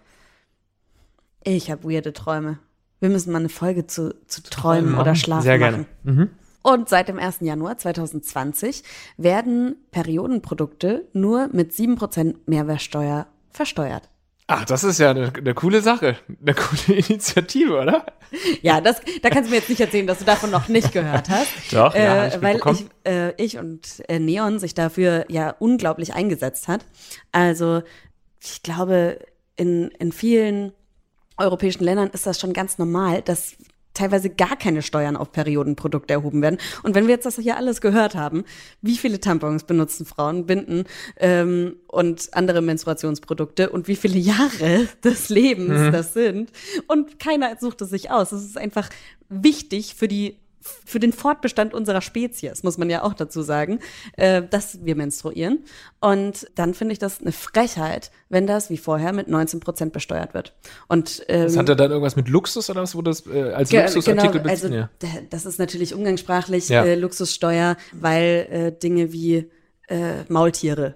Ich 1.44 1.72
habe 1.72 1.84
weirde 1.84 2.14
Träume. 2.14 2.60
Wir 3.00 3.10
müssen 3.10 3.32
mal 3.32 3.40
eine 3.40 3.50
Folge 3.50 3.88
zu, 3.88 4.16
zu 4.28 4.44
Träumen 4.44 4.96
oder 4.96 5.16
Schlafen 5.16 5.44
Sehr 5.44 5.58
gerne. 5.58 5.78
machen. 5.78 5.88
Mhm. 6.04 6.30
Und 6.64 6.90
seit 6.90 7.08
dem 7.08 7.18
1. 7.18 7.38
Januar 7.40 7.78
2020 7.80 8.84
werden 9.18 9.78
Periodenprodukte 9.90 11.08
nur 11.14 11.50
mit 11.52 11.72
7% 11.72 12.36
Mehrwertsteuer 12.46 13.26
versteuert. 13.50 14.10
Ach, 14.54 14.66
das 14.66 14.84
ist 14.84 15.00
ja 15.00 15.12
eine, 15.12 15.32
eine 15.34 15.54
coole 15.54 15.82
Sache. 15.82 16.18
Eine 16.42 16.54
coole 16.54 17.00
Initiative, 17.08 17.80
oder? 17.80 18.06
Ja, 18.62 18.82
das, 18.82 19.00
da 19.22 19.30
kannst 19.30 19.48
du 19.48 19.52
mir 19.52 19.60
jetzt 19.60 19.70
nicht 19.70 19.80
erzählen, 19.80 20.06
dass 20.06 20.20
du 20.20 20.26
davon 20.26 20.52
noch 20.52 20.68
nicht 20.68 20.92
gehört 20.92 21.30
hast. 21.30 21.52
Doch, 21.72 21.96
ja, 21.96 22.26
äh, 22.26 22.36
ich 22.36 22.42
weil 22.42 22.60
ich, 22.74 22.86
äh, 23.10 23.34
ich 23.42 23.58
und 23.58 24.04
äh, 24.10 24.20
Neon 24.20 24.60
sich 24.60 24.74
dafür 24.74 25.24
ja 25.30 25.56
unglaublich 25.58 26.16
eingesetzt 26.16 26.68
hat. 26.68 26.86
Also 27.32 27.82
ich 28.44 28.62
glaube, 28.62 29.20
in, 29.56 29.88
in 30.00 30.12
vielen 30.12 30.74
europäischen 31.38 31.86
Ländern 31.86 32.10
ist 32.10 32.28
das 32.28 32.38
schon 32.38 32.52
ganz 32.52 32.78
normal, 32.78 33.22
dass 33.22 33.56
teilweise 33.94 34.30
gar 34.30 34.56
keine 34.56 34.82
Steuern 34.82 35.18
auf 35.18 35.32
Periodenprodukte 35.32 36.14
erhoben 36.14 36.42
werden. 36.42 36.58
Und 36.84 36.96
wenn 36.96 37.08
wir 37.08 37.16
jetzt 37.16 37.26
das 37.26 37.38
hier 37.38 37.58
alles 37.58 37.82
gehört 37.82 38.16
haben, 38.16 38.44
wie 38.82 38.98
viele 38.98 39.20
Tampons 39.20 39.64
benutzen 39.64 40.06
Frauen, 40.06 40.46
Binden 40.46 40.86
ähm, 41.18 41.76
und 41.88 42.30
andere 42.34 42.62
Menstruationsprodukte 42.62 43.70
und 43.70 43.88
wie 43.88 43.96
viele 43.96 44.18
Jahre 44.18 44.88
des 45.04 45.30
Lebens 45.30 45.92
das 45.92 46.14
sind 46.14 46.52
und 46.88 47.20
keiner 47.20 47.56
sucht 47.60 47.82
es 47.82 47.90
sich 47.90 48.12
aus. 48.12 48.32
Es 48.32 48.44
ist 48.44 48.58
einfach 48.58 48.90
wichtig 49.30 49.96
für 49.96 50.08
die 50.08 50.38
für 50.62 51.00
den 51.00 51.12
Fortbestand 51.14 51.74
unserer 51.74 52.02
Spezies, 52.02 52.64
muss 52.64 52.78
man 52.78 52.90
ja 52.90 53.04
auch 53.04 53.14
dazu 53.14 53.42
sagen, 53.42 53.80
äh, 54.18 54.42
dass 54.42 54.86
wir 54.86 54.96
menstruieren. 54.96 55.60
Und 56.00 56.48
dann 56.56 56.74
finde 56.74 56.94
ich 56.94 57.00
das 57.00 57.22
eine 57.22 57.32
Frechheit, 57.32 58.12
wenn 58.30 58.48
das 58.48 58.70
wie 58.70 58.78
vorher 58.78 59.14
mit 59.14 59.28
19 59.28 59.60
Prozent 59.60 59.94
besteuert 59.94 60.34
wird. 60.34 60.54
Und 60.88 61.24
ähm, 61.28 61.44
Das 61.44 61.58
hatte 61.58 61.76
dann 61.76 61.92
irgendwas 61.92 62.16
mit 62.16 62.28
Luxus 62.28 62.70
oder 62.70 62.82
was 62.82 62.96
wurde 62.96 63.12
das 63.12 63.26
äh, 63.28 63.52
als 63.52 63.72
Luxusartikel 63.72 64.42
genau, 64.42 64.50
also? 64.50 64.68
Ja. 64.68 64.90
das 65.30 65.46
ist 65.46 65.60
natürlich 65.60 65.94
umgangssprachlich 65.94 66.70
Ja. 66.70 66.84
äh, 66.86 66.96
Luxussteuer, 66.96 67.78
weil 67.94 68.48
äh, 68.50 68.72
Dinge 68.72 69.12
wie 69.12 69.50
äh, 69.88 70.24
Maultiere 70.30 70.96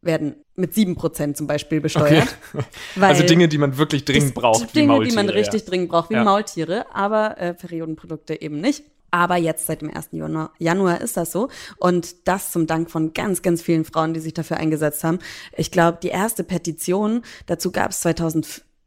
werden 0.00 0.36
mit 0.58 0.72
7% 0.72 1.34
zum 1.34 1.46
Beispiel 1.46 1.80
besteuert. 1.80 2.36
Weil 2.96 3.10
Also 3.10 3.24
Dinge, 3.24 3.48
die 3.48 3.58
man 3.58 3.78
wirklich 3.78 4.04
dringend 4.04 4.34
braucht, 4.34 4.74
wie 4.74 4.80
Dinge, 4.80 4.88
Maultiere. 4.88 5.10
die 5.10 5.16
man 5.16 5.28
richtig 5.28 5.62
ja. 5.62 5.66
dringend 5.68 5.88
braucht, 5.88 6.10
wie 6.10 6.14
Ja. 6.14 6.24
Maultiere, 6.24 6.86
aber 6.92 7.38
äh, 7.38 7.54
Periodenprodukte 7.54 8.40
eben 8.40 8.60
nicht. 8.60 8.84
Aber 9.10 9.36
jetzt 9.36 9.66
seit 9.66 9.80
dem 9.80 9.94
1. 9.94 10.08
Januar, 10.12 10.52
Januar 10.58 11.00
ist 11.00 11.16
das 11.16 11.32
so. 11.32 11.48
Und 11.78 12.28
das 12.28 12.52
zum 12.52 12.66
Dank 12.66 12.90
von 12.90 13.14
ganz, 13.14 13.40
ganz 13.40 13.62
vielen 13.62 13.84
Frauen, 13.84 14.12
die 14.12 14.20
sich 14.20 14.34
dafür 14.34 14.58
eingesetzt 14.58 15.02
haben. 15.02 15.18
Ich 15.56 15.70
glaube, 15.70 15.98
die 16.02 16.08
erste 16.08 16.44
Petition 16.44 17.22
dazu 17.46 17.72
gab 17.72 17.92
es 17.92 18.02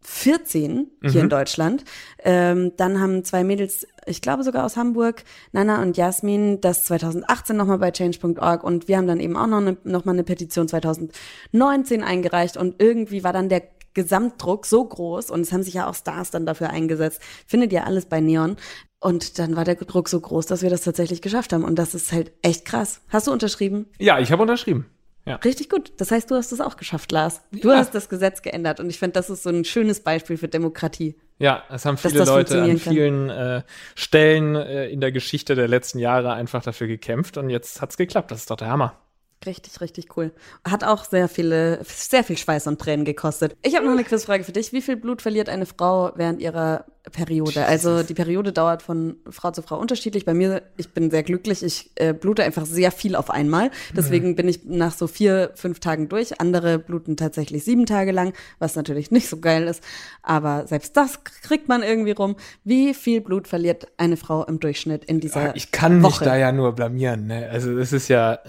2014 0.03 0.91
hier 1.01 1.11
Mhm. 1.11 1.17
in 1.17 1.29
Deutschland. 1.29 1.83
Ähm, 2.19 2.71
dann 2.77 2.99
haben 2.99 3.23
zwei 3.23 3.43
Mädels, 3.43 3.87
ich 4.05 4.21
glaube 4.21 4.43
sogar 4.43 4.65
aus 4.65 4.77
Hamburg, 4.77 5.23
Nana 5.51 5.81
und 5.81 5.97
Jasmin, 5.97 6.61
das 6.61 6.85
2018 6.85 7.55
nochmal 7.55 7.77
bei 7.77 7.91
change.org 7.91 8.63
und 8.63 8.87
wir 8.87 8.97
haben 8.97 9.07
dann 9.07 9.19
eben 9.19 9.37
auch 9.37 9.47
noch, 9.47 9.57
eine, 9.59 9.77
noch 9.83 10.05
mal 10.05 10.11
eine 10.13 10.23
Petition 10.23 10.67
2019 10.67 12.03
eingereicht 12.03 12.57
und 12.57 12.75
irgendwie 12.81 13.23
war 13.23 13.33
dann 13.33 13.49
der 13.49 13.63
Gesamtdruck 13.93 14.65
so 14.65 14.83
groß 14.85 15.29
und 15.31 15.41
es 15.41 15.51
haben 15.51 15.63
sich 15.63 15.73
ja 15.73 15.87
auch 15.89 15.95
Stars 15.95 16.31
dann 16.31 16.45
dafür 16.45 16.69
eingesetzt. 16.69 17.21
Findet 17.45 17.73
ihr 17.73 17.85
alles 17.85 18.05
bei 18.05 18.21
Neon. 18.21 18.55
Und 19.03 19.39
dann 19.39 19.55
war 19.55 19.65
der 19.65 19.73
Druck 19.75 20.07
so 20.09 20.19
groß, 20.19 20.45
dass 20.45 20.61
wir 20.61 20.69
das 20.69 20.81
tatsächlich 20.81 21.23
geschafft 21.23 21.53
haben. 21.53 21.63
Und 21.63 21.77
das 21.79 21.95
ist 21.95 22.11
halt 22.11 22.31
echt 22.43 22.65
krass. 22.65 23.01
Hast 23.09 23.25
du 23.25 23.31
unterschrieben? 23.31 23.87
Ja, 23.97 24.19
ich 24.19 24.31
habe 24.31 24.43
unterschrieben. 24.43 24.85
Ja. 25.25 25.35
Richtig 25.35 25.69
gut. 25.69 25.93
Das 25.97 26.09
heißt, 26.11 26.31
du 26.31 26.35
hast 26.35 26.51
das 26.51 26.61
auch 26.61 26.77
geschafft, 26.77 27.11
Lars. 27.11 27.41
Du 27.51 27.69
Ja. 27.69 27.77
hast 27.77 27.93
das 27.93 28.09
Gesetz 28.09 28.41
geändert. 28.41 28.79
Und 28.79 28.89
ich 28.89 28.97
finde, 28.97 29.13
das 29.13 29.29
ist 29.29 29.43
so 29.43 29.49
ein 29.49 29.63
schönes 29.65 29.99
Beispiel 29.99 30.37
für 30.37 30.47
Demokratie. 30.47 31.15
Ja, 31.37 31.63
es 31.69 31.85
haben 31.85 31.97
viele 31.97 32.23
Leute 32.23 32.61
an 32.61 32.77
vielen 32.77 33.29
äh, 33.29 33.63
Stellen 33.95 34.55
äh, 34.55 34.87
in 34.89 34.99
der 35.01 35.11
Geschichte 35.11 35.55
der 35.55 35.67
letzten 35.67 35.99
Jahre 35.99 36.33
einfach 36.33 36.63
dafür 36.63 36.87
gekämpft 36.87 37.37
und 37.37 37.49
jetzt 37.49 37.81
hat's 37.81 37.97
geklappt. 37.97 38.31
Das 38.31 38.39
ist 38.39 38.51
doch 38.51 38.57
der 38.57 38.67
Hammer. 38.67 38.95
Richtig, 39.43 39.81
richtig 39.81 40.15
cool. 40.17 40.31
Hat 40.67 40.83
auch 40.83 41.03
sehr 41.03 41.27
viele, 41.27 41.79
sehr 41.83 42.23
viel 42.23 42.37
Schweiß 42.37 42.67
und 42.67 42.79
Tränen 42.79 43.05
gekostet. 43.05 43.57
Ich 43.63 43.75
habe 43.75 43.85
noch 43.85 43.93
eine 43.93 44.03
Quizfrage 44.03 44.43
für 44.43 44.51
dich. 44.51 44.71
Wie 44.71 44.83
viel 44.83 44.97
Blut 44.97 45.23
verliert 45.23 45.49
eine 45.49 45.65
Frau 45.65 46.11
während 46.15 46.39
ihrer 46.41 46.85
Periode? 47.11 47.65
Also 47.65 48.03
die 48.03 48.13
Periode 48.13 48.53
dauert 48.53 48.83
von 48.83 49.15
Frau 49.29 49.51
zu 49.51 49.61
Frau 49.63 49.79
unterschiedlich. 49.79 50.23
Bei 50.23 50.33
mir, 50.33 50.61
ich 50.77 50.89
bin 50.93 51.09
sehr 51.09 51.23
glücklich. 51.23 51.63
Ich 51.63 51.91
äh, 51.95 52.13
blute 52.13 52.43
einfach 52.43 52.65
sehr 52.65 52.91
viel 52.91 53.15
auf 53.15 53.31
einmal. 53.31 53.71
Deswegen 53.95 54.35
bin 54.35 54.47
ich 54.47 54.65
nach 54.65 54.91
so 54.93 55.07
vier, 55.07 55.51
fünf 55.55 55.79
Tagen 55.79 56.09
durch. 56.09 56.39
Andere 56.39 56.77
bluten 56.77 57.17
tatsächlich 57.17 57.63
sieben 57.63 57.85
Tage 57.87 58.11
lang, 58.11 58.33
was 58.59 58.75
natürlich 58.75 59.09
nicht 59.09 59.27
so 59.29 59.37
geil 59.39 59.63
ist. 59.67 59.83
Aber 60.21 60.67
selbst 60.67 60.95
das 60.95 61.23
kriegt 61.23 61.67
man 61.67 61.81
irgendwie 61.81 62.11
rum. 62.11 62.35
Wie 62.63 62.93
viel 62.93 63.21
Blut 63.21 63.47
verliert 63.47 63.87
eine 63.97 64.15
Frau 64.17 64.43
im 64.45 64.59
Durchschnitt 64.59 65.03
in 65.05 65.19
dieser 65.19 65.49
Ah, 65.49 65.53
Ich 65.55 65.71
kann 65.71 65.97
mich 66.01 66.03
Woche? 66.03 66.25
da 66.25 66.37
ja 66.37 66.51
nur 66.51 66.73
blamieren. 66.73 67.25
Ne? 67.27 67.49
Also 67.49 67.77
es 67.79 67.93
ist 67.93 68.09
ja, 68.09 68.33
äh, 68.35 68.39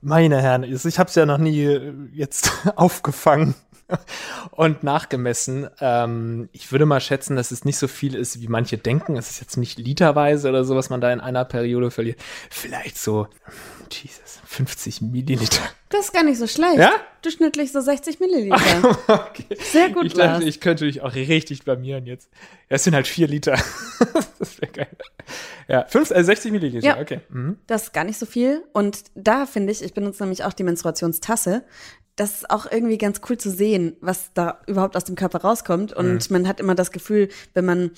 meine 0.00 0.42
Herren, 0.42 0.64
ich 0.64 0.98
habe 0.98 1.08
es 1.08 1.14
ja 1.14 1.26
noch 1.26 1.38
nie 1.38 1.62
äh, 1.64 1.92
jetzt 2.12 2.50
aufgefangen 2.76 3.54
und 4.50 4.82
nachgemessen. 4.82 5.68
Ähm, 5.80 6.48
ich 6.52 6.72
würde 6.72 6.86
mal 6.86 7.00
schätzen, 7.00 7.36
dass 7.36 7.50
es 7.50 7.64
nicht 7.64 7.78
so 7.78 7.88
viel 7.88 8.14
ist, 8.14 8.40
wie 8.40 8.48
manche 8.48 8.78
denken. 8.78 9.16
Es 9.16 9.30
ist 9.30 9.40
jetzt 9.40 9.56
nicht 9.56 9.78
literweise 9.78 10.48
oder 10.48 10.64
so, 10.64 10.76
was 10.76 10.90
man 10.90 11.00
da 11.00 11.12
in 11.12 11.20
einer 11.20 11.44
Periode 11.44 11.90
verliert. 11.90 12.20
Vielleicht 12.50 12.98
so, 12.98 13.28
Jesus, 13.90 14.40
50 14.46 15.02
Milliliter. 15.02 15.62
Das 15.90 16.06
ist 16.06 16.12
gar 16.14 16.24
nicht 16.24 16.38
so 16.38 16.46
schlecht. 16.46 16.78
Ja? 16.78 16.92
Durchschnittlich 17.20 17.72
so 17.72 17.80
60 17.80 18.18
Milliliter. 18.20 18.58
Okay. 19.08 19.56
Sehr 19.60 19.90
gut, 19.90 20.06
Ich 20.06 20.14
Lars. 20.14 20.42
ich 20.44 20.60
könnte 20.60 20.84
mich 20.84 21.02
auch 21.02 21.14
richtig 21.14 21.64
blamieren 21.64 22.06
jetzt. 22.06 22.30
Es 22.68 22.84
sind 22.84 22.94
halt 22.94 23.06
vier 23.06 23.28
Liter. 23.28 23.52
das 24.38 24.60
wäre 24.60 24.72
geil. 24.72 24.88
Ja, 25.68 25.84
fünf, 25.86 26.10
äh, 26.10 26.22
60 26.24 26.52
Milliliter, 26.52 26.86
Ja. 26.86 27.00
okay. 27.00 27.20
Mhm. 27.28 27.58
Das 27.66 27.84
ist 27.84 27.92
gar 27.92 28.04
nicht 28.04 28.18
so 28.18 28.26
viel. 28.26 28.64
Und 28.72 29.04
da 29.14 29.46
finde 29.46 29.72
ich, 29.72 29.82
ich 29.82 29.94
benutze 29.94 30.22
nämlich 30.22 30.44
auch 30.44 30.52
die 30.52 30.64
Menstruationstasse. 30.64 31.64
Das 32.16 32.34
ist 32.34 32.50
auch 32.50 32.70
irgendwie 32.70 32.98
ganz 32.98 33.20
cool 33.28 33.38
zu 33.38 33.50
sehen, 33.50 33.96
was 34.00 34.32
da 34.34 34.60
überhaupt 34.66 34.96
aus 34.96 35.04
dem 35.04 35.16
Körper 35.16 35.40
rauskommt. 35.42 35.92
Und 35.92 36.30
man 36.30 36.46
hat 36.46 36.60
immer 36.60 36.74
das 36.74 36.92
Gefühl, 36.92 37.28
wenn 37.54 37.64
man 37.64 37.90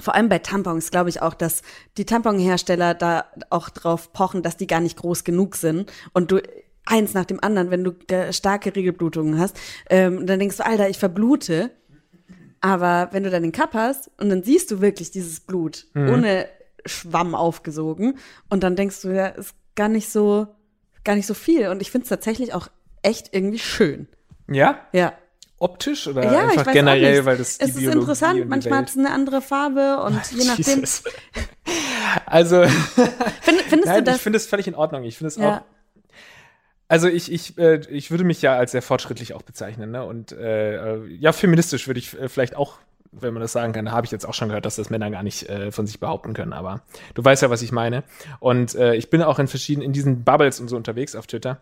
vor 0.00 0.14
allem 0.14 0.28
bei 0.28 0.38
Tampons 0.38 0.90
glaube 0.90 1.10
ich 1.10 1.20
auch, 1.20 1.34
dass 1.34 1.62
die 1.96 2.06
Tamponhersteller 2.06 2.94
da 2.94 3.26
auch 3.50 3.68
drauf 3.68 4.12
pochen, 4.12 4.42
dass 4.42 4.56
die 4.56 4.66
gar 4.66 4.80
nicht 4.80 4.96
groß 4.96 5.22
genug 5.24 5.56
sind 5.56 5.92
und 6.12 6.30
du 6.30 6.40
eins 6.86 7.14
nach 7.14 7.24
dem 7.24 7.42
anderen, 7.42 7.70
wenn 7.70 7.84
du 7.84 7.94
starke 8.32 8.74
Regelblutungen 8.74 9.38
hast, 9.38 9.56
ähm, 9.88 10.26
dann 10.26 10.38
denkst 10.38 10.56
du, 10.56 10.66
Alter, 10.66 10.88
ich 10.88 10.98
verblute. 10.98 11.70
Aber 12.60 13.08
wenn 13.12 13.24
du 13.24 13.30
dann 13.30 13.42
den 13.42 13.52
Cup 13.52 13.74
hast 13.74 14.10
und 14.18 14.28
dann 14.30 14.42
siehst 14.44 14.70
du 14.70 14.80
wirklich 14.80 15.10
dieses 15.10 15.40
Blut 15.40 15.86
ohne 15.94 16.48
Schwamm 16.86 17.34
aufgesogen 17.34 18.18
und 18.50 18.62
dann 18.62 18.76
denkst 18.76 19.02
du, 19.02 19.08
ja, 19.08 19.26
ist 19.26 19.54
gar 19.74 19.88
nicht 19.88 20.10
so, 20.10 20.46
gar 21.04 21.16
nicht 21.16 21.26
so 21.26 21.34
viel. 21.34 21.68
Und 21.68 21.82
ich 21.82 21.90
finde 21.90 22.04
es 22.04 22.08
tatsächlich 22.08 22.54
auch 22.54 22.68
echt 23.02 23.34
irgendwie 23.34 23.58
schön. 23.58 24.08
Ja? 24.50 24.80
Ja. 24.92 25.12
optisch 25.58 26.08
oder 26.08 26.24
Ja, 26.24 26.48
einfach 26.48 26.72
generell, 26.72 27.24
weil 27.24 27.36
das 27.38 27.56
Es 27.58 27.70
ist 27.70 27.76
Biologie 27.78 28.00
interessant, 28.00 28.48
manchmal 28.48 28.80
hat 28.80 28.88
es 28.88 28.98
eine 28.98 29.10
andere 29.10 29.40
Farbe 29.40 30.00
und 30.02 30.20
je 30.32 30.44
nachdem. 30.44 30.84
Also, 32.26 32.64
Find, 33.42 33.60
findest 33.62 33.86
nein, 33.86 33.98
du 33.98 34.02
das? 34.04 34.16
ich 34.16 34.22
finde 34.22 34.36
es 34.38 34.46
völlig 34.46 34.66
in 34.66 34.74
Ordnung. 34.74 35.04
Ich 35.04 35.18
finde 35.18 35.28
es 35.28 35.36
Ja. 35.36 35.58
auch. 35.58 35.62
Also 36.88 37.08
ich, 37.08 37.32
ich, 37.32 37.56
äh, 37.56 37.80
ich 37.88 38.10
würde 38.10 38.24
mich 38.24 38.42
ja 38.42 38.54
als 38.56 38.72
sehr 38.72 38.82
fortschrittlich 38.82 39.32
auch 39.32 39.40
bezeichnen, 39.42 39.92
ne? 39.92 40.04
Und 40.04 40.32
äh, 40.32 41.04
ja, 41.06 41.32
feministisch 41.32 41.86
würde 41.86 42.00
ich 42.00 42.18
äh, 42.20 42.28
vielleicht 42.28 42.54
auch, 42.54 42.74
wenn 43.12 43.32
man 43.32 43.40
das 43.40 43.52
sagen 43.52 43.72
kann, 43.72 43.86
da 43.86 43.92
habe 43.92 44.04
ich 44.04 44.10
jetzt 44.12 44.26
auch 44.26 44.34
schon 44.34 44.48
gehört, 44.48 44.66
dass 44.66 44.76
das 44.76 44.90
Männer 44.90 45.10
gar 45.10 45.22
nicht 45.22 45.48
äh, 45.48 45.70
von 45.72 45.86
sich 45.86 46.00
behaupten 46.00 46.34
können, 46.34 46.52
aber 46.52 46.82
du 47.14 47.24
weißt 47.24 47.40
ja, 47.42 47.48
was 47.48 47.62
ich 47.62 47.72
meine. 47.72 48.02
Und 48.40 48.74
äh, 48.74 48.94
ich 48.94 49.08
bin 49.08 49.22
auch 49.22 49.38
in 49.38 49.48
verschiedenen, 49.48 49.86
in 49.86 49.92
diesen 49.94 50.22
Bubbles 50.24 50.60
und 50.60 50.68
so 50.68 50.76
unterwegs 50.76 51.14
auf 51.16 51.26
Twitter. 51.26 51.60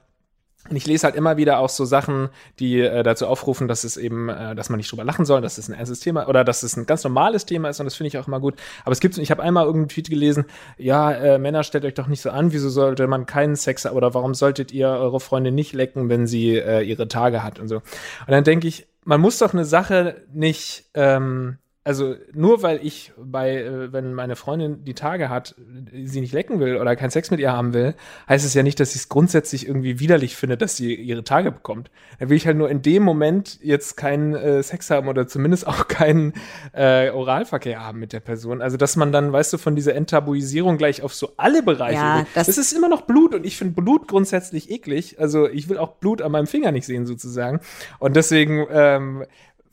Und 0.68 0.76
ich 0.76 0.86
lese 0.86 1.04
halt 1.04 1.16
immer 1.16 1.38
wieder 1.38 1.58
auch 1.58 1.70
so 1.70 1.86
Sachen, 1.86 2.28
die 2.58 2.80
äh, 2.80 3.02
dazu 3.02 3.26
aufrufen, 3.26 3.66
dass 3.66 3.82
es 3.82 3.96
eben, 3.96 4.28
äh, 4.28 4.54
dass 4.54 4.68
man 4.68 4.76
nicht 4.76 4.92
drüber 4.92 5.04
lachen 5.04 5.24
soll, 5.24 5.40
dass 5.40 5.56
es 5.56 5.68
ein 5.68 5.74
ernstes 5.74 6.00
Thema 6.00 6.28
oder 6.28 6.44
dass 6.44 6.62
es 6.62 6.76
ein 6.76 6.84
ganz 6.84 7.02
normales 7.02 7.46
Thema 7.46 7.70
ist 7.70 7.80
und 7.80 7.86
das 7.86 7.94
finde 7.94 8.08
ich 8.08 8.18
auch 8.18 8.28
immer 8.28 8.40
gut. 8.40 8.56
Aber 8.84 8.92
es 8.92 9.00
gibt, 9.00 9.16
ich 9.16 9.30
habe 9.30 9.42
einmal 9.42 9.64
irgendeinen 9.64 9.88
Tweet 9.88 10.10
gelesen, 10.10 10.44
ja, 10.76 11.12
äh, 11.12 11.38
Männer 11.38 11.64
stellt 11.64 11.86
euch 11.86 11.94
doch 11.94 12.08
nicht 12.08 12.20
so 12.20 12.30
an, 12.30 12.52
wieso 12.52 12.68
sollte 12.68 13.06
man 13.06 13.24
keinen 13.24 13.56
Sex 13.56 13.86
oder 13.86 14.12
warum 14.12 14.34
solltet 14.34 14.70
ihr 14.70 14.88
eure 14.88 15.18
Freundin 15.18 15.54
nicht 15.54 15.72
lecken, 15.72 16.10
wenn 16.10 16.26
sie 16.26 16.56
äh, 16.56 16.82
ihre 16.82 17.08
Tage 17.08 17.42
hat 17.42 17.58
und 17.58 17.68
so. 17.68 17.76
Und 17.76 17.82
dann 18.28 18.44
denke 18.44 18.68
ich, 18.68 18.86
man 19.04 19.20
muss 19.20 19.38
doch 19.38 19.54
eine 19.54 19.64
Sache 19.64 20.22
nicht, 20.32 20.84
ähm, 20.92 21.56
also 21.90 22.14
nur 22.32 22.62
weil 22.62 22.78
ich 22.86 23.12
bei, 23.20 23.56
äh, 23.56 23.92
wenn 23.92 24.14
meine 24.14 24.36
Freundin 24.36 24.84
die 24.84 24.94
Tage 24.94 25.28
hat, 25.28 25.56
sie 26.04 26.20
nicht 26.20 26.32
lecken 26.32 26.60
will 26.60 26.76
oder 26.76 26.94
keinen 26.94 27.10
Sex 27.10 27.32
mit 27.32 27.40
ihr 27.40 27.50
haben 27.52 27.74
will, 27.74 27.94
heißt 28.28 28.46
es 28.46 28.54
ja 28.54 28.62
nicht, 28.62 28.78
dass 28.78 28.90
ich 28.94 29.00
es 29.02 29.08
grundsätzlich 29.08 29.66
irgendwie 29.66 29.98
widerlich 29.98 30.36
finde, 30.36 30.56
dass 30.56 30.76
sie 30.76 30.94
ihre 30.94 31.24
Tage 31.24 31.50
bekommt. 31.50 31.90
Dann 32.20 32.28
will 32.28 32.36
ich 32.36 32.46
halt 32.46 32.56
nur 32.56 32.70
in 32.70 32.80
dem 32.82 33.02
Moment 33.02 33.58
jetzt 33.60 33.96
keinen 33.96 34.36
äh, 34.36 34.62
Sex 34.62 34.88
haben 34.90 35.08
oder 35.08 35.26
zumindest 35.26 35.66
auch 35.66 35.88
keinen 35.88 36.32
äh, 36.72 37.10
Oralverkehr 37.10 37.84
haben 37.84 37.98
mit 37.98 38.12
der 38.12 38.20
Person. 38.20 38.62
Also 38.62 38.76
dass 38.76 38.94
man 38.94 39.10
dann, 39.10 39.32
weißt 39.32 39.52
du, 39.52 39.58
von 39.58 39.74
dieser 39.74 39.96
Enttabuisierung 39.96 40.78
gleich 40.78 41.02
auf 41.02 41.12
so 41.12 41.32
alle 41.38 41.64
Bereiche. 41.64 41.96
Ja, 42.20 42.26
das- 42.36 42.46
das 42.46 42.56
ist 42.58 42.72
immer 42.72 42.88
noch 42.88 43.00
Blut 43.02 43.34
und 43.34 43.44
ich 43.44 43.56
finde 43.56 43.74
Blut 43.82 44.06
grundsätzlich 44.06 44.70
eklig. 44.70 45.18
Also 45.18 45.48
ich 45.48 45.68
will 45.68 45.76
auch 45.78 45.94
Blut 45.96 46.22
an 46.22 46.30
meinem 46.30 46.46
Finger 46.46 46.70
nicht 46.70 46.86
sehen 46.86 47.04
sozusagen. 47.04 47.58
Und 47.98 48.14
deswegen 48.14 48.64
ähm, 48.70 49.24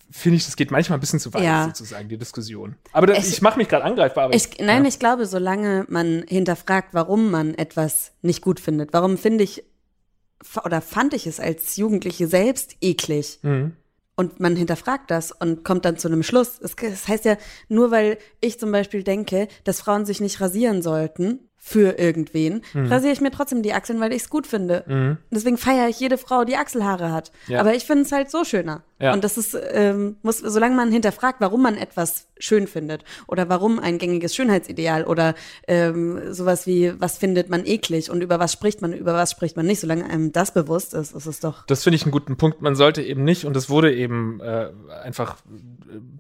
finde 0.10 0.38
ich, 0.38 0.46
das 0.46 0.56
geht 0.56 0.72
manchmal 0.72 0.98
ein 0.98 1.02
bisschen 1.02 1.20
zu 1.20 1.34
weit 1.34 1.44
Ja. 1.44 1.66
sozusagen, 1.66 2.08
die 2.10 2.18
Diskussion. 2.18 2.76
Aber 2.94 3.08
das, 3.08 3.20
Es- 3.20 3.34
ich 3.34 3.42
mache 3.42 3.58
mich 3.58 3.68
gerade 3.68 3.84
angreifbar. 3.84 4.34
Ich, 4.34 4.58
nein, 4.60 4.84
ja. 4.84 4.88
ich 4.90 5.00
glaube, 5.00 5.26
solange 5.26 5.86
man 5.90 6.24
hinterfragt, 6.28 6.90
warum 6.94 7.30
man 7.32 7.54
etwas 7.56 8.12
nicht 8.22 8.42
gut 8.42 8.60
findet, 8.60 8.94
warum 8.94 9.18
finde 9.18 9.44
ich 9.44 9.64
oder 10.64 10.82
fand 10.82 11.14
ich 11.14 11.28
es 11.28 11.40
als 11.40 11.76
Jugendliche 11.78 12.28
selbst 12.28 12.76
eklig 12.80 13.40
Mhm. 13.42 13.74
und 14.16 14.40
man 14.40 14.56
hinterfragt 14.56 15.10
das 15.12 15.32
und 15.32 15.64
kommt 15.64 15.84
dann 15.84 15.98
zu 15.98 16.08
einem 16.08 16.24
Schluss. 16.24 16.60
Es 16.62 16.76
das 16.76 17.08
heißt 17.08 17.26
ja, 17.26 17.38
nur 17.70 17.92
weil 17.92 18.18
ich 18.40 18.60
zum 18.60 18.72
Beispiel 18.72 19.04
denke, 19.04 19.48
dass 19.64 19.82
Frauen 19.82 20.06
sich 20.06 20.22
nicht 20.22 20.40
rasieren 20.40 20.82
sollten 20.82 21.40
für 21.60 21.98
irgendwen, 22.00 22.62
Mhm. 22.74 22.86
rasiere 22.88 23.12
ich 23.12 23.20
mir 23.20 23.32
trotzdem 23.32 23.62
die 23.64 23.74
Achseln, 23.74 24.00
weil 24.00 24.14
ich 24.14 24.22
es 24.22 24.30
gut 24.30 24.48
finde. 24.48 25.18
Deswegen 25.32 25.58
feiere 25.58 25.90
ich 25.90 26.00
jede 26.00 26.18
Frau, 26.18 26.46
die 26.46 26.56
Achselhaare 26.56 27.12
hat. 27.12 27.32
Ja. 27.48 27.60
Aber 27.60 27.74
ich 27.76 27.84
finde 27.86 28.04
es 28.04 28.12
halt 28.14 28.30
so 28.32 28.46
schöner. 28.46 28.84
Ja. 29.00 29.14
Und 29.14 29.24
das 29.24 29.38
ist, 29.38 29.58
ähm, 29.72 30.18
muss, 30.24 30.40
solange 30.40 30.76
man 30.76 30.92
hinterfragt, 30.92 31.40
warum 31.40 31.62
man 31.62 31.78
etwas 31.78 32.28
schön 32.40 32.68
findet 32.68 33.04
oder 33.28 33.50
warum 33.50 33.80
ein 33.80 33.98
gängiges 33.98 34.36
Schönheitsideal 34.36 35.04
oder 35.04 35.36
ähm, 35.68 36.34
sowas 36.34 36.66
wie, 36.66 36.94
was 37.00 37.18
findet 37.18 37.50
man 37.50 37.66
eklig 37.66 38.10
und 38.10 38.22
über 38.22 38.40
was 38.40 38.54
spricht 38.54 38.82
man, 38.82 38.94
über 38.94 39.14
was 39.14 39.32
spricht 39.32 39.56
man 39.56 39.66
nicht, 39.66 39.80
solange 39.80 40.06
einem 40.06 40.32
das 40.32 40.54
bewusst 40.54 40.94
ist, 40.94 41.16
ist 41.16 41.26
es 41.26 41.40
doch. 41.40 41.66
Das 41.68 41.84
finde 41.84 41.96
ich 41.96 42.04
einen 42.04 42.12
guten 42.12 42.38
Punkt. 42.38 42.62
Man 42.62 42.76
sollte 42.76 43.02
eben 43.04 43.24
nicht, 43.24 43.46
und 43.46 43.56
das 43.56 43.70
wurde 43.70 43.94
eben 43.94 44.40
äh, 44.42 44.70
einfach 45.04 45.38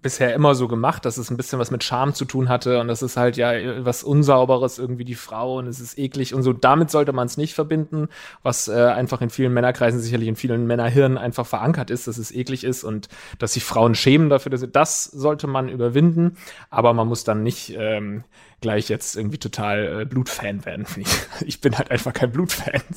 bisher 0.02 0.34
immer 0.34 0.56
so 0.56 0.68
gemacht, 0.68 1.06
dass 1.06 1.18
es 1.18 1.30
ein 1.30 1.38
bisschen 1.38 1.60
was 1.60 1.72
mit 1.72 1.84
Scham 1.84 2.14
zu 2.14 2.26
tun 2.26 2.50
hatte 2.50 2.80
und 2.80 2.88
das 2.88 3.02
ist 3.02 3.18
halt 3.18 3.38
ja 3.38 3.52
was 3.84 4.04
Unsauberes, 4.04 4.78
irgendwie 4.78 5.06
die 5.06 5.16
Frau 5.16 5.58
und 5.58 5.68
es 5.68 5.80
ist 5.80 5.98
eklig 5.98 6.34
und 6.34 6.44
so. 6.44 6.54
Damit 6.54 6.92
sollte 6.92 7.14
man 7.14 7.28
es 7.28 7.38
nicht 7.38 7.54
verbinden, 7.54 8.08
was 8.44 8.68
äh, 8.68 8.74
einfach 8.74 9.22
in 9.22 9.30
vielen 9.30 9.54
Männerkreisen, 9.54 10.00
sicherlich 10.00 10.28
in 10.28 10.36
vielen 10.36 10.68
Männerhirnen 10.68 11.18
einfach 11.18 11.46
verankert 11.46 11.90
ist, 11.90 12.08
dass 12.08 12.18
es 12.18 12.32
eklig 12.32 12.64
ist 12.68 12.84
und 12.84 13.10
dass 13.40 13.54
sich 13.54 13.64
Frauen 13.64 13.96
schämen 13.96 14.30
dafür. 14.30 14.52
Dass, 14.52 14.66
das 14.72 15.04
sollte 15.06 15.48
man 15.48 15.70
überwinden, 15.70 16.38
aber 16.70 16.94
man 16.94 17.08
muss 17.08 17.24
dann 17.24 17.42
nicht 17.42 17.74
ähm, 17.76 18.24
gleich 18.62 18.90
jetzt 18.90 19.16
irgendwie 19.16 19.38
total 19.40 20.02
äh, 20.02 20.06
Blutfan 20.06 20.66
werden. 20.66 20.86
Ich. 20.98 21.08
ich 21.46 21.62
bin 21.62 21.78
halt 21.78 21.92
einfach 21.92 22.14
kein 22.14 22.32
Blutfan. 22.32 22.82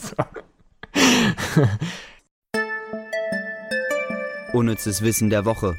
So. 0.92 1.64
Unnützes 4.52 5.02
Wissen 5.02 5.30
der 5.30 5.44
Woche. 5.44 5.76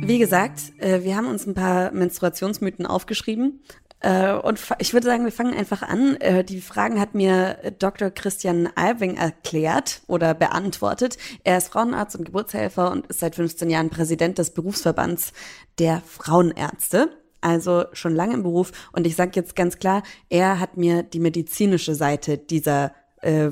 Wie 0.00 0.18
gesagt, 0.18 0.72
äh, 0.78 1.02
wir 1.02 1.16
haben 1.16 1.26
uns 1.26 1.46
ein 1.46 1.54
paar 1.54 1.92
Menstruationsmythen 1.92 2.86
aufgeschrieben. 2.86 3.60
Äh, 4.00 4.34
und 4.34 4.60
ich 4.78 4.92
würde 4.92 5.06
sagen, 5.06 5.24
wir 5.24 5.32
fangen 5.32 5.54
einfach 5.54 5.82
an. 5.82 6.16
Äh, 6.16 6.44
die 6.44 6.60
Fragen 6.60 7.00
hat 7.00 7.14
mir 7.14 7.58
Dr. 7.78 8.10
Christian 8.10 8.68
Alving 8.74 9.16
erklärt 9.16 10.02
oder 10.06 10.34
beantwortet. 10.34 11.16
Er 11.44 11.58
ist 11.58 11.68
Frauenarzt 11.68 12.16
und 12.16 12.24
Geburtshelfer 12.24 12.90
und 12.90 13.06
ist 13.06 13.20
seit 13.20 13.34
15 13.34 13.70
Jahren 13.70 13.90
Präsident 13.90 14.38
des 14.38 14.50
Berufsverbands 14.50 15.32
der 15.78 16.02
Frauenärzte. 16.06 17.10
Also 17.40 17.84
schon 17.92 18.14
lange 18.14 18.34
im 18.34 18.42
Beruf. 18.42 18.72
Und 18.92 19.06
ich 19.06 19.16
sage 19.16 19.32
jetzt 19.34 19.56
ganz 19.56 19.78
klar, 19.78 20.02
er 20.28 20.58
hat 20.58 20.76
mir 20.76 21.02
die 21.02 21.20
medizinische 21.20 21.94
Seite 21.94 22.38
dieser 22.38 22.92
äh, 23.22 23.50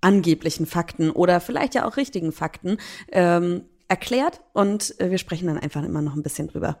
angeblichen 0.00 0.66
Fakten 0.66 1.10
oder 1.10 1.40
vielleicht 1.40 1.74
ja 1.74 1.86
auch 1.86 1.96
richtigen 1.96 2.30
Fakten 2.30 2.76
ähm, 3.10 3.62
erklärt 3.88 4.42
und 4.52 4.98
äh, 5.00 5.10
wir 5.10 5.18
sprechen 5.18 5.46
dann 5.46 5.58
einfach 5.58 5.82
immer 5.82 6.02
noch 6.02 6.14
ein 6.14 6.22
bisschen 6.22 6.48
drüber. 6.48 6.78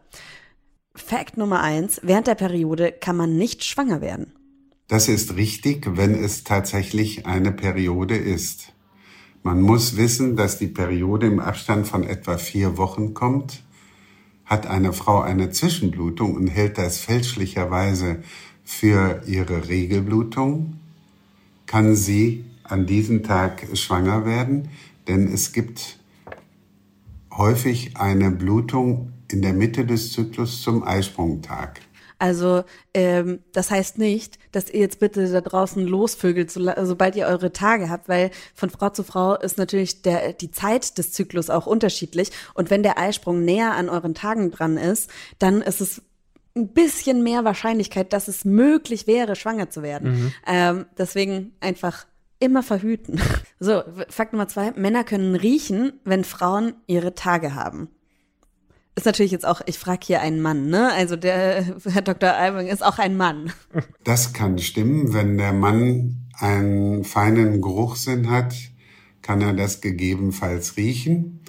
Fakt 0.96 1.36
Nummer 1.36 1.60
eins, 1.60 2.00
während 2.04 2.28
der 2.28 2.36
Periode 2.36 2.92
kann 2.92 3.16
man 3.16 3.36
nicht 3.36 3.64
schwanger 3.64 4.00
werden. 4.00 4.32
Das 4.86 5.08
ist 5.08 5.34
richtig, 5.34 5.96
wenn 5.96 6.14
es 6.14 6.44
tatsächlich 6.44 7.26
eine 7.26 7.50
Periode 7.50 8.16
ist. 8.16 8.72
Man 9.42 9.60
muss 9.60 9.96
wissen, 9.96 10.36
dass 10.36 10.58
die 10.58 10.68
Periode 10.68 11.26
im 11.26 11.40
Abstand 11.40 11.88
von 11.88 12.04
etwa 12.04 12.38
vier 12.38 12.76
Wochen 12.76 13.12
kommt. 13.12 13.62
Hat 14.44 14.66
eine 14.66 14.92
Frau 14.92 15.20
eine 15.20 15.50
Zwischenblutung 15.50 16.34
und 16.34 16.46
hält 16.46 16.78
das 16.78 16.98
fälschlicherweise 16.98 18.22
für 18.62 19.22
ihre 19.26 19.68
Regelblutung, 19.68 20.78
kann 21.66 21.96
sie 21.96 22.44
an 22.62 22.86
diesem 22.86 23.22
Tag 23.22 23.66
schwanger 23.74 24.24
werden, 24.24 24.68
denn 25.08 25.26
es 25.32 25.52
gibt 25.52 25.98
häufig 27.32 27.96
eine 27.96 28.30
Blutung 28.30 29.13
in 29.34 29.42
der 29.42 29.52
Mitte 29.52 29.84
des 29.84 30.12
Zyklus 30.12 30.62
zum 30.62 30.84
Eisprungtag. 30.84 31.80
Also 32.20 32.62
ähm, 32.94 33.40
das 33.52 33.72
heißt 33.72 33.98
nicht, 33.98 34.38
dass 34.52 34.70
ihr 34.70 34.78
jetzt 34.78 35.00
bitte 35.00 35.28
da 35.30 35.40
draußen 35.40 35.84
losvögelt, 35.84 36.52
so, 36.52 36.70
sobald 36.84 37.16
ihr 37.16 37.26
eure 37.26 37.52
Tage 37.52 37.90
habt, 37.90 38.08
weil 38.08 38.30
von 38.54 38.70
Frau 38.70 38.90
zu 38.90 39.02
Frau 39.02 39.34
ist 39.34 39.58
natürlich 39.58 40.02
der, 40.02 40.34
die 40.34 40.52
Zeit 40.52 40.96
des 40.98 41.12
Zyklus 41.12 41.50
auch 41.50 41.66
unterschiedlich. 41.66 42.30
Und 42.54 42.70
wenn 42.70 42.84
der 42.84 42.96
Eisprung 42.96 43.44
näher 43.44 43.72
an 43.72 43.88
euren 43.88 44.14
Tagen 44.14 44.52
dran 44.52 44.76
ist, 44.76 45.10
dann 45.40 45.60
ist 45.60 45.80
es 45.80 46.00
ein 46.56 46.68
bisschen 46.68 47.24
mehr 47.24 47.44
Wahrscheinlichkeit, 47.44 48.12
dass 48.12 48.28
es 48.28 48.44
möglich 48.44 49.08
wäre, 49.08 49.34
schwanger 49.34 49.70
zu 49.70 49.82
werden. 49.82 50.32
Ähm, 50.46 50.86
deswegen 50.96 51.56
einfach 51.58 52.06
immer 52.38 52.62
verhüten. 52.62 53.20
So, 53.60 53.82
Fakt 54.10 54.34
Nummer 54.34 54.46
zwei, 54.46 54.72
Männer 54.72 55.04
können 55.04 55.36
riechen, 55.36 55.94
wenn 56.04 56.24
Frauen 56.24 56.74
ihre 56.86 57.14
Tage 57.14 57.54
haben 57.54 57.88
ist 58.96 59.06
natürlich 59.06 59.32
jetzt 59.32 59.46
auch, 59.46 59.60
ich 59.66 59.78
frage 59.78 60.06
hier 60.06 60.20
einen 60.20 60.40
Mann, 60.40 60.68
ne? 60.68 60.92
Also 60.92 61.16
der 61.16 61.64
Herr 61.84 62.02
Dr. 62.02 62.32
Albing 62.32 62.68
ist 62.68 62.84
auch 62.84 62.98
ein 62.98 63.16
Mann. 63.16 63.52
Das 64.04 64.32
kann 64.32 64.58
stimmen. 64.58 65.12
Wenn 65.12 65.36
der 65.36 65.52
Mann 65.52 66.28
einen 66.38 67.04
feinen 67.04 67.60
Geruchssinn 67.60 68.30
hat, 68.30 68.54
kann 69.22 69.40
er 69.40 69.52
das 69.52 69.80
gegebenenfalls 69.80 70.76
riechen. 70.76 71.40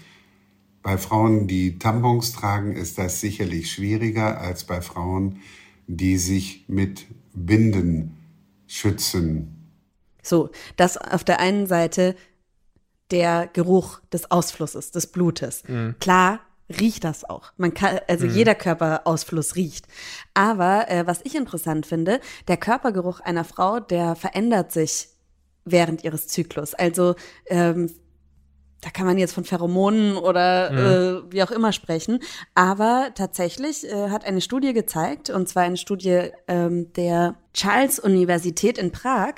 Bei 0.81 0.97
Frauen, 0.97 1.47
die 1.47 1.77
Tampons 1.79 2.31
tragen, 2.31 2.75
ist 2.75 2.97
das 2.97 3.19
sicherlich 3.19 3.71
schwieriger 3.71 4.39
als 4.39 4.63
bei 4.65 4.81
Frauen, 4.81 5.39
die 5.87 6.17
sich 6.17 6.65
mit 6.67 7.05
Binden 7.33 8.17
schützen. 8.67 9.71
So, 10.21 10.49
das 10.77 10.97
auf 10.97 11.23
der 11.23 11.39
einen 11.39 11.67
Seite 11.67 12.15
der 13.11 13.47
Geruch 13.51 13.99
des 14.11 14.31
Ausflusses, 14.31 14.91
des 14.91 15.07
Blutes. 15.07 15.63
Klar 15.99 16.39
riecht 16.69 17.03
das 17.03 17.23
auch. 17.29 17.51
Man 17.57 17.73
kann, 17.73 17.99
also 18.07 18.25
jeder 18.25 18.55
Körperausfluss 18.55 19.55
riecht. 19.55 19.87
Aber 20.33 20.89
äh, 20.89 21.05
was 21.05 21.21
ich 21.23 21.35
interessant 21.35 21.85
finde, 21.85 22.19
der 22.47 22.57
Körpergeruch 22.57 23.19
einer 23.19 23.43
Frau, 23.43 23.79
der 23.79 24.15
verändert 24.15 24.71
sich 24.71 25.09
während 25.63 26.03
ihres 26.03 26.27
Zyklus. 26.27 26.73
Also 26.73 27.15
ähm, 27.47 27.91
da 28.81 28.91
kann 28.91 29.07
man 29.07 29.17
jetzt 29.17 29.33
von 29.33 29.45
Pheromonen 29.45 30.15
oder 30.15 30.71
äh, 30.71 31.31
wie 31.31 31.41
auch 31.41 31.49
immer 31.49 31.71
sprechen. 31.71 32.19
Aber 32.53 33.09
tatsächlich 33.15 33.83
äh, 33.83 34.09
hat 34.09 34.25
eine 34.25 34.41
Studie 34.41 34.73
gezeigt, 34.73 35.31
und 35.31 35.49
zwar 35.49 35.63
eine 35.63 35.77
Studie 35.77 36.29
ähm, 36.47 36.93
der 36.93 37.35
Charles-Universität 37.53 38.77
in 38.77 38.91
Prag, 38.91 39.35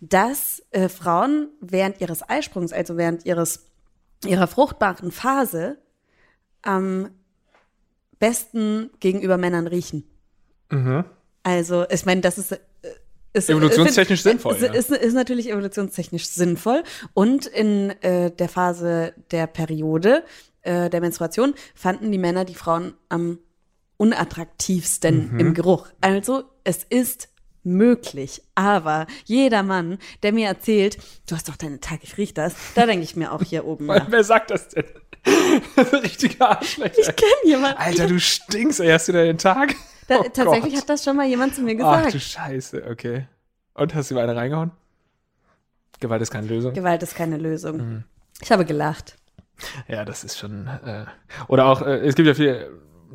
dass 0.00 0.62
äh, 0.70 0.88
Frauen 0.88 1.48
während 1.60 2.00
ihres 2.00 2.28
Eisprungs, 2.28 2.72
also 2.72 2.96
während 2.96 3.26
ihres 3.26 3.66
ihrer 4.24 4.46
fruchtbaren 4.46 5.10
Phase 5.10 5.78
am 6.64 7.10
besten 8.18 8.90
gegenüber 9.00 9.36
Männern 9.36 9.66
riechen. 9.66 10.04
Mhm. 10.70 11.04
Also, 11.42 11.84
ich 11.90 12.04
meine, 12.06 12.20
das 12.20 12.38
ist. 12.38 12.52
äh, 12.52 12.58
Ist, 13.32 13.50
Evolutionstechnisch 13.50 14.22
find- 14.22 14.40
sinnvoll, 14.40 14.54
Ist, 14.56 14.90
ist, 14.90 14.90
ist 14.90 15.14
natürlich 15.14 15.50
evolutionstechnisch 15.50 16.26
sinnvoll. 16.28 16.82
Und 17.14 17.46
in 17.46 17.90
äh, 18.02 18.30
der 18.30 18.48
Phase 18.48 19.12
der 19.32 19.46
Periode, 19.48 20.22
äh, 20.62 20.88
der 20.88 21.00
Menstruation, 21.00 21.54
fanden 21.74 22.12
die 22.12 22.18
Männer 22.18 22.44
die 22.44 22.54
Frauen 22.54 22.94
am 23.08 23.38
unattraktivsten 23.96 25.32
Mhm. 25.32 25.40
im 25.40 25.54
Geruch. 25.54 25.88
Also, 26.00 26.44
es 26.64 26.84
ist 26.84 27.28
möglich. 27.62 28.42
Aber 28.54 29.06
jeder 29.24 29.62
Mann, 29.62 29.98
der 30.22 30.32
mir 30.32 30.46
erzählt, 30.48 30.98
du 31.28 31.34
hast 31.34 31.48
doch 31.48 31.56
deine 31.56 31.80
Tage, 31.80 32.00
ich 32.04 32.16
riech 32.18 32.34
das, 32.34 32.54
da 32.74 32.84
denke 32.86 33.04
ich 33.04 33.16
mir 33.16 33.32
auch 33.32 33.42
hier 33.42 33.64
oben. 33.66 33.88
Wer 34.08 34.24
sagt 34.24 34.50
das 34.50 34.68
denn? 34.68 34.84
Richtige 36.02 36.40
Arschlöcher. 36.46 36.98
Ich 36.98 37.16
kenne 37.16 37.32
jemanden. 37.44 37.78
Alter, 37.78 38.06
du 38.06 38.18
stinkst, 38.20 38.80
ey, 38.80 38.90
hast 38.90 39.08
du 39.08 39.12
da 39.12 39.22
den 39.22 39.38
Tag? 39.38 39.74
Da, 40.08 40.18
Oh 40.20 40.22
tatsächlich 40.24 40.74
Gott. 40.74 40.82
hat 40.82 40.88
das 40.90 41.04
schon 41.04 41.16
mal 41.16 41.26
jemand 41.26 41.54
zu 41.54 41.62
mir 41.62 41.72
Ach 41.82 41.96
gesagt. 41.98 42.14
du 42.14 42.20
Scheiße, 42.20 42.84
okay. 42.90 43.26
Und 43.74 43.94
hast 43.94 44.10
du 44.10 44.14
ihm 44.14 44.18
eine 44.18 44.36
reingehauen? 44.36 44.70
Gewalt 46.00 46.20
ist 46.22 46.30
keine 46.30 46.46
Lösung. 46.46 46.74
Gewalt 46.74 47.02
ist 47.02 47.14
keine 47.14 47.38
Lösung. 47.38 47.76
Mhm. 47.78 48.04
Ich 48.42 48.52
habe 48.52 48.64
gelacht. 48.64 49.16
Ja, 49.88 50.04
das 50.04 50.24
ist 50.24 50.38
schon. 50.38 50.66
Äh, 50.66 51.04
oder 51.48 51.66
auch, 51.66 51.80
äh, 51.82 51.98
es 52.06 52.14
gibt 52.16 52.26
ja 52.28 52.34
viel. 52.34 52.70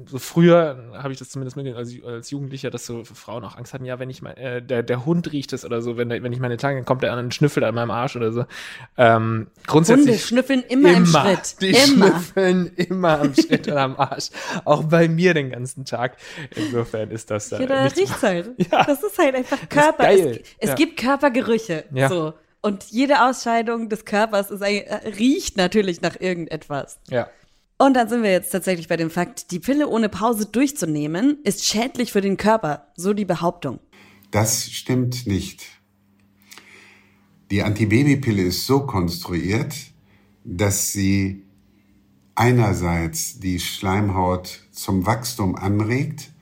So 0.08 0.20
früher 0.20 0.92
habe 0.98 1.12
ich 1.12 1.20
das 1.20 1.30
zumindest 1.30 1.58
mitgekriegt, 1.58 1.80
als, 1.80 2.04
als 2.06 2.30
Jugendlicher, 2.32 2.70
dass 2.70 2.86
so 2.86 3.04
Frauen 3.04 3.44
auch 3.44 3.58
Angst 3.58 3.74
hatten, 3.74 3.86
ja, 3.86 4.00
wenn 4.00 4.10
ich 4.10 4.22
mein, 4.22 4.38
äh, 4.38 4.62
der, 4.62 4.84
der 4.84 5.06
Hund 5.06 5.32
riecht 5.32 5.52
es 5.54 5.66
oder 5.66 5.82
so, 5.82 5.98
wenn, 5.98 6.10
der- 6.10 6.22
wenn 6.24 6.32
ich 6.34 6.40
meine 6.40 6.58
Tage, 6.58 6.76
dann 6.78 6.86
kommt 6.86 7.04
der 7.04 7.14
an 7.14 7.20
und 7.20 7.34
schnüffelt 7.34 7.66
an 7.66 7.76
meinem 7.76 7.92
Arsch 7.92 8.16
oder 8.16 8.32
so. 8.32 8.46
Ähm, 8.98 9.48
grundsätzlich. 9.68 10.08
Hunde 10.08 10.20
schnüffeln 10.20 10.64
immer, 10.70 10.94
im 10.94 11.06
Schritt. 11.06 11.62
Die 11.62 11.70
immer. 11.70 12.08
schnüffeln 12.08 12.68
immer 12.76 13.20
am 13.22 13.34
Schritt 13.34 13.68
und 13.68 13.78
am 13.78 13.96
Arsch. 13.98 14.30
Auch 14.66 14.84
bei 14.84 15.08
mir 15.08 15.34
den 15.34 15.52
ganzen 15.52 15.86
Tag. 15.86 16.18
Insofern 16.56 17.12
ist 17.12 17.30
das 17.32 17.52
äh, 17.52 17.60
Jeder 17.60 17.84
nichts- 17.84 18.00
riecht 18.00 18.22
halt. 18.22 18.52
Ja. 18.72 18.84
Das 18.86 19.02
ist 19.04 19.18
halt 19.18 19.36
einfach 19.36 19.58
Körper. 19.70 20.10
Es, 20.10 20.40
es 20.60 20.70
Ja. 20.70 20.76
gibt 20.76 20.98
Körpergerüche. 21.00 21.86
Ja. 21.94 22.10
So. 22.10 22.34
Und 22.62 22.84
jede 22.90 23.26
Ausscheidung 23.26 23.88
des 23.90 24.04
Körpers 24.06 24.52
ist, 24.52 24.62
ein- 24.62 24.82
äh, 24.86 25.08
riecht 25.18 25.56
natürlich 25.58 26.02
nach 26.02 26.20
irgendetwas. 26.20 27.00
Ja. 27.10 27.30
Und 27.82 27.94
dann 27.94 28.10
sind 28.10 28.24
wir 28.24 28.32
jetzt 28.32 28.52
tatsächlich 28.52 28.90
bei 28.90 28.98
dem 28.98 29.10
Fakt, 29.10 29.52
die 29.52 29.60
Pille 29.60 29.88
ohne 29.88 30.10
Pause 30.10 30.46
durchzunehmen, 30.46 31.38
ist 31.46 31.66
schädlich 31.66 32.12
für 32.12 32.20
den 32.20 32.36
Körper. 32.36 32.88
So 32.98 33.14
die 33.14 33.24
Behauptung. 33.24 33.80
Das 34.32 34.70
stimmt 34.70 35.26
nicht. 35.26 35.66
Die 37.52 37.64
Antibabypille 37.64 38.44
ist 38.44 38.66
so 38.66 38.82
konstruiert, 38.82 39.74
dass 40.44 40.92
sie 40.92 41.46
einerseits 42.36 43.40
die 43.40 43.62
Schleimhaut 43.62 44.68
zum 44.72 45.06
Wachstum 45.06 45.56
anregt, 45.56 46.34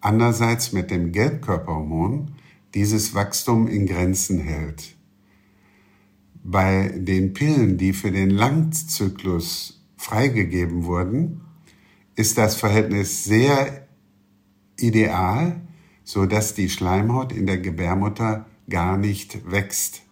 andererseits 0.00 0.72
mit 0.72 0.92
dem 0.92 1.10
Gelbkörperhormon 1.10 2.36
dieses 2.74 3.14
Wachstum 3.14 3.66
in 3.66 3.86
Grenzen 3.86 4.38
hält. 4.38 4.94
Bei 6.44 6.94
den 6.96 7.32
Pillen, 7.32 7.78
die 7.78 7.92
für 7.92 8.12
den 8.12 8.30
Langzyklus 8.30 9.77
freigegeben 9.98 10.84
wurden, 10.84 11.42
ist 12.14 12.38
das 12.38 12.56
Verhältnis 12.56 13.24
sehr 13.24 13.86
ideal, 14.78 15.60
so 16.04 16.24
dass 16.24 16.54
die 16.54 16.70
Schleimhaut 16.70 17.32
in 17.32 17.46
der 17.46 17.58
Gebärmutter 17.58 18.46
gar 18.70 18.96
nicht 18.96 19.50
wächst. 19.50 20.02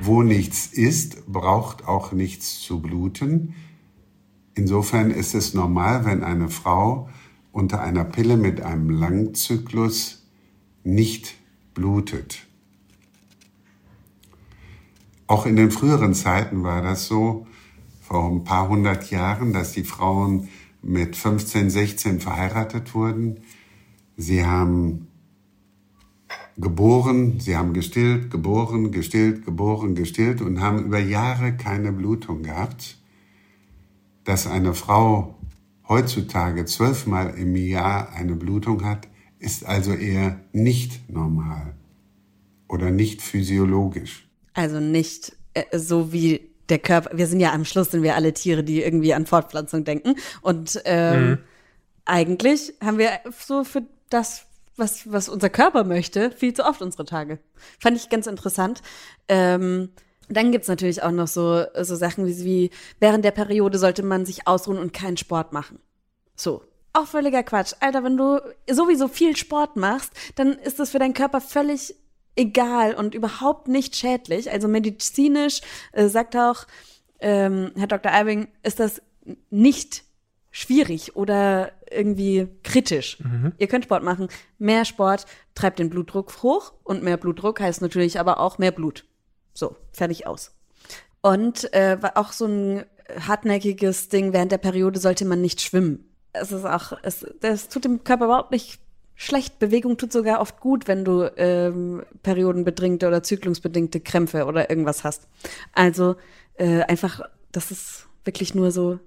Wo 0.00 0.22
nichts 0.22 0.66
ist, 0.66 1.26
braucht 1.26 1.88
auch 1.88 2.12
nichts 2.12 2.60
zu 2.60 2.80
bluten. 2.80 3.54
Insofern 4.54 5.10
ist 5.10 5.34
es 5.34 5.54
normal, 5.54 6.04
wenn 6.04 6.22
eine 6.22 6.48
Frau 6.48 7.08
unter 7.50 7.80
einer 7.80 8.04
Pille 8.04 8.36
mit 8.36 8.60
einem 8.60 8.90
Langzyklus 8.90 10.26
nicht 10.84 11.34
blutet. 11.74 12.46
Auch 15.26 15.46
in 15.46 15.56
den 15.56 15.70
früheren 15.70 16.14
Zeiten 16.14 16.62
war 16.62 16.82
das 16.82 17.06
so, 17.06 17.46
vor 18.06 18.30
ein 18.30 18.44
paar 18.44 18.68
hundert 18.68 19.10
Jahren, 19.10 19.52
dass 19.52 19.72
die 19.72 19.82
Frauen 19.82 20.48
mit 20.80 21.16
15, 21.16 21.70
16 21.70 22.20
verheiratet 22.20 22.94
wurden. 22.94 23.40
Sie 24.16 24.44
haben 24.44 25.08
geboren, 26.56 27.40
sie 27.40 27.56
haben 27.56 27.72
gestillt, 27.72 28.30
geboren, 28.30 28.92
gestillt, 28.92 29.44
geboren, 29.44 29.96
gestillt 29.96 30.40
und 30.40 30.60
haben 30.60 30.84
über 30.84 31.00
Jahre 31.00 31.56
keine 31.56 31.90
Blutung 31.90 32.44
gehabt. 32.44 32.96
Dass 34.22 34.46
eine 34.46 34.74
Frau 34.74 35.36
heutzutage 35.88 36.64
zwölfmal 36.64 37.34
im 37.36 37.56
Jahr 37.56 38.12
eine 38.12 38.36
Blutung 38.36 38.84
hat, 38.84 39.08
ist 39.40 39.66
also 39.66 39.92
eher 39.92 40.40
nicht 40.52 41.10
normal 41.10 41.74
oder 42.68 42.92
nicht 42.92 43.20
physiologisch. 43.20 44.28
Also 44.54 44.78
nicht 44.78 45.36
äh, 45.54 45.76
so 45.76 46.12
wie 46.12 46.55
der 46.68 46.78
Körper. 46.78 47.16
Wir 47.16 47.26
sind 47.26 47.40
ja 47.40 47.52
am 47.52 47.64
Schluss 47.64 47.90
sind 47.90 48.02
wir 48.02 48.14
alle 48.14 48.32
Tiere, 48.32 48.64
die 48.64 48.82
irgendwie 48.82 49.14
an 49.14 49.26
Fortpflanzung 49.26 49.84
denken. 49.84 50.16
Und 50.42 50.80
ähm, 50.84 51.38
eigentlich 52.04 52.74
haben 52.82 52.98
wir 52.98 53.10
so 53.38 53.64
für 53.64 53.82
das, 54.10 54.46
was, 54.76 55.10
was 55.10 55.28
unser 55.28 55.50
Körper 55.50 55.84
möchte, 55.84 56.30
viel 56.30 56.54
zu 56.54 56.64
oft 56.64 56.82
unsere 56.82 57.04
Tage. 57.04 57.38
Fand 57.78 57.96
ich 57.96 58.08
ganz 58.08 58.26
interessant. 58.26 58.82
Ähm, 59.28 59.90
dann 60.28 60.52
gibt's 60.52 60.68
natürlich 60.68 61.02
auch 61.02 61.12
noch 61.12 61.28
so, 61.28 61.64
so 61.80 61.94
Sachen 61.94 62.26
wie, 62.26 62.44
wie, 62.44 62.70
während 62.98 63.24
der 63.24 63.30
Periode 63.30 63.78
sollte 63.78 64.02
man 64.02 64.26
sich 64.26 64.46
ausruhen 64.46 64.78
und 64.78 64.92
keinen 64.92 65.16
Sport 65.16 65.52
machen. 65.52 65.78
So. 66.34 66.62
Auch 66.92 67.06
völliger 67.06 67.42
Quatsch. 67.42 67.74
Alter, 67.80 68.04
wenn 68.04 68.16
du 68.16 68.40
sowieso 68.70 69.08
viel 69.08 69.36
Sport 69.36 69.76
machst, 69.76 70.12
dann 70.34 70.52
ist 70.52 70.78
das 70.78 70.90
für 70.90 70.98
deinen 70.98 71.12
Körper 71.12 71.42
völlig 71.42 71.94
egal 72.36 72.94
und 72.94 73.14
überhaupt 73.14 73.68
nicht 73.68 73.96
schädlich. 73.96 74.50
Also 74.50 74.68
medizinisch 74.68 75.60
äh, 75.92 76.08
sagt 76.08 76.36
auch 76.36 76.66
ähm, 77.20 77.72
Herr 77.76 77.86
Dr. 77.86 78.12
Albing, 78.12 78.48
ist 78.62 78.78
das 78.78 79.02
nicht 79.50 80.04
schwierig 80.50 81.16
oder 81.16 81.72
irgendwie 81.90 82.48
kritisch. 82.62 83.18
Ihr 83.58 83.66
könnt 83.66 83.84
Sport 83.84 84.02
machen. 84.02 84.28
Mehr 84.58 84.84
Sport 84.84 85.26
treibt 85.54 85.78
den 85.78 85.90
Blutdruck 85.90 86.42
hoch 86.42 86.72
und 86.82 87.02
mehr 87.02 87.16
Blutdruck 87.16 87.60
heißt 87.60 87.82
natürlich 87.82 88.18
aber 88.18 88.40
auch 88.40 88.58
mehr 88.58 88.72
Blut. 88.72 89.04
So, 89.52 89.76
fertig 89.92 90.26
aus. 90.26 90.54
Und 91.20 91.72
äh, 91.74 92.00
war 92.00 92.16
auch 92.16 92.32
so 92.32 92.46
ein 92.46 92.84
hartnäckiges 93.26 94.08
Ding, 94.08 94.32
während 94.32 94.52
der 94.52 94.58
Periode 94.58 94.98
sollte 94.98 95.24
man 95.24 95.40
nicht 95.40 95.60
schwimmen. 95.60 96.08
Es 96.32 96.52
ist 96.52 96.64
auch, 96.64 96.92
es, 97.02 97.26
das 97.40 97.68
tut 97.68 97.84
dem 97.84 98.04
Körper 98.04 98.26
überhaupt 98.26 98.50
nicht 98.50 98.80
schlecht. 99.16 99.58
Bewegung 99.58 99.96
tut 99.96 100.12
sogar 100.12 100.40
oft 100.40 100.60
gut, 100.60 100.86
wenn 100.86 101.04
du 101.04 101.30
ähm, 101.36 102.04
periodenbedingte 102.22 103.08
oder 103.08 103.22
zyklungsbedingte 103.22 104.00
Krämpfe 104.00 104.44
oder 104.44 104.70
irgendwas 104.70 105.02
hast. 105.02 105.26
Also 105.72 106.16
äh, 106.54 106.82
einfach, 106.82 107.22
das 107.50 107.70
ist 107.70 108.06
wirklich 108.24 108.54
nur 108.54 108.70
so 108.70 108.98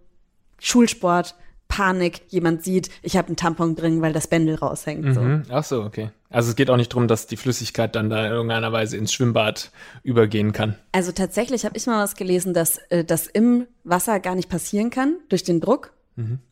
Schulsport, 0.60 1.36
Panik, 1.68 2.24
jemand 2.30 2.64
sieht, 2.64 2.90
ich 3.04 3.16
habe 3.16 3.28
einen 3.28 3.36
Tampon 3.36 3.76
drin, 3.76 4.02
weil 4.02 4.12
das 4.12 4.28
Bändel 4.28 4.56
raushängt. 4.56 5.14
So. 5.14 5.22
Mhm. 5.22 5.44
Ach 5.50 5.64
so, 5.64 5.84
okay. 5.84 6.10
Also 6.32 6.50
es 6.50 6.56
geht 6.56 6.72
auch 6.72 6.78
nicht 6.78 6.92
darum, 6.92 7.08
dass 7.08 7.28
die 7.28 7.38
Flüssigkeit 7.38 7.96
dann 7.96 8.10
da 8.10 8.26
in 8.26 8.32
irgendeiner 8.32 8.72
Weise 8.72 8.98
ins 8.98 9.14
Schwimmbad 9.14 9.72
übergehen 10.04 10.52
kann. 10.52 10.76
Also 10.92 11.12
tatsächlich 11.12 11.66
habe 11.66 11.78
ich 11.78 11.86
mal 11.86 12.04
was 12.04 12.16
gelesen, 12.16 12.56
dass 12.56 12.80
äh, 12.90 13.04
das 13.06 13.28
im 13.28 13.68
Wasser 13.84 14.20
gar 14.20 14.34
nicht 14.34 14.50
passieren 14.50 14.90
kann 14.90 15.18
durch 15.30 15.44
den 15.44 15.62
Druck. 15.62 15.94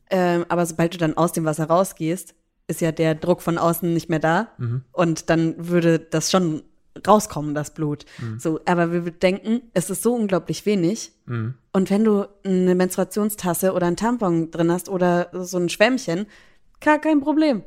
Ähm, 0.09 0.45
aber 0.47 0.65
sobald 0.65 0.93
du 0.93 0.97
dann 0.97 1.17
aus 1.17 1.33
dem 1.33 1.45
Wasser 1.45 1.65
rausgehst, 1.65 2.33
ist 2.67 2.81
ja 2.81 2.91
der 2.91 3.15
Druck 3.15 3.41
von 3.41 3.57
außen 3.57 3.93
nicht 3.93 4.09
mehr 4.09 4.19
da. 4.19 4.49
Und 4.91 5.29
dann 5.29 5.55
würde 5.57 5.99
das 5.99 6.31
schon 6.31 6.63
rauskommen, 7.07 7.53
das 7.53 7.73
Blut. 7.73 8.05
So, 8.37 8.59
aber 8.65 8.91
wir 8.91 9.11
denken, 9.11 9.61
es 9.73 9.89
ist 9.89 10.03
so 10.03 10.13
unglaublich 10.15 10.65
wenig. 10.65 11.11
Und 11.25 11.89
wenn 11.89 12.03
du 12.03 12.25
eine 12.43 12.75
Menstruationstasse 12.75 13.73
oder 13.73 13.87
ein 13.87 13.95
Tampon 13.95 14.51
drin 14.51 14.71
hast 14.71 14.89
oder 14.89 15.29
so 15.33 15.57
ein 15.57 15.69
Schwämmchen, 15.69 16.25
gar 16.81 16.99
kein 16.99 17.21
Problem. 17.21 17.63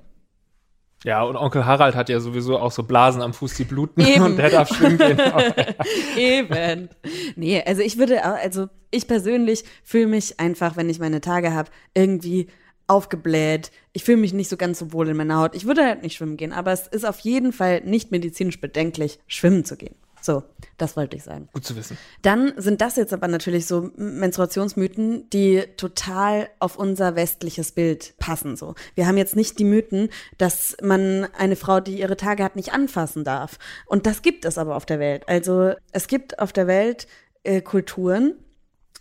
Ja, 1.04 1.22
und 1.22 1.36
Onkel 1.36 1.64
Harald 1.64 1.94
hat 1.94 2.10
ja 2.10 2.20
sowieso 2.20 2.58
auch 2.58 2.72
so 2.72 2.82
Blasen 2.82 3.22
am 3.22 3.32
Fuß, 3.32 3.54
die 3.54 3.64
bluten 3.64 4.00
Eben. 4.06 4.22
und 4.22 4.36
der 4.36 4.50
darf 4.50 4.68
schwimmen 4.68 4.98
gehen. 4.98 5.18
Eben. 6.16 6.90
Nee, 7.36 7.62
also 7.66 7.80
ich 7.80 7.96
würde 7.96 8.22
also 8.22 8.68
ich 8.90 9.08
persönlich 9.08 9.64
fühle 9.82 10.08
mich 10.08 10.38
einfach, 10.40 10.76
wenn 10.76 10.90
ich 10.90 10.98
meine 10.98 11.22
Tage 11.22 11.54
habe, 11.54 11.70
irgendwie 11.94 12.48
aufgebläht. 12.90 13.70
Ich 13.92 14.04
fühle 14.04 14.18
mich 14.18 14.32
nicht 14.32 14.48
so 14.48 14.56
ganz 14.56 14.80
so 14.80 14.92
wohl 14.92 15.08
in 15.08 15.16
meiner 15.16 15.38
Haut. 15.38 15.54
Ich 15.54 15.64
würde 15.64 15.84
halt 15.84 16.02
nicht 16.02 16.16
schwimmen 16.16 16.36
gehen, 16.36 16.52
aber 16.52 16.72
es 16.72 16.86
ist 16.88 17.06
auf 17.06 17.20
jeden 17.20 17.52
Fall 17.52 17.82
nicht 17.84 18.10
medizinisch 18.10 18.60
bedenklich, 18.60 19.20
schwimmen 19.26 19.64
zu 19.64 19.76
gehen. 19.76 19.94
So, 20.22 20.42
das 20.76 20.96
wollte 20.96 21.16
ich 21.16 21.22
sagen. 21.22 21.48
Gut 21.52 21.64
zu 21.64 21.76
wissen. 21.76 21.96
Dann 22.20 22.52
sind 22.56 22.82
das 22.82 22.96
jetzt 22.96 23.14
aber 23.14 23.26
natürlich 23.26 23.66
so 23.66 23.90
Menstruationsmythen, 23.96 25.30
die 25.30 25.64
total 25.76 26.50
auf 26.58 26.76
unser 26.76 27.16
westliches 27.16 27.72
Bild 27.72 28.14
passen. 28.18 28.56
So, 28.56 28.74
wir 28.96 29.06
haben 29.06 29.16
jetzt 29.16 29.34
nicht 29.34 29.58
die 29.58 29.64
Mythen, 29.64 30.10
dass 30.36 30.76
man 30.82 31.26
eine 31.38 31.56
Frau, 31.56 31.80
die 31.80 31.98
ihre 31.98 32.18
Tage 32.18 32.44
hat, 32.44 32.56
nicht 32.56 32.72
anfassen 32.74 33.24
darf. 33.24 33.58
Und 33.86 34.04
das 34.04 34.20
gibt 34.20 34.44
es 34.44 34.58
aber 34.58 34.76
auf 34.76 34.84
der 34.84 34.98
Welt. 34.98 35.26
Also 35.26 35.72
es 35.92 36.06
gibt 36.06 36.38
auf 36.38 36.52
der 36.52 36.66
Welt 36.66 37.06
äh, 37.44 37.62
Kulturen, 37.62 38.34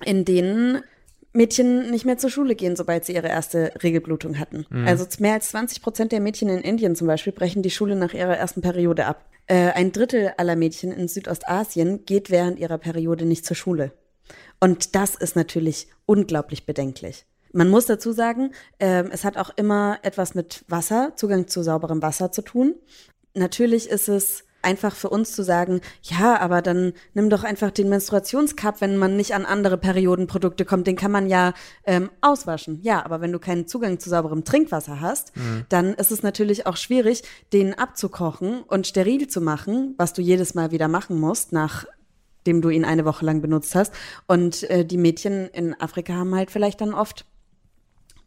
in 0.05 0.23
denen 0.23 0.83
Mädchen 1.31 1.91
nicht 1.91 2.05
mehr 2.05 2.17
zur 2.17 2.29
Schule 2.29 2.55
gehen, 2.55 2.75
sobald 2.75 3.05
sie 3.05 3.13
ihre 3.13 3.27
erste 3.27 3.71
Regelblutung 3.83 4.39
hatten. 4.39 4.65
Mhm. 4.69 4.87
Also 4.87 5.05
mehr 5.19 5.33
als 5.33 5.49
20 5.49 5.81
Prozent 5.81 6.11
der 6.11 6.21
Mädchen 6.21 6.49
in 6.49 6.61
Indien 6.61 6.95
zum 6.95 7.07
Beispiel 7.07 7.33
brechen 7.33 7.61
die 7.61 7.69
Schule 7.69 7.95
nach 7.95 8.13
ihrer 8.13 8.35
ersten 8.35 8.61
Periode 8.61 9.05
ab. 9.05 9.25
Äh, 9.45 9.71
ein 9.71 9.91
Drittel 9.91 10.33
aller 10.37 10.55
Mädchen 10.55 10.91
in 10.91 11.07
Südostasien 11.07 12.05
geht 12.05 12.29
während 12.29 12.59
ihrer 12.59 12.77
Periode 12.77 13.25
nicht 13.25 13.45
zur 13.45 13.55
Schule. 13.55 13.91
Und 14.59 14.95
das 14.95 15.15
ist 15.15 15.35
natürlich 15.35 15.87
unglaublich 16.05 16.65
bedenklich. 16.65 17.25
Man 17.51 17.69
muss 17.69 17.85
dazu 17.85 18.11
sagen, 18.11 18.51
äh, 18.77 19.03
es 19.11 19.23
hat 19.23 19.37
auch 19.37 19.51
immer 19.55 19.99
etwas 20.03 20.35
mit 20.35 20.63
Wasser, 20.67 21.13
Zugang 21.15 21.47
zu 21.47 21.63
sauberem 21.63 22.01
Wasser 22.01 22.31
zu 22.31 22.41
tun. 22.41 22.75
Natürlich 23.33 23.89
ist 23.89 24.09
es 24.09 24.43
einfach 24.61 24.95
für 24.95 25.09
uns 25.09 25.31
zu 25.31 25.43
sagen, 25.43 25.81
ja, 26.01 26.39
aber 26.39 26.61
dann 26.61 26.93
nimm 27.13 27.29
doch 27.29 27.43
einfach 27.43 27.71
den 27.71 27.89
Menstruationscup, 27.89 28.81
wenn 28.81 28.97
man 28.97 29.15
nicht 29.15 29.33
an 29.33 29.45
andere 29.45 29.77
Periodenprodukte 29.77 30.65
kommt, 30.65 30.87
den 30.87 30.95
kann 30.95 31.11
man 31.11 31.27
ja 31.27 31.53
ähm, 31.85 32.09
auswaschen. 32.21 32.79
Ja, 32.81 33.03
aber 33.05 33.21
wenn 33.21 33.31
du 33.31 33.39
keinen 33.39 33.67
Zugang 33.67 33.99
zu 33.99 34.09
sauberem 34.09 34.43
Trinkwasser 34.43 35.01
hast, 35.01 35.35
mhm. 35.35 35.65
dann 35.69 35.93
ist 35.93 36.11
es 36.11 36.23
natürlich 36.23 36.65
auch 36.67 36.77
schwierig, 36.77 37.23
den 37.53 37.73
abzukochen 37.73 38.61
und 38.63 38.87
steril 38.87 39.27
zu 39.27 39.41
machen, 39.41 39.95
was 39.97 40.13
du 40.13 40.21
jedes 40.21 40.53
Mal 40.53 40.71
wieder 40.71 40.87
machen 40.87 41.19
musst, 41.19 41.51
nachdem 41.51 42.61
du 42.61 42.69
ihn 42.69 42.85
eine 42.85 43.05
Woche 43.05 43.25
lang 43.25 43.41
benutzt 43.41 43.75
hast. 43.75 43.93
Und 44.27 44.69
äh, 44.69 44.85
die 44.85 44.97
Mädchen 44.97 45.47
in 45.49 45.79
Afrika 45.79 46.13
haben 46.13 46.35
halt 46.35 46.51
vielleicht 46.51 46.81
dann 46.81 46.93
oft 46.93 47.25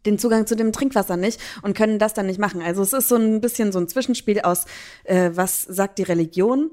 den 0.05 0.19
Zugang 0.19 0.47
zu 0.47 0.55
dem 0.55 0.71
Trinkwasser 0.71 1.17
nicht 1.17 1.39
und 1.61 1.75
können 1.75 1.99
das 1.99 2.13
dann 2.13 2.25
nicht 2.25 2.39
machen. 2.39 2.61
Also 2.61 2.81
es 2.81 2.93
ist 2.93 3.07
so 3.07 3.15
ein 3.15 3.41
bisschen 3.41 3.71
so 3.71 3.79
ein 3.79 3.87
Zwischenspiel 3.87 4.41
aus, 4.41 4.65
äh, 5.03 5.31
was 5.33 5.63
sagt 5.63 5.99
die 5.99 6.03
Religion 6.03 6.71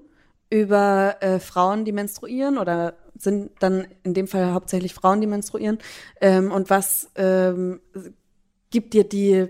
über 0.50 1.16
äh, 1.20 1.38
Frauen, 1.38 1.84
die 1.84 1.92
menstruieren 1.92 2.58
oder 2.58 2.94
sind 3.16 3.52
dann 3.60 3.86
in 4.02 4.14
dem 4.14 4.26
Fall 4.26 4.52
hauptsächlich 4.52 4.94
Frauen, 4.94 5.20
die 5.20 5.26
menstruieren 5.26 5.78
ähm, 6.20 6.50
und 6.50 6.70
was 6.70 7.10
ähm, 7.14 7.80
gibt 8.70 8.94
dir 8.94 9.04
die 9.04 9.48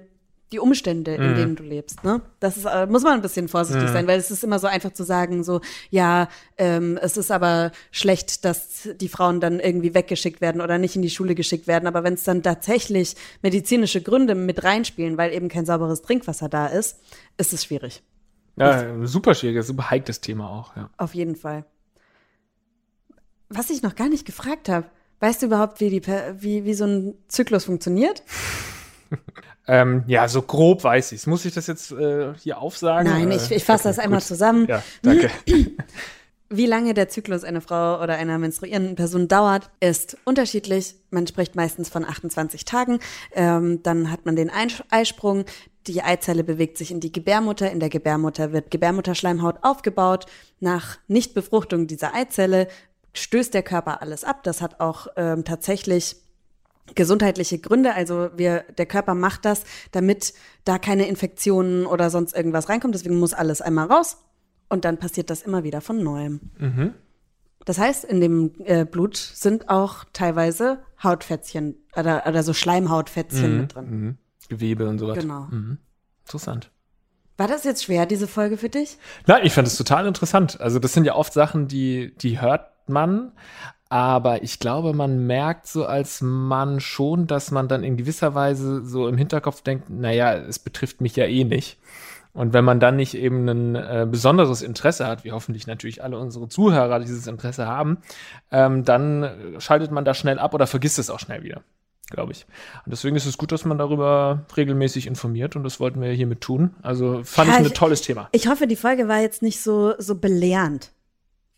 die 0.52 0.58
Umstände, 0.58 1.14
in 1.14 1.30
mhm. 1.30 1.36
denen 1.36 1.56
du 1.56 1.62
lebst. 1.62 2.02
Ne? 2.02 2.20
Das 2.40 2.56
ist, 2.56 2.64
äh, 2.64 2.86
muss 2.86 3.02
man 3.02 3.14
ein 3.14 3.22
bisschen 3.22 3.48
vorsichtig 3.48 3.88
mhm. 3.88 3.92
sein, 3.92 4.06
weil 4.08 4.18
es 4.18 4.30
ist 4.30 4.42
immer 4.42 4.58
so 4.58 4.66
einfach 4.66 4.92
zu 4.92 5.04
sagen, 5.04 5.44
so, 5.44 5.60
ja, 5.90 6.28
ähm, 6.58 6.98
es 7.00 7.16
ist 7.16 7.30
aber 7.30 7.70
schlecht, 7.92 8.44
dass 8.44 8.88
die 9.00 9.08
Frauen 9.08 9.40
dann 9.40 9.60
irgendwie 9.60 9.94
weggeschickt 9.94 10.40
werden 10.40 10.60
oder 10.60 10.78
nicht 10.78 10.96
in 10.96 11.02
die 11.02 11.10
Schule 11.10 11.34
geschickt 11.34 11.68
werden. 11.68 11.86
Aber 11.86 12.02
wenn 12.02 12.14
es 12.14 12.24
dann 12.24 12.42
tatsächlich 12.42 13.14
medizinische 13.42 14.02
Gründe 14.02 14.34
mit 14.34 14.64
reinspielen, 14.64 15.16
weil 15.16 15.32
eben 15.32 15.48
kein 15.48 15.66
sauberes 15.66 16.02
Trinkwasser 16.02 16.48
da 16.48 16.66
ist, 16.66 16.98
ist 17.36 17.52
es 17.52 17.64
schwierig. 17.64 18.02
Ja, 18.56 19.06
super 19.06 19.34
schwieriges, 19.34 19.68
super 19.68 19.90
heikles 19.90 20.20
Thema 20.20 20.50
auch, 20.50 20.76
ja. 20.76 20.90
Auf 20.96 21.14
jeden 21.14 21.36
Fall. 21.36 21.64
Was 23.48 23.70
ich 23.70 23.82
noch 23.82 23.94
gar 23.94 24.08
nicht 24.08 24.26
gefragt 24.26 24.68
habe, 24.68 24.86
weißt 25.20 25.42
du 25.42 25.46
überhaupt, 25.46 25.80
wie, 25.80 25.90
die, 25.90 26.06
wie, 26.06 26.64
wie 26.64 26.74
so 26.74 26.84
ein 26.84 27.14
Zyklus 27.28 27.64
funktioniert? 27.64 28.22
Ähm, 29.70 30.02
ja, 30.08 30.26
so 30.26 30.42
grob 30.42 30.82
weiß 30.82 31.12
ich 31.12 31.28
Muss 31.28 31.44
ich 31.44 31.54
das 31.54 31.68
jetzt 31.68 31.92
äh, 31.92 32.34
hier 32.42 32.58
aufsagen? 32.58 33.08
Nein, 33.08 33.30
ich, 33.30 33.52
ich 33.52 33.64
fasse 33.64 33.88
okay, 33.88 33.96
das 33.96 33.98
einmal 34.00 34.18
gut. 34.18 34.26
zusammen. 34.26 34.66
Ja, 34.66 34.82
danke. 35.02 35.30
Wie 36.52 36.66
lange 36.66 36.92
der 36.94 37.08
Zyklus 37.08 37.44
einer 37.44 37.60
Frau 37.60 38.02
oder 38.02 38.14
einer 38.14 38.36
menstruierenden 38.36 38.96
Person 38.96 39.28
dauert, 39.28 39.70
ist 39.78 40.16
unterschiedlich. 40.24 40.96
Man 41.10 41.28
spricht 41.28 41.54
meistens 41.54 41.88
von 41.88 42.04
28 42.04 42.64
Tagen. 42.64 42.98
Ähm, 43.32 43.80
dann 43.84 44.10
hat 44.10 44.26
man 44.26 44.34
den 44.34 44.50
Eisprung. 44.90 45.44
Die 45.86 46.02
Eizelle 46.02 46.42
bewegt 46.42 46.76
sich 46.76 46.90
in 46.90 46.98
die 46.98 47.12
Gebärmutter. 47.12 47.70
In 47.70 47.78
der 47.78 47.90
Gebärmutter 47.90 48.52
wird 48.52 48.72
Gebärmutterschleimhaut 48.72 49.58
aufgebaut. 49.62 50.26
Nach 50.58 50.98
Nichtbefruchtung 51.06 51.86
dieser 51.86 52.12
Eizelle 52.12 52.66
stößt 53.12 53.54
der 53.54 53.62
Körper 53.62 54.02
alles 54.02 54.24
ab. 54.24 54.42
Das 54.42 54.60
hat 54.60 54.80
auch 54.80 55.06
ähm, 55.14 55.44
tatsächlich 55.44 56.16
gesundheitliche 56.94 57.58
Gründe. 57.58 57.94
Also 57.94 58.30
wir, 58.36 58.64
der 58.76 58.86
Körper 58.86 59.14
macht 59.14 59.44
das, 59.44 59.64
damit 59.92 60.34
da 60.64 60.78
keine 60.78 61.06
Infektionen 61.06 61.86
oder 61.86 62.10
sonst 62.10 62.36
irgendwas 62.36 62.68
reinkommt. 62.68 62.94
Deswegen 62.94 63.18
muss 63.18 63.34
alles 63.34 63.60
einmal 63.60 63.86
raus 63.86 64.18
und 64.68 64.84
dann 64.84 64.98
passiert 64.98 65.30
das 65.30 65.42
immer 65.42 65.64
wieder 65.64 65.80
von 65.80 66.02
neuem. 66.02 66.40
Mhm. 66.58 66.94
Das 67.64 67.78
heißt, 67.78 68.04
in 68.04 68.20
dem 68.20 68.52
äh, 68.64 68.84
Blut 68.84 69.16
sind 69.16 69.68
auch 69.68 70.04
teilweise 70.12 70.78
Hautfätzchen 71.02 71.76
oder, 71.94 72.24
oder 72.26 72.42
so 72.42 72.54
Schleimhautfätzchen 72.54 73.52
mhm. 73.52 73.60
mit 73.60 73.74
drin. 73.74 73.90
Mhm. 73.90 74.18
Gewebe 74.48 74.88
und 74.88 74.98
sowas. 74.98 75.18
Genau. 75.18 75.46
Mhm. 75.50 75.78
Interessant. 76.24 76.70
War 77.36 77.48
das 77.48 77.64
jetzt 77.64 77.84
schwer, 77.84 78.06
diese 78.06 78.26
Folge 78.26 78.56
für 78.56 78.68
dich? 78.68 78.98
Nein, 79.26 79.40
ich 79.44 79.52
fand 79.52 79.66
es 79.66 79.76
total 79.76 80.06
interessant. 80.06 80.60
Also 80.60 80.78
das 80.78 80.92
sind 80.92 81.04
ja 81.04 81.14
oft 81.14 81.32
Sachen, 81.32 81.68
die, 81.68 82.14
die 82.16 82.40
hört 82.40 82.70
man, 82.86 83.32
aber 83.90 84.44
ich 84.44 84.60
glaube, 84.60 84.92
man 84.92 85.26
merkt 85.26 85.66
so 85.66 85.84
als 85.84 86.20
Mann 86.20 86.78
schon, 86.78 87.26
dass 87.26 87.50
man 87.50 87.66
dann 87.66 87.82
in 87.82 87.96
gewisser 87.96 88.36
Weise 88.36 88.84
so 88.86 89.08
im 89.08 89.18
Hinterkopf 89.18 89.62
denkt, 89.62 89.90
naja, 89.90 90.32
es 90.32 90.60
betrifft 90.60 91.00
mich 91.00 91.16
ja 91.16 91.26
eh 91.26 91.42
nicht. 91.42 91.76
Und 92.32 92.52
wenn 92.52 92.64
man 92.64 92.78
dann 92.78 92.94
nicht 92.94 93.14
eben 93.14 93.48
ein 93.48 93.74
äh, 93.74 94.06
besonderes 94.08 94.62
Interesse 94.62 95.08
hat, 95.08 95.24
wie 95.24 95.32
hoffentlich 95.32 95.66
natürlich 95.66 96.04
alle 96.04 96.16
unsere 96.18 96.48
Zuhörer 96.48 97.00
dieses 97.00 97.26
Interesse 97.26 97.66
haben, 97.66 97.98
ähm, 98.52 98.84
dann 98.84 99.56
schaltet 99.58 99.90
man 99.90 100.04
da 100.04 100.14
schnell 100.14 100.38
ab 100.38 100.54
oder 100.54 100.68
vergisst 100.68 101.00
es 101.00 101.10
auch 101.10 101.18
schnell 101.18 101.42
wieder, 101.42 101.62
glaube 102.10 102.30
ich. 102.30 102.46
Und 102.86 102.92
deswegen 102.92 103.16
ist 103.16 103.26
es 103.26 103.38
gut, 103.38 103.50
dass 103.50 103.64
man 103.64 103.78
darüber 103.78 104.46
regelmäßig 104.56 105.08
informiert 105.08 105.56
und 105.56 105.64
das 105.64 105.80
wollten 105.80 106.00
wir 106.00 106.12
hiermit 106.12 106.40
tun. 106.40 106.76
Also 106.82 107.24
fand 107.24 107.48
ja, 107.48 107.58
ich 107.58 107.66
ein 107.66 107.74
tolles 107.74 108.02
Thema. 108.02 108.28
Ich 108.30 108.46
hoffe, 108.46 108.68
die 108.68 108.76
Folge 108.76 109.08
war 109.08 109.18
jetzt 109.18 109.42
nicht 109.42 109.60
so, 109.60 109.94
so 109.98 110.14
belehrend. 110.14 110.92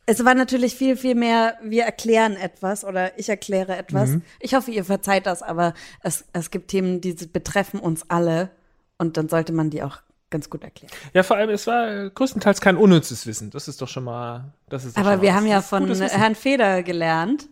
Es 0.07 0.25
war 0.25 0.35
natürlich 0.35 0.75
viel, 0.75 0.97
viel 0.97 1.15
mehr, 1.15 1.57
wir 1.63 1.85
erklären 1.85 2.35
etwas 2.35 2.85
oder 2.85 3.19
ich 3.19 3.29
erkläre 3.29 3.77
etwas. 3.77 4.11
Mhm. 4.11 4.23
Ich 4.41 4.55
hoffe, 4.55 4.71
ihr 4.73 4.85
verzeiht 4.85 5.27
das, 5.27 5.43
aber 5.43 5.75
es, 6.03 6.25
es 6.33 6.51
gibt 6.51 6.69
Themen, 6.69 7.01
die 7.01 7.13
betreffen 7.13 7.79
uns 7.79 8.05
alle 8.09 8.51
und 8.99 9.17
dann 9.17 9.29
sollte 9.29 9.53
man 9.53 9.71
die 9.71 9.83
auch 9.83 9.99
ganz 10.31 10.51
gut 10.51 10.65
erklären. 10.65 10.93
Ja, 11.13 11.23
vor 11.23 11.37
allem, 11.37 11.51
es 11.51 11.69
war 11.69 12.11
größtenteils 12.11 12.61
kein 12.61 12.77
unnützes 12.77 13.27
Wissen. 13.27 13.51
Das 13.51 13.69
ist 13.69 13.81
doch 13.81 13.89
schon 13.89 14.03
mal, 14.03 14.53
das 14.69 14.85
ist 14.85 14.97
Aber 14.97 15.23
wir 15.23 15.35
haben 15.35 15.47
ja 15.47 15.63
von 15.63 15.95
Herrn 15.95 16.35
Feder 16.35 16.83
gelernt, 16.83 17.49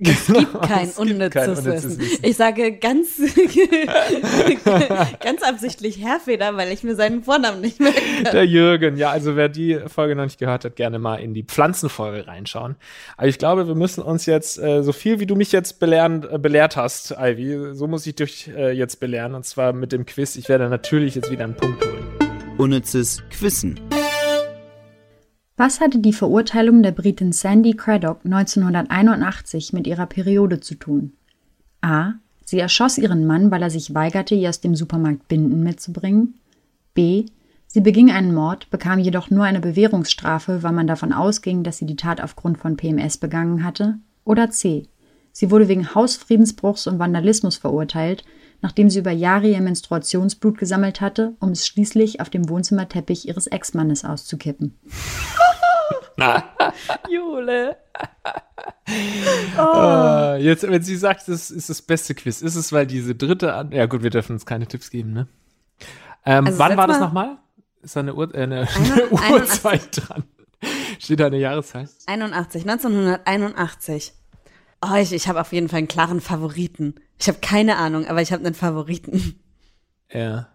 es 0.00 0.26
genau, 0.26 0.38
gibt 0.40 0.62
kein 0.62 0.88
es 0.88 0.98
unnützes, 0.98 1.32
kein 1.32 1.50
unnützes 1.50 1.98
Wissen. 1.98 2.18
Ich 2.22 2.36
sage 2.36 2.72
ganz, 2.72 3.08
ganz 5.20 5.42
absichtlich 5.42 6.02
Herrfeder, 6.02 6.56
weil 6.56 6.72
ich 6.72 6.82
mir 6.82 6.94
seinen 6.94 7.22
Vornamen 7.22 7.60
nicht 7.60 7.80
merken 7.80 8.24
kann. 8.24 8.32
Der 8.32 8.46
Jürgen, 8.46 8.96
ja, 8.96 9.10
also 9.10 9.36
wer 9.36 9.48
die 9.48 9.78
Folge 9.86 10.14
noch 10.14 10.24
nicht 10.24 10.38
gehört 10.38 10.64
hat, 10.64 10.76
gerne 10.76 10.98
mal 10.98 11.16
in 11.16 11.34
die 11.34 11.42
Pflanzenfolge 11.42 12.26
reinschauen. 12.26 12.76
Aber 13.16 13.26
ich 13.26 13.38
glaube, 13.38 13.66
wir 13.66 13.74
müssen 13.74 14.02
uns 14.02 14.26
jetzt, 14.26 14.58
äh, 14.58 14.82
so 14.82 14.92
viel 14.92 15.20
wie 15.20 15.26
du 15.26 15.36
mich 15.36 15.52
jetzt 15.52 15.80
belehren, 15.80 16.26
äh, 16.30 16.38
belehrt 16.38 16.76
hast, 16.76 17.14
Ivy, 17.18 17.74
so 17.74 17.86
muss 17.86 18.06
ich 18.06 18.14
dich 18.14 18.48
äh, 18.48 18.72
jetzt 18.72 19.00
belehren. 19.00 19.34
Und 19.34 19.44
zwar 19.44 19.72
mit 19.72 19.92
dem 19.92 20.06
Quiz. 20.06 20.36
Ich 20.36 20.48
werde 20.48 20.68
natürlich 20.68 21.14
jetzt 21.14 21.30
wieder 21.30 21.44
einen 21.44 21.56
Punkt 21.56 21.84
holen. 21.84 22.06
Unnützes 22.58 23.22
Quissen. 23.30 23.87
Was 25.58 25.80
hatte 25.80 25.98
die 25.98 26.12
Verurteilung 26.12 26.84
der 26.84 26.92
Britin 26.92 27.32
Sandy 27.32 27.72
Craddock 27.72 28.20
1981 28.24 29.72
mit 29.72 29.88
ihrer 29.88 30.06
Periode 30.06 30.60
zu 30.60 30.76
tun? 30.76 31.14
A. 31.80 32.12
Sie 32.44 32.60
erschoss 32.60 32.96
ihren 32.96 33.26
Mann, 33.26 33.50
weil 33.50 33.62
er 33.62 33.68
sich 33.68 33.92
weigerte, 33.92 34.36
ihr 34.36 34.50
aus 34.50 34.60
dem 34.60 34.76
Supermarkt 34.76 35.26
Binden 35.26 35.64
mitzubringen. 35.64 36.34
B. 36.94 37.26
Sie 37.66 37.80
beging 37.80 38.12
einen 38.12 38.32
Mord, 38.32 38.70
bekam 38.70 39.00
jedoch 39.00 39.30
nur 39.30 39.42
eine 39.42 39.58
Bewährungsstrafe, 39.58 40.62
weil 40.62 40.70
man 40.70 40.86
davon 40.86 41.12
ausging, 41.12 41.64
dass 41.64 41.78
sie 41.78 41.86
die 41.86 41.96
Tat 41.96 42.20
aufgrund 42.20 42.58
von 42.58 42.76
PMS 42.76 43.18
begangen 43.18 43.64
hatte. 43.64 43.98
Oder 44.22 44.50
C. 44.50 44.86
Sie 45.32 45.50
wurde 45.50 45.66
wegen 45.66 45.92
Hausfriedensbruchs 45.92 46.86
und 46.86 47.00
Vandalismus 47.00 47.56
verurteilt, 47.56 48.22
nachdem 48.60 48.90
sie 48.90 48.98
über 49.00 49.10
Jahre 49.10 49.48
ihr 49.48 49.60
Menstruationsblut 49.60 50.58
gesammelt 50.58 51.00
hatte, 51.00 51.34
um 51.40 51.50
es 51.50 51.66
schließlich 51.66 52.20
auf 52.20 52.30
dem 52.30 52.48
Wohnzimmerteppich 52.48 53.28
ihres 53.28 53.46
Ex-Mannes 53.46 54.04
auszukippen. 54.04 54.78
Jule. 57.10 57.76
oh. 59.56 60.34
jetzt, 60.38 60.68
wenn 60.68 60.82
sie 60.82 60.96
sagt, 60.96 61.28
das 61.28 61.50
ist 61.50 61.70
das 61.70 61.82
beste 61.82 62.14
Quiz, 62.14 62.42
ist 62.42 62.56
es, 62.56 62.72
weil 62.72 62.86
diese 62.86 63.14
dritte, 63.14 63.54
An 63.54 63.72
ja 63.72 63.86
gut, 63.86 64.02
wir 64.02 64.10
dürfen 64.10 64.32
uns 64.32 64.46
keine 64.46 64.66
Tipps 64.66 64.90
geben, 64.90 65.12
ne? 65.12 65.28
Ähm, 66.24 66.46
also 66.46 66.58
wann 66.58 66.76
war 66.76 66.86
das 66.86 67.00
nochmal? 67.00 67.38
Ist 67.82 67.94
da 67.94 68.00
eine, 68.00 68.14
Uhr, 68.14 68.34
äh, 68.34 68.42
eine, 68.42 68.68
eine 68.76 69.32
Uhrzeit 69.32 69.88
dran? 69.92 70.24
Steht 70.98 71.20
da 71.20 71.26
eine 71.26 71.38
Jahreszeit? 71.38 71.88
81, 72.06 72.68
1981. 72.68 74.12
Oh, 74.80 74.94
ich, 74.94 75.12
ich 75.12 75.28
habe 75.28 75.40
auf 75.40 75.52
jeden 75.52 75.68
Fall 75.68 75.78
einen 75.78 75.88
klaren 75.88 76.20
Favoriten. 76.20 76.94
Ich 77.18 77.28
habe 77.28 77.38
keine 77.40 77.76
Ahnung, 77.76 78.06
aber 78.06 78.22
ich 78.22 78.32
habe 78.32 78.44
einen 78.44 78.54
Favoriten. 78.54 79.40
Ja. 80.12 80.48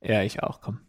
Ja, 0.00 0.22
ich 0.22 0.42
auch, 0.42 0.60
komm. 0.60 0.80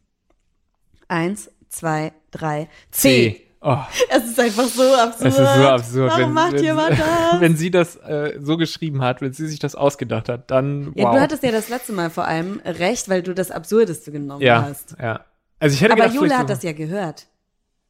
Eins, 1.07 1.51
zwei, 1.69 2.13
drei, 2.31 2.69
C. 2.91 3.33
C. 3.33 3.47
Oh. 3.65 3.77
Es 4.09 4.25
ist 4.25 4.39
einfach 4.39 4.65
so 4.65 4.83
absurd. 4.93 5.29
Es 5.29 5.39
ist 5.39 5.55
so 5.55 5.67
absurd. 5.67 6.11
Warum 6.11 6.23
wenn, 6.23 6.33
macht 6.33 6.53
wenn, 6.53 6.63
jemand 6.63 6.91
das? 6.91 7.39
Wenn 7.39 7.55
sie 7.55 7.71
das 7.71 7.95
äh, 7.95 8.37
so 8.41 8.57
geschrieben 8.57 9.01
hat, 9.01 9.21
wenn 9.21 9.31
sie 9.31 9.47
sich 9.47 9.59
das 9.59 9.73
ausgedacht 9.73 10.27
hat, 10.27 10.51
dann 10.51 10.87
wow. 10.87 10.95
Ja, 10.95 11.11
du 11.13 11.21
hattest 11.21 11.43
ja 11.43 11.51
das 11.51 11.69
letzte 11.69 11.93
Mal 11.93 12.09
vor 12.09 12.25
allem 12.25 12.59
recht, 12.65 13.07
weil 13.07 13.23
du 13.23 13.33
das 13.33 13.51
Absurdeste 13.51 14.11
genommen 14.11 14.41
ja, 14.41 14.63
hast. 14.63 14.97
Ja, 15.01 15.21
Also 15.59 15.75
ich 15.75 15.81
hätte 15.81 15.93
Aber 15.93 16.03
gedacht, 16.03 16.15
Jule 16.15 16.37
hat 16.37 16.49
das 16.49 16.61
ja 16.63 16.73
gehört. 16.73 17.27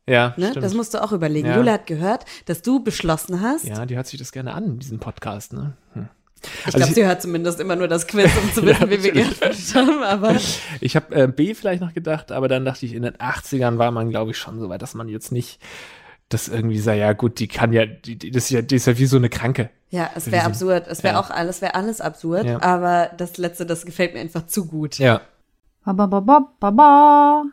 Ja, 0.07 0.33
Ne? 0.37 0.49
stimmt. 0.49 0.65
Das 0.65 0.73
musst 0.73 0.93
du 0.93 1.01
auch 1.01 1.11
überlegen. 1.11 1.47
Ja. 1.47 1.57
Jule 1.57 1.71
hat 1.71 1.87
gehört, 1.87 2.25
dass 2.45 2.61
du 2.61 2.83
beschlossen 2.83 3.41
hast. 3.41 3.65
ja, 3.65 3.85
die 3.85 3.95
hört 3.95 4.07
sich 4.07 4.19
das 4.19 4.31
gerne 4.31 4.53
an, 4.53 4.79
diesen 4.79 4.99
Podcast, 4.99 5.53
ne? 5.53 5.73
Hm. 5.93 6.09
Ich 6.43 6.65
Also 6.65 6.77
glaube, 6.79 6.93
sie 6.93 7.05
hört 7.05 7.21
zumindest 7.21 7.61
immer 7.61 7.77
nur 7.77 7.87
das 7.87 8.05
Quiz, 8.05 8.29
um 8.35 8.51
zu 8.53 8.63
wissen, 8.65 8.89
wie 8.89 9.01
wir 9.01 9.11
geantwortet 9.13 9.75
haben. 9.75 10.03
Aber 10.03 10.35
Ich 10.81 10.95
habe 10.97 11.15
äh, 11.15 11.27
B 11.27 11.53
vielleicht 11.53 11.81
noch 11.81 11.93
gedacht, 11.93 12.33
aber 12.33 12.49
dann 12.49 12.65
dachte 12.65 12.85
ich, 12.85 12.93
in 12.93 13.03
den 13.03 13.13
80ern 13.15 13.77
war 13.77 13.91
man, 13.91 14.09
glaube 14.09 14.31
ich, 14.31 14.37
schon 14.37 14.59
so 14.59 14.67
weit, 14.67 14.81
dass 14.81 14.93
man 14.93 15.07
jetzt 15.07 15.31
nicht 15.31 15.61
das 16.27 16.49
irgendwie 16.49 16.79
sagt, 16.79 16.97
ja 16.97 17.13
gut, 17.13 17.39
die 17.39 17.47
kann 17.47 17.71
ja, 17.71 17.85
die, 17.85 18.17
die, 18.17 18.31
das 18.31 18.45
ist 18.45 18.49
ja, 18.49 18.61
die 18.61 18.75
ist 18.75 18.87
ja 18.87 18.97
wie 18.97 19.05
so 19.05 19.15
eine 19.17 19.29
Kranke. 19.29 19.69
ja, 19.89 20.09
es 20.15 20.29
wäre 20.31 20.43
absurd. 20.45 20.87
Es 20.87 21.03
wäre 21.03 21.13
ja. 21.13 21.19
auch 21.21 21.29
alles, 21.29 21.61
wäre 21.61 21.75
alles 21.75 22.01
absurd. 22.01 22.45
Ja. 22.45 22.61
Aber 22.61 23.11
das 23.17 23.37
letzte, 23.37 23.65
das 23.65 23.85
gefällt 23.85 24.13
mir 24.13 24.19
einfach 24.19 24.45
zu 24.47 24.65
gut. 24.65 24.97
Ja. 24.99 25.21
Ba, 25.85 25.93
ba, 25.93 26.07
ba, 26.19 26.49
ba, 26.59 26.71
ba. 26.71 27.43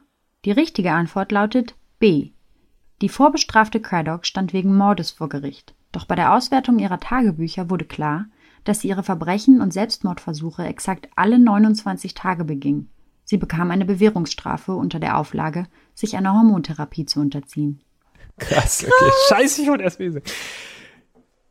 Die 0.45 0.53
richtige 0.53 0.91
Antwort 0.93 1.31
lautet 1.31 1.75
B. 2.01 2.31
Die 3.03 3.09
vorbestrafte 3.09 3.81
Craddock 3.81 4.27
stand 4.27 4.53
wegen 4.53 4.77
Mordes 4.77 5.11
vor 5.11 5.29
Gericht. 5.29 5.75
Doch 5.93 6.05
bei 6.05 6.15
der 6.15 6.35
Auswertung 6.35 6.79
ihrer 6.79 7.01
Tagebücher 7.01 7.71
wurde 7.71 7.87
klar, 7.87 8.27
dass 8.65 8.81
sie 8.81 8.89
ihre 8.89 9.03
Verbrechen 9.03 9.61
und 9.61 9.73
Selbstmordversuche 9.73 10.65
exakt 10.65 11.09
alle 11.17 11.39
29 11.39 12.15
Tage 12.15 12.45
beging. 12.45 12.89
Sie 13.25 13.39
bekam 13.39 13.71
eine 13.71 13.87
Bewährungsstrafe 13.87 14.73
unter 14.73 15.01
der 15.01 15.17
Auflage, 15.17 15.67
sich 15.95 16.17
einer 16.17 16.35
Hormontherapie 16.35 17.07
zu 17.07 17.21
unterziehen. 17.21 17.81
Krass, 18.39 18.85
okay. 18.85 19.13
Scheiße, 19.29 19.63
ich 19.63 19.69
wollte 19.69 19.85
erst 19.85 19.99
lesen. 19.99 20.23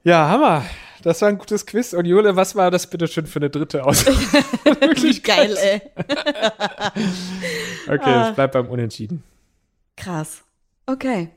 Ja, 0.04 0.30
Hammer. 0.30 0.66
Das 1.02 1.22
war 1.22 1.30
ein 1.30 1.38
gutes 1.38 1.66
Quiz. 1.66 1.93
Und 1.93 2.06
Jule, 2.06 2.36
was 2.36 2.56
war 2.56 2.72
das 2.72 2.89
bitte 2.89 3.08
schön 3.08 3.26
für 3.26 3.39
eine 3.39 3.50
dritte 3.50 3.86
Auswahlmöglichkeit? 3.86 5.56
Geil, 5.56 5.58
ey. 5.58 5.82
Okay, 7.88 8.30
es 8.30 8.36
bleibt 8.36 8.54
beim 8.54 8.68
Unentschieden. 8.68 9.24
Krass. 9.95 10.43
Okay. 10.86 11.32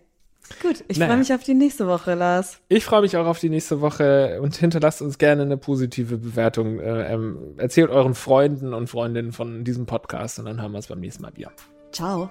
Gut, 0.61 0.85
ich 0.89 0.99
Naja. 0.99 1.11
freue 1.11 1.19
mich 1.19 1.33
auf 1.33 1.43
die 1.43 1.55
nächste 1.55 1.87
Woche, 1.87 2.15
Lars. 2.15 2.59
Ich 2.69 2.85
freue 2.85 3.01
mich 3.03 3.17
auch 3.17 3.27
auf 3.27 3.39
die 3.39 3.49
nächste 3.49 3.81
Woche 3.81 4.41
und 4.43 4.57
hinterlasst 4.57 5.01
uns 5.01 5.19
gerne 5.19 5.43
eine 5.43 5.57
positive 5.57 6.19
Bewertung. 6.19 6.79
Äh, 6.79 7.13
ähm, 7.15 7.39
erzählt 7.57 7.91
euren 7.91 8.15
Freunden 8.15 8.75
und 8.75 8.89
Freundinnen 8.89 9.33
von 9.33 9.65
diesem 9.65 9.87
Podcast 9.87 10.39
und 10.39 10.45
dann 10.47 10.61
hören 10.61 10.73
wir 10.73 10.77
uns 10.77 10.89
beim 10.89 11.01
nächsten 11.01 11.23
Mal 11.23 11.35
wieder. 11.37 11.53
Ciao. 11.93 12.31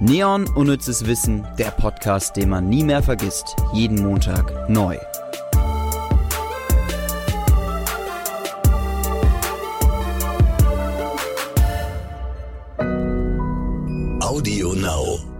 Neon 0.00 0.46
Unnützes 0.54 1.06
Wissen, 1.06 1.46
der 1.58 1.70
Podcast, 1.72 2.36
den 2.36 2.50
man 2.50 2.68
nie 2.68 2.84
mehr 2.84 3.02
vergisst. 3.02 3.56
Jeden 3.72 4.00
Montag 4.00 4.68
neu. 4.70 4.96
Audio 14.28 14.74
Now. 14.74 15.37